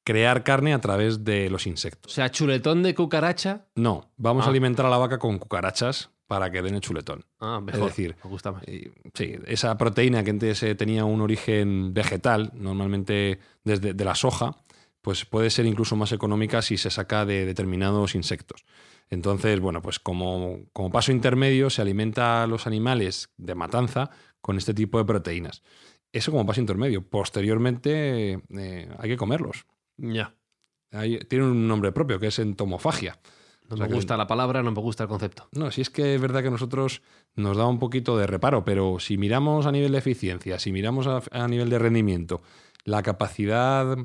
crear 0.03 0.43
carne 0.43 0.73
a 0.73 0.81
través 0.81 1.23
de 1.23 1.49
los 1.49 1.65
O 1.65 1.69
insectos. 1.69 2.11
sea, 2.11 2.29
chuletón 2.29 2.83
de 2.83 2.93
cucaracha. 2.93 3.67
No, 3.75 4.11
vamos 4.17 4.43
Ah. 4.43 4.47
a 4.47 4.49
alimentar 4.49 4.85
a 4.85 4.89
la 4.89 4.97
vaca 4.97 5.17
con 5.19 5.39
cucarachas 5.39 6.09
para 6.27 6.51
que 6.51 6.61
den 6.61 6.75
el 6.75 6.81
chuletón. 6.81 7.23
Ah, 7.39 7.61
mejor. 7.61 7.81
Es 7.81 7.87
decir, 7.87 8.15
me 8.23 8.29
gusta 8.29 8.51
más. 8.51 8.63
Y, 8.67 8.91
sí, 9.13 9.35
esa 9.45 9.77
proteína 9.77 10.23
que 10.23 10.31
antes 10.31 10.61
eh, 10.63 10.75
tenía 10.75 11.05
un 11.05 11.21
origen 11.21 11.93
vegetal, 11.93 12.51
normalmente 12.55 13.39
desde 13.63 13.93
de 13.93 14.03
la 14.05 14.15
soja, 14.15 14.55
pues 15.03 15.25
puede 15.25 15.49
ser 15.49 15.65
incluso 15.65 15.95
más 15.95 16.13
económica 16.13 16.61
si 16.61 16.77
se 16.77 16.89
saca 16.89 17.25
de 17.25 17.45
determinados 17.45 18.15
insectos. 18.15 18.65
Entonces, 19.09 19.59
bueno, 19.59 19.81
pues 19.81 19.99
como, 19.99 20.61
como 20.71 20.91
paso 20.91 21.11
intermedio 21.11 21.69
se 21.69 21.81
alimenta 21.81 22.41
a 22.41 22.47
los 22.47 22.65
animales 22.65 23.29
de 23.37 23.53
matanza 23.53 24.09
con 24.41 24.57
este 24.57 24.73
tipo 24.73 24.97
de 24.97 25.05
proteínas. 25.05 25.61
Eso 26.13 26.31
como 26.31 26.45
paso 26.45 26.61
intermedio. 26.61 27.05
Posteriormente 27.07 28.41
eh, 28.49 28.89
hay 28.97 29.09
que 29.09 29.17
comerlos. 29.17 29.65
Ya. 29.97 30.35
tiene 31.27 31.45
un 31.45 31.67
nombre 31.67 31.91
propio, 31.91 32.17
que 32.17 32.27
es 32.27 32.39
entomofagia. 32.39 33.19
No 33.69 33.75
me 33.75 33.93
gusta 33.93 34.15
la 34.15 34.27
palabra, 34.27 34.63
no 34.63 34.71
me 34.71 34.81
gusta 34.81 35.03
el 35.03 35.09
concepto. 35.09 35.47
No, 35.51 35.71
si 35.71 35.81
es 35.81 35.89
que 35.89 36.15
es 36.15 36.21
verdad 36.21 36.41
que 36.41 36.47
a 36.47 36.51
nosotros 36.51 37.01
nos 37.35 37.57
da 37.57 37.65
un 37.67 37.79
poquito 37.79 38.17
de 38.17 38.27
reparo, 38.27 38.63
pero 38.63 38.99
si 38.99 39.17
miramos 39.17 39.65
a 39.65 39.71
nivel 39.71 39.91
de 39.91 39.97
eficiencia, 39.97 40.59
si 40.59 40.71
miramos 40.71 41.07
a, 41.07 41.47
nivel 41.47 41.69
de 41.69 41.79
rendimiento, 41.79 42.41
la 42.83 43.01
capacidad 43.01 43.97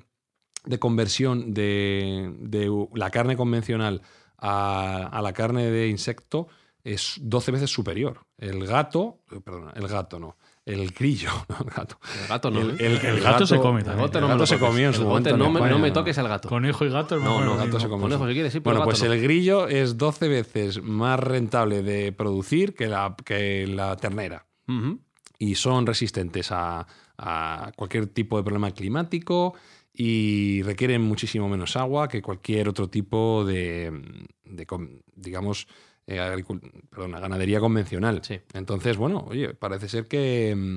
de 0.69 0.79
conversión 0.79 1.55
de, 1.55 2.71
la 2.95 3.11
carne 3.11 3.37
convencional 3.37 4.03
a, 4.37 5.21
la 5.23 5.33
carne 5.33 5.71
de 5.71 5.89
insecto 5.89 6.49
es 6.85 7.17
12 7.23 7.53
veces 7.53 7.71
superior. 7.71 8.21
El 8.37 8.67
gato, 8.67 9.21
perdón, 9.45 9.73
el 9.75 9.89
gato 9.89 10.21
no, 10.21 10.37
el 10.67 10.91
grillo, 10.91 11.31
no 11.49 11.57
el 11.61 11.71
gato. 11.75 11.99
El 12.23 12.29
gato 12.29 12.51
no. 12.51 12.61
El, 12.61 12.79
¿eh? 12.79 13.21
gato, 13.21 13.47
se 13.47 13.57
come 13.57 13.83
también. 13.83 14.11
El 14.13 14.29
gato, 14.29 14.47
se 14.47 14.59
comió 14.59 14.89
en 14.89 14.95
su 14.95 15.05
momento. 15.05 15.37
No, 15.39 15.51
me, 15.51 15.61
no 15.71 15.79
me 15.79 15.91
toques 15.91 16.19
al 16.19 16.29
gato. 16.29 16.51
Conejo 16.51 16.85
y 16.85 16.91
gato. 16.91 17.19
No, 17.19 17.43
no, 17.43 17.57
gato 17.57 17.81
se 17.81 17.89
come. 17.89 18.03
Conejo 18.03 18.29
si 18.29 18.35
quieres, 18.35 18.53
sí, 18.53 18.59
Bueno, 18.59 18.85
pues 18.85 19.01
el 19.03 19.21
grillo 19.23 19.69
es 19.69 19.97
12 19.97 20.29
veces 20.29 20.83
más 20.83 21.19
rentable 21.19 21.83
de 21.83 22.13
producir 22.13 22.75
que 22.75 22.89
la, 22.89 23.17
que 23.25 23.67
la 23.67 23.97
ternera. 23.97 24.45
Y 25.39 25.55
son 25.55 25.87
resistentes 25.87 26.53
a, 26.53 26.87
a 27.17 27.73
cualquier 27.75 28.07
tipo 28.09 28.37
de 28.37 28.43
problema 28.43 28.71
climático 28.71 29.55
y 30.01 30.63
requieren 30.63 31.03
muchísimo 31.03 31.49
menos 31.49 31.77
agua 31.77 32.09
que 32.09 32.23
cualquier 32.23 32.69
otro 32.69 32.89
tipo 32.89 33.45
de, 33.45 33.91
de 34.45 34.67
digamos, 35.17 35.67
eh, 36.07 36.45
perdón, 36.89 37.11
ganadería 37.11 37.59
convencional. 37.59 38.23
Entonces, 38.55 38.97
bueno, 38.97 39.27
oye, 39.29 39.55
parece 39.55 39.89
ser 39.89 40.07
que, 40.07 40.55
mm, 40.57 40.77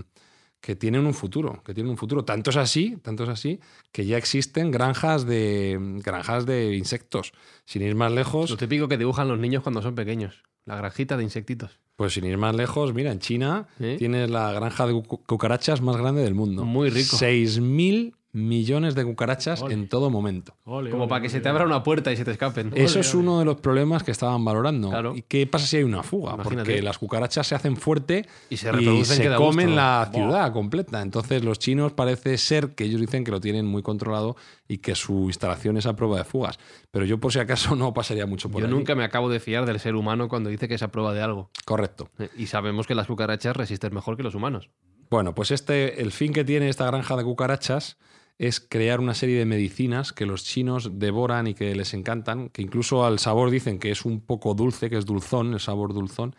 que, 0.60 0.76
tienen 0.76 1.06
un 1.06 1.14
futuro, 1.14 1.62
que 1.64 1.76
tienen 1.76 1.92
un 1.92 1.98
futuro. 1.98 2.26
Tanto 2.26 2.50
es 2.50 2.58
así, 2.58 2.98
tanto 3.04 3.26
es 3.26 3.30
así, 3.30 3.60
que 3.92 4.08
ya 4.08 4.18
existen 4.18 4.72
granjas 4.72 5.28
de, 5.28 5.78
granjas 6.04 6.48
de 6.48 6.76
insectos. 6.76 7.32
Sin 7.66 7.84
ir 7.84 7.94
más 7.94 8.12
lejos. 8.12 8.50
Lo 8.50 8.58
típico 8.58 8.88
que 8.88 8.98
dibujan 8.98 9.28
los 9.28 9.38
niños 9.38 9.62
cuando 9.62 9.84
son 9.84 9.94
pequeños. 9.94 10.42
La 10.66 10.78
granjita 10.78 11.16
de 11.16 11.24
insectitos. 11.24 11.80
Pues 11.96 12.14
sin 12.14 12.26
ir 12.26 12.40
más 12.40 12.56
lejos, 12.56 12.96
mira, 12.96 13.12
en 13.12 13.20
China 13.20 13.68
tienes 13.78 14.32
la 14.32 14.52
granja 14.52 14.88
de 14.88 15.00
cucarachas 15.04 15.82
más 15.82 15.98
grande 15.98 16.24
del 16.24 16.34
mundo. 16.34 16.66
Muy 16.66 16.90
rico. 16.90 17.18
6.000 17.18 18.16
millones 18.34 18.96
de 18.96 19.04
cucarachas 19.04 19.64
en 19.70 19.90
todo 19.90 20.10
momento. 20.10 20.56
Como 20.64 21.08
para 21.08 21.22
que 21.22 21.30
se 21.30 21.42
te 21.42 21.50
abra 21.50 21.66
una 21.66 21.84
puerta 21.84 22.12
y 22.12 22.18
se 22.18 22.26
te 22.26 22.32
escapen. 22.32 22.72
Eso 22.76 23.00
es 23.00 23.14
uno 23.14 23.40
de 23.40 23.46
los 23.46 23.60
problemas 23.60 24.04
que 24.04 24.12
estaban 24.12 24.44
valorando. 24.46 25.16
¿Y 25.16 25.24
qué 25.24 25.48
pasa 25.48 25.66
si 25.66 25.78
hay 25.78 25.84
una 25.84 26.04
fuga? 26.04 26.38
Porque 26.38 26.82
las 26.82 26.98
cucarachas 26.98 27.48
se 27.48 27.56
hacen 27.56 27.78
fuerte 27.78 28.28
y 28.50 28.58
se, 28.58 28.72
reproducen 28.72 29.34
comen 29.36 29.76
la 29.76 30.10
ciudad 30.14 30.52
completa. 30.54 31.02
Entonces 31.02 31.44
los 31.44 31.60
chinos 31.60 31.94
parece 31.94 32.38
ser 32.38 32.70
que 32.76 32.86
ellos 32.86 33.02
dicen 33.02 33.24
que 33.24 33.32
lo 33.32 33.42
tienen 33.42 33.66
muy 33.66 33.82
controlado 33.82 34.36
y 34.68 34.78
que 34.78 34.96
su 34.96 35.26
instalación 35.26 35.78
es 35.78 35.86
a 35.86 35.96
prueba 35.96 36.18
de 36.18 36.24
fugas. 36.24 36.60
Pero 36.92 37.06
yo 37.06 37.20
por 37.20 37.34
si 37.34 37.40
acaso 37.40 37.76
no 37.76 37.94
pasaría 37.94 38.26
mucho 38.26 38.50
por 38.50 38.62
Yo 38.62 38.68
nunca 38.68 38.96
me 38.96 39.04
acabo 39.04 39.30
de 39.30 39.40
fiar 39.40 39.66
del 39.66 39.80
ser 39.80 39.96
humano 39.96 40.30
cuando 40.30 40.50
dice 40.50 40.68
que 40.68 40.76
es 40.76 40.84
a 40.84 40.92
prueba 40.92 41.14
de 41.14 41.22
algo. 41.22 41.50
Correcto. 41.66 42.10
Y 42.38 42.48
sabemos 42.48 42.88
que 42.88 42.96
las 42.96 43.08
cucarachas 43.08 43.56
resisten 43.56 43.94
mejor 43.94 44.18
que 44.18 44.24
los 44.24 44.36
humanos. 44.36 44.70
Bueno, 45.10 45.36
pues 45.36 45.52
este, 45.52 46.02
el 46.02 46.12
fin 46.12 46.32
que 46.32 46.46
tiene 46.46 46.70
esta 46.70 46.86
granja 46.86 47.18
de 47.18 47.24
cucarachas 47.26 47.98
es 48.42 48.60
crear 48.60 49.00
una 49.00 49.14
serie 49.14 49.38
de 49.38 49.46
medicinas 49.46 50.14
que 50.14 50.26
los 50.26 50.44
chinos 50.44 50.98
devoran 50.98 51.46
y 51.46 51.54
que 51.54 51.76
les 51.76 51.94
encantan, 51.94 52.50
que 52.50 52.64
incluso 52.64 53.06
al 53.06 53.20
sabor 53.20 53.52
dicen 53.52 53.78
que 53.78 53.92
es 53.92 54.04
un 54.04 54.20
poco 54.20 54.56
dulce, 54.56 54.90
que 54.90 54.98
es 54.98 55.06
dulzón, 55.06 55.54
el 55.54 55.60
sabor 55.60 55.94
dulzón, 55.94 56.36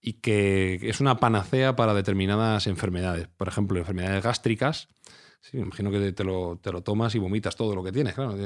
y 0.00 0.12
que 0.14 0.78
es 0.80 1.00
una 1.00 1.16
panacea 1.18 1.74
para 1.74 1.92
determinadas 1.92 2.68
enfermedades. 2.68 3.26
Por 3.36 3.48
ejemplo, 3.48 3.80
enfermedades 3.80 4.22
gástricas. 4.22 4.90
Sí, 5.40 5.56
me 5.56 5.64
imagino 5.64 5.90
que 5.90 6.12
te 6.12 6.22
lo, 6.22 6.60
te 6.62 6.70
lo, 6.70 6.82
tomas 6.84 7.16
y 7.16 7.18
vomitas 7.18 7.56
todo 7.56 7.74
lo 7.74 7.82
que 7.82 7.90
tienes, 7.90 8.14
claro. 8.14 8.36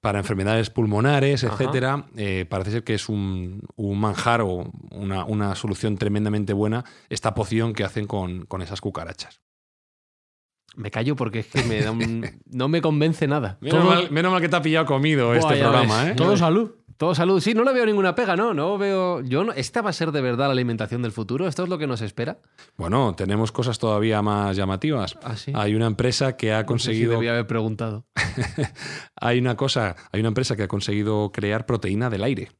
Para 0.00 0.18
enfermedades 0.18 0.68
pulmonares, 0.68 1.44
etcétera, 1.44 2.08
eh, 2.16 2.44
parece 2.48 2.72
ser 2.72 2.84
que 2.84 2.94
es 2.94 3.08
un, 3.08 3.62
manjar 3.76 4.40
o 4.40 4.72
una, 4.90 5.54
solución 5.54 5.96
tremendamente 5.96 6.52
buena 6.54 6.84
esta 7.08 7.34
poción 7.34 7.72
que 7.72 7.84
hacen 7.84 8.08
con 8.08 8.62
esas 8.62 8.80
cucarachas. 8.80 9.45
Me 10.76 10.90
callo 10.90 11.16
porque 11.16 11.40
es 11.40 11.46
que 11.46 11.62
me 11.64 11.80
da 11.80 11.92
no 12.52 12.68
me 12.68 12.80
convence 12.80 13.26
nada. 13.26 13.58
Menos, 13.60 14.10
mal, 14.10 14.40
que 14.40 14.48
te 14.48 14.56
ha 14.56 14.62
pillado 14.62 14.86
comido 14.86 15.34
este 15.34 15.56
programa, 15.56 16.10
¿eh? 16.10 16.14
Todo 16.14 16.36
salud. 16.36 16.70
Todo 16.96 17.14
salud. 17.14 17.40
Sí, 17.40 17.52
no 17.52 17.62
le 17.62 17.74
veo 17.74 17.84
ninguna 17.84 18.14
pega, 18.14 18.36
¿no? 18.36 18.54
No 18.54 18.78
veo. 18.78 19.20
Yo 19.20 19.44
no... 19.44 19.52
¿Esta 19.52 19.82
va 19.82 19.90
a 19.90 19.92
ser 19.92 20.12
de 20.12 20.22
verdad 20.22 20.46
la 20.46 20.52
alimentación 20.52 21.02
del 21.02 21.12
futuro? 21.12 21.46
¿Esto 21.46 21.62
es 21.62 21.68
lo 21.68 21.76
que 21.76 21.86
nos 21.86 22.00
espera? 22.00 22.38
Bueno, 22.76 23.14
tenemos 23.14 23.52
cosas 23.52 23.78
todavía 23.78 24.22
más 24.22 24.56
llamativas. 24.56 25.18
¿Ah, 25.22 25.36
sí? 25.36 25.52
Hay 25.54 25.74
una 25.74 25.86
empresa 25.86 26.38
que 26.38 26.54
ha 26.54 26.64
conseguido. 26.64 27.20
No 27.20 27.30
haber 27.30 27.46
preguntado. 27.46 28.06
hay 29.20 29.38
una 29.38 29.56
cosa, 29.56 29.96
hay 30.10 30.20
una 30.20 30.28
empresa 30.28 30.56
que 30.56 30.62
ha 30.62 30.68
conseguido 30.68 31.32
crear 31.32 31.66
proteína 31.66 32.08
del 32.08 32.24
aire. 32.24 32.52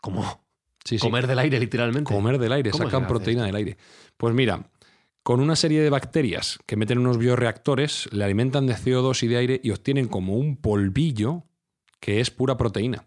¿Cómo? 0.00 0.44
Sí, 0.84 0.98
Comer 0.98 1.26
del 1.26 1.38
aire, 1.38 1.58
literalmente. 1.58 2.12
Comer 2.12 2.38
del 2.38 2.52
aire, 2.52 2.72
sacan 2.72 3.06
proteína 3.06 3.46
del 3.46 3.56
aire. 3.56 3.78
Pues 4.18 4.34
mira, 4.34 4.70
con 5.24 5.40
una 5.40 5.56
serie 5.56 5.80
de 5.80 5.88
bacterias 5.88 6.58
que 6.66 6.76
meten 6.76 6.98
unos 6.98 7.16
bioreactores, 7.16 8.12
le 8.12 8.24
alimentan 8.24 8.66
de 8.66 8.74
CO2 8.74 9.22
y 9.22 9.26
de 9.26 9.36
aire 9.38 9.60
y 9.64 9.70
obtienen 9.70 10.06
como 10.06 10.34
un 10.34 10.58
polvillo 10.58 11.44
que 11.98 12.20
es 12.20 12.30
pura 12.30 12.58
proteína. 12.58 13.06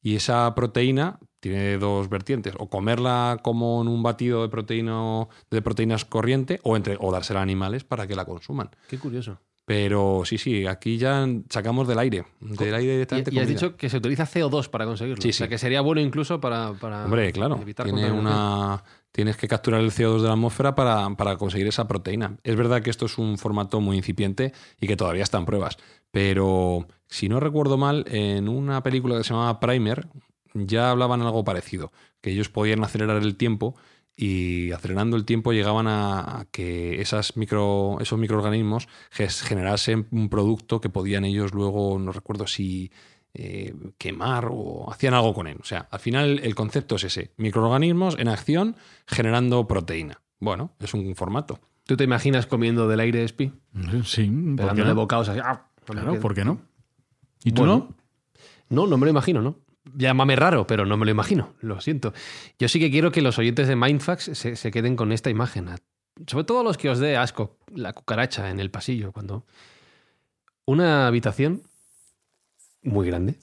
Y 0.00 0.14
esa 0.14 0.54
proteína 0.54 1.18
tiene 1.40 1.76
dos 1.78 2.08
vertientes, 2.08 2.54
o 2.58 2.70
comerla 2.70 3.40
como 3.42 3.82
en 3.82 3.88
un 3.88 4.04
batido 4.04 4.42
de, 4.42 4.48
proteína, 4.48 5.26
de 5.50 5.60
proteínas 5.60 6.04
corriente 6.04 6.60
o, 6.62 6.76
entre, 6.76 6.96
o 7.00 7.10
dársela 7.10 7.40
a 7.40 7.42
animales 7.42 7.82
para 7.82 8.06
que 8.06 8.14
la 8.14 8.24
consuman. 8.24 8.70
Qué 8.88 8.96
curioso. 8.96 9.40
Pero 9.64 10.22
sí, 10.24 10.38
sí, 10.38 10.64
aquí 10.66 10.96
ya 10.96 11.26
sacamos 11.50 11.86
del 11.86 11.98
aire. 11.98 12.24
Del 12.40 12.74
aire 12.74 12.92
directamente. 12.92 13.34
Y, 13.34 13.38
has 13.38 13.48
dicho 13.48 13.76
que 13.76 13.90
se 13.90 13.98
utiliza 13.98 14.24
CO2 14.24 14.70
para 14.70 14.86
conseguirlo. 14.86 15.20
Sí, 15.20 15.28
O 15.28 15.32
sea, 15.32 15.48
que 15.48 15.58
sería 15.58 15.82
bueno 15.82 16.00
incluso 16.00 16.40
para. 16.40 16.72
para 16.72 17.04
Hombre, 17.04 17.30
claro. 17.32 17.60
tiene 17.84 18.10
una, 18.10 18.82
tienes 19.18 19.36
que 19.36 19.48
capturar 19.48 19.80
el 19.80 19.90
CO2 19.90 20.20
de 20.20 20.28
la 20.28 20.34
atmósfera 20.34 20.76
para, 20.76 21.36
conseguir 21.38 21.66
esa 21.66 21.88
proteína. 21.88 22.36
Es 22.44 22.54
verdad 22.54 22.82
que 22.82 22.90
esto 22.90 23.06
es 23.06 23.18
un 23.18 23.36
formato 23.36 23.80
muy 23.80 23.96
incipiente 23.96 24.52
y 24.80 24.86
que 24.86 24.96
todavía 24.96 25.24
está 25.24 25.38
en 25.38 25.44
pruebas, 25.44 25.76
pero 26.12 26.86
si 27.08 27.28
no 27.28 27.40
recuerdo 27.40 27.76
mal, 27.78 28.04
en 28.06 28.48
una 28.48 28.80
película 28.84 29.18
que 29.18 29.24
se 29.24 29.30
llamaba 29.30 29.58
Primer 29.58 30.06
ya 30.54 30.92
hablaban 30.92 31.20
algo 31.22 31.42
parecido, 31.42 31.90
que 32.20 32.30
ellos 32.30 32.48
podían 32.48 32.84
acelerar 32.84 33.20
el 33.20 33.34
tiempo 33.34 33.74
y 34.14 34.70
acelerando 34.70 35.16
el 35.16 35.24
tiempo 35.24 35.52
llegaban 35.52 35.88
a, 35.88 36.46
que 36.52 37.00
esas 37.00 37.36
micro, 37.36 37.98
esos 38.00 38.20
microorganismos 38.20 38.86
generasen 39.10 40.06
un 40.12 40.28
producto 40.28 40.80
que 40.80 40.90
podían 40.90 41.24
ellos 41.24 41.52
luego, 41.52 41.98
no 41.98 42.12
recuerdo 42.12 42.46
si 42.46 42.92
eh, 43.34 43.74
quemar 43.98 44.48
o 44.50 44.90
hacían 44.90 45.14
algo 45.14 45.34
con 45.34 45.46
él. 45.46 45.58
O 45.60 45.64
sea, 45.64 45.88
al 45.90 46.00
final 46.00 46.40
el 46.42 46.54
concepto 46.54 46.96
es 46.96 47.04
ese, 47.04 47.32
microorganismos 47.36 48.18
en 48.18 48.28
acción 48.28 48.76
generando 49.06 49.66
proteína. 49.68 50.20
Bueno, 50.40 50.72
es 50.80 50.94
un 50.94 51.14
formato. 51.14 51.60
¿Tú 51.84 51.96
te 51.96 52.04
imaginas 52.04 52.46
comiendo 52.46 52.88
del 52.88 53.00
aire, 53.00 53.26
Spi? 53.26 53.52
Sí, 54.04 54.30
pegándole 54.56 54.92
bocados 54.92 55.28
así. 55.28 55.40
¡ah! 55.42 55.66
Claro, 55.84 56.20
¿por 56.20 56.34
qué 56.34 56.44
no? 56.44 56.60
¿Y 57.44 57.52
tú 57.52 57.64
no? 57.64 57.94
No, 58.68 58.86
no 58.86 58.98
me 58.98 59.06
lo 59.06 59.10
imagino, 59.10 59.40
¿no? 59.40 59.56
Llámame 59.96 60.36
raro, 60.36 60.66
pero 60.66 60.84
no 60.84 60.98
me 60.98 61.06
lo 61.06 61.10
imagino, 61.10 61.54
lo 61.60 61.80
siento. 61.80 62.12
Yo 62.58 62.68
sí 62.68 62.78
que 62.78 62.90
quiero 62.90 63.10
que 63.10 63.22
los 63.22 63.38
oyentes 63.38 63.68
de 63.68 63.76
Mindfax 63.76 64.30
se, 64.34 64.56
se 64.56 64.70
queden 64.70 64.96
con 64.96 65.12
esta 65.12 65.30
imagen. 65.30 65.70
Sobre 66.26 66.44
todo 66.44 66.62
los 66.62 66.76
que 66.76 66.90
os 66.90 66.98
dé 66.98 67.16
asco, 67.16 67.56
la 67.74 67.94
cucaracha 67.94 68.50
en 68.50 68.60
el 68.60 68.70
pasillo, 68.70 69.12
cuando... 69.12 69.46
Una 70.66 71.06
habitación 71.06 71.62
muy 72.82 73.06
grande, 73.06 73.38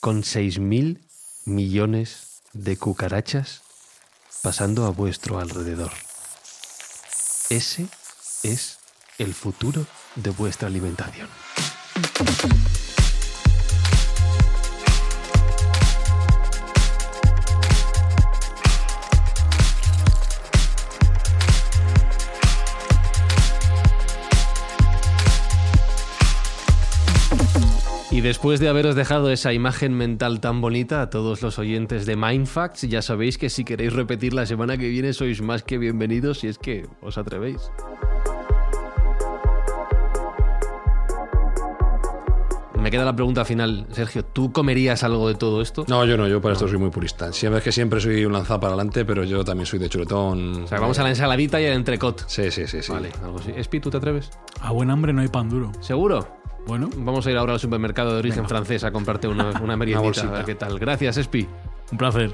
con 0.00 0.22
6.000 0.22 1.00
millones 1.46 2.42
de 2.52 2.76
cucarachas 2.76 3.62
pasando 4.42 4.86
a 4.86 4.90
vuestro 4.90 5.38
alrededor. 5.38 5.92
Ese 7.50 7.86
es 8.42 8.78
el 9.18 9.34
futuro 9.34 9.86
de 10.16 10.30
vuestra 10.30 10.68
alimentación. 10.68 11.28
Y 28.16 28.22
después 28.22 28.60
de 28.60 28.70
haberos 28.70 28.94
dejado 28.94 29.30
esa 29.30 29.52
imagen 29.52 29.92
mental 29.92 30.40
tan 30.40 30.62
bonita 30.62 31.02
a 31.02 31.10
todos 31.10 31.42
los 31.42 31.58
oyentes 31.58 32.06
de 32.06 32.16
Mindfacts, 32.16 32.88
ya 32.88 33.02
sabéis 33.02 33.36
que 33.36 33.50
si 33.50 33.62
queréis 33.62 33.92
repetir 33.92 34.32
la 34.32 34.46
semana 34.46 34.78
que 34.78 34.88
viene 34.88 35.12
sois 35.12 35.42
más 35.42 35.62
que 35.62 35.76
bienvenidos 35.76 36.38
si 36.38 36.46
es 36.46 36.56
que 36.56 36.86
os 37.02 37.18
atrevéis. 37.18 37.70
Me 42.80 42.90
queda 42.90 43.04
la 43.04 43.14
pregunta 43.14 43.44
final, 43.44 43.86
Sergio. 43.90 44.24
¿Tú 44.24 44.50
comerías 44.50 45.04
algo 45.04 45.28
de 45.28 45.34
todo 45.34 45.60
esto? 45.60 45.84
No, 45.86 46.06
yo 46.06 46.16
no, 46.16 46.26
yo 46.26 46.40
para 46.40 46.54
esto 46.54 46.66
soy 46.66 46.78
muy 46.78 46.88
purista. 46.88 47.34
Siempre 47.34 47.58
es 47.58 47.64
que 47.64 47.72
siempre 47.72 48.00
soy 48.00 48.24
un 48.24 48.32
lanzado 48.32 48.60
para 48.60 48.72
adelante, 48.72 49.04
pero 49.04 49.24
yo 49.24 49.44
también 49.44 49.66
soy 49.66 49.78
de 49.78 49.90
chuletón. 49.90 50.62
O 50.62 50.66
sea, 50.66 50.80
vamos 50.80 50.98
a 50.98 51.02
la 51.02 51.10
ensaladita 51.10 51.60
y 51.60 51.66
al 51.66 51.74
entrecot. 51.74 52.24
Sí, 52.28 52.50
sí, 52.50 52.66
sí, 52.66 52.80
sí. 52.80 52.92
Vale, 52.92 53.10
algo 53.22 53.40
así. 53.40 53.52
Espi, 53.54 53.78
¿tú 53.78 53.90
te 53.90 53.98
atreves? 53.98 54.30
A 54.62 54.72
buen 54.72 54.90
hambre 54.90 55.12
no 55.12 55.20
hay 55.20 55.28
pan 55.28 55.50
duro. 55.50 55.70
¿Seguro? 55.80 56.35
Bueno, 56.66 56.90
Vamos 56.96 57.26
a 57.26 57.30
ir 57.30 57.36
ahora 57.36 57.52
al 57.54 57.60
supermercado 57.60 58.12
de 58.12 58.18
origen 58.18 58.48
francés 58.48 58.82
a 58.84 58.90
comprarte 58.90 59.28
una, 59.28 59.50
una 59.62 59.76
meriendita. 59.76 60.00
bolsita. 60.04 60.28
a 60.28 60.32
ver 60.32 60.44
qué 60.44 60.54
tal. 60.56 60.78
Gracias, 60.78 61.16
Espi. 61.16 61.46
un 61.92 61.98
placer. 61.98 62.32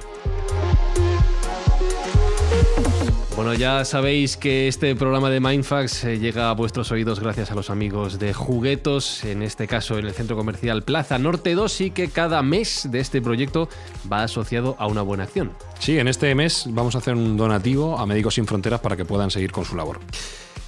Bueno, 3.36 3.54
ya 3.54 3.84
sabéis 3.86 4.36
que 4.36 4.68
este 4.68 4.94
programa 4.94 5.30
de 5.30 5.40
Mindfax 5.40 6.04
eh, 6.04 6.18
llega 6.18 6.50
a 6.50 6.52
vuestros 6.52 6.92
oídos 6.92 7.18
gracias 7.18 7.50
a 7.50 7.54
los 7.54 7.70
amigos 7.70 8.18
de 8.18 8.34
Juguetos, 8.34 9.24
en 9.24 9.42
este 9.42 9.66
caso 9.66 9.98
en 9.98 10.06
el 10.06 10.12
centro 10.12 10.36
comercial 10.36 10.82
Plaza 10.82 11.18
Norte 11.18 11.54
2, 11.54 11.80
y 11.80 11.90
que 11.92 12.08
cada 12.08 12.42
mes 12.42 12.88
de 12.90 13.00
este 13.00 13.22
proyecto 13.22 13.68
va 14.10 14.22
asociado 14.22 14.76
a 14.78 14.86
una 14.86 15.00
buena 15.02 15.24
acción. 15.24 15.50
Sí, 15.78 15.98
en 15.98 16.08
este 16.08 16.34
mes 16.34 16.66
vamos 16.68 16.94
a 16.94 16.98
hacer 16.98 17.14
un 17.14 17.36
donativo 17.38 17.98
a 17.98 18.06
Médicos 18.06 18.34
Sin 18.34 18.46
Fronteras 18.46 18.80
para 18.80 18.96
que 18.96 19.04
puedan 19.06 19.30
seguir 19.30 19.50
con 19.50 19.64
su 19.64 19.76
labor. 19.76 19.98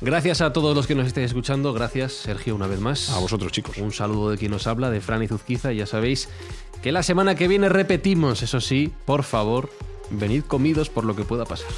Gracias 0.05 0.43
a 0.43 0.53
todos 0.53 0.77
los 0.77 0.87
que 0.87 0.95
nos 0.95 1.07
estéis 1.07 1.29
escuchando, 1.29 1.73
gracias 1.73 2.13
Sergio 2.13 2.55
una 2.55 2.67
vez 2.67 2.79
más. 2.79 3.09
A 3.09 3.19
vosotros, 3.21 3.51
chicos. 3.53 3.79
Un 3.79 3.91
saludo 3.91 4.31
de 4.31 4.37
quien 4.37 4.51
nos 4.51 4.67
habla, 4.67 4.91
de 4.91 5.01
Fran 5.01 5.23
y 5.23 5.29
Zuzquiza, 5.29 5.73
y 5.73 5.77
ya 5.77 5.87
sabéis 5.87 6.29
que 6.83 6.93
la 6.93 7.03
semana 7.03 7.37
que 7.37 7.49
viene 7.49 7.71
repetimos, 7.71 8.43
eso 8.43 8.61
sí, 8.61 8.93
por 9.07 9.23
favor, 9.23 9.71
venid 10.11 10.43
comidos 10.43 10.91
por 10.91 11.07
lo 11.07 11.17
que 11.17 11.25
pueda 11.25 11.47
pasar. 11.47 11.71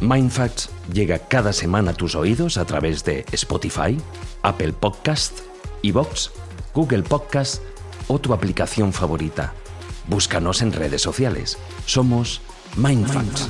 Mindfacts 0.00 0.68
llega 0.92 1.20
cada 1.20 1.52
semana 1.52 1.92
a 1.92 1.94
tus 1.94 2.16
oídos 2.16 2.56
a 2.56 2.64
través 2.64 3.04
de 3.04 3.24
Spotify, 3.30 3.96
Apple 4.42 4.72
Podcast, 4.72 5.38
Evox, 5.84 6.32
Google 6.74 7.04
Podcast 7.04 7.62
o 8.08 8.18
tu 8.18 8.34
aplicación 8.34 8.92
favorita. 8.92 9.54
Búscanos 10.08 10.60
en 10.60 10.72
redes 10.72 11.02
sociales. 11.02 11.56
Somos 11.86 12.40
Mindfacts. 12.76 13.48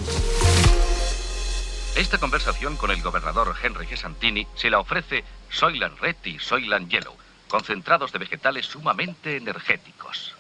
Esta 1.96 2.18
conversación 2.18 2.76
con 2.76 2.90
el 2.90 3.02
gobernador 3.02 3.54
Henry 3.62 3.86
G. 3.86 3.96
Santini 3.96 4.46
se 4.54 4.70
la 4.70 4.78
ofrece 4.78 5.24
Soyland 5.50 5.98
Red 5.98 6.16
y 6.24 6.38
Soyland 6.38 6.88
Yellow, 6.88 7.16
concentrados 7.48 8.12
de 8.12 8.20
vegetales 8.20 8.66
sumamente 8.66 9.36
energéticos. 9.36 10.34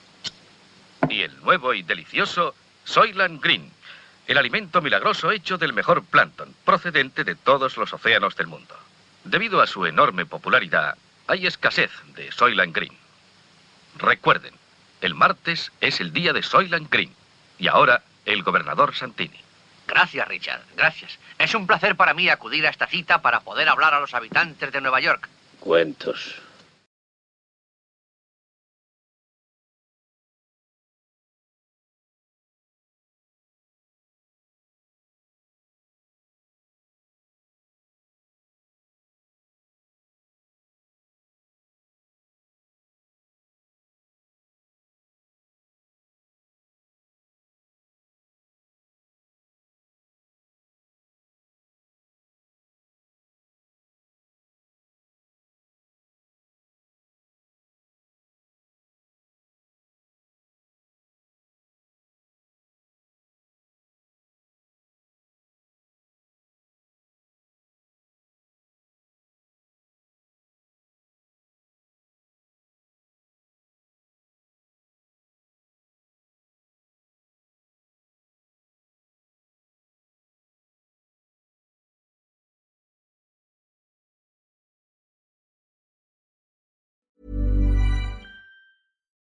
Y 1.08 1.22
el 1.22 1.38
nuevo 1.42 1.74
y 1.74 1.82
delicioso 1.82 2.54
Soyland 2.84 3.42
Green, 3.42 3.70
el 4.26 4.38
alimento 4.38 4.80
milagroso 4.80 5.32
hecho 5.32 5.58
del 5.58 5.72
mejor 5.72 6.04
plancton, 6.04 6.54
procedente 6.64 7.24
de 7.24 7.34
todos 7.34 7.76
los 7.76 7.92
océanos 7.92 8.36
del 8.36 8.46
mundo. 8.46 8.76
Debido 9.24 9.60
a 9.60 9.66
su 9.66 9.86
enorme 9.86 10.24
popularidad, 10.26 10.96
hay 11.26 11.46
escasez 11.46 11.90
de 12.14 12.30
Soyland 12.32 12.74
Green. 12.74 12.96
Recuerden, 13.96 14.54
el 15.00 15.14
martes 15.14 15.72
es 15.80 16.00
el 16.00 16.12
día 16.12 16.32
de 16.32 16.42
Soyland 16.42 16.88
Green. 16.90 17.12
Y 17.58 17.66
ahora, 17.66 18.02
el 18.24 18.42
gobernador 18.42 18.94
Santini. 18.94 19.40
Gracias, 19.90 20.28
Richard. 20.28 20.62
Gracias. 20.76 21.18
Es 21.38 21.54
un 21.54 21.66
placer 21.66 21.96
para 21.96 22.14
mí 22.14 22.28
acudir 22.28 22.66
a 22.66 22.70
esta 22.70 22.86
cita 22.86 23.22
para 23.22 23.40
poder 23.40 23.68
hablar 23.68 23.92
a 23.94 24.00
los 24.00 24.14
habitantes 24.14 24.72
de 24.72 24.80
Nueva 24.80 25.00
York. 25.00 25.28
Cuentos. 25.58 26.36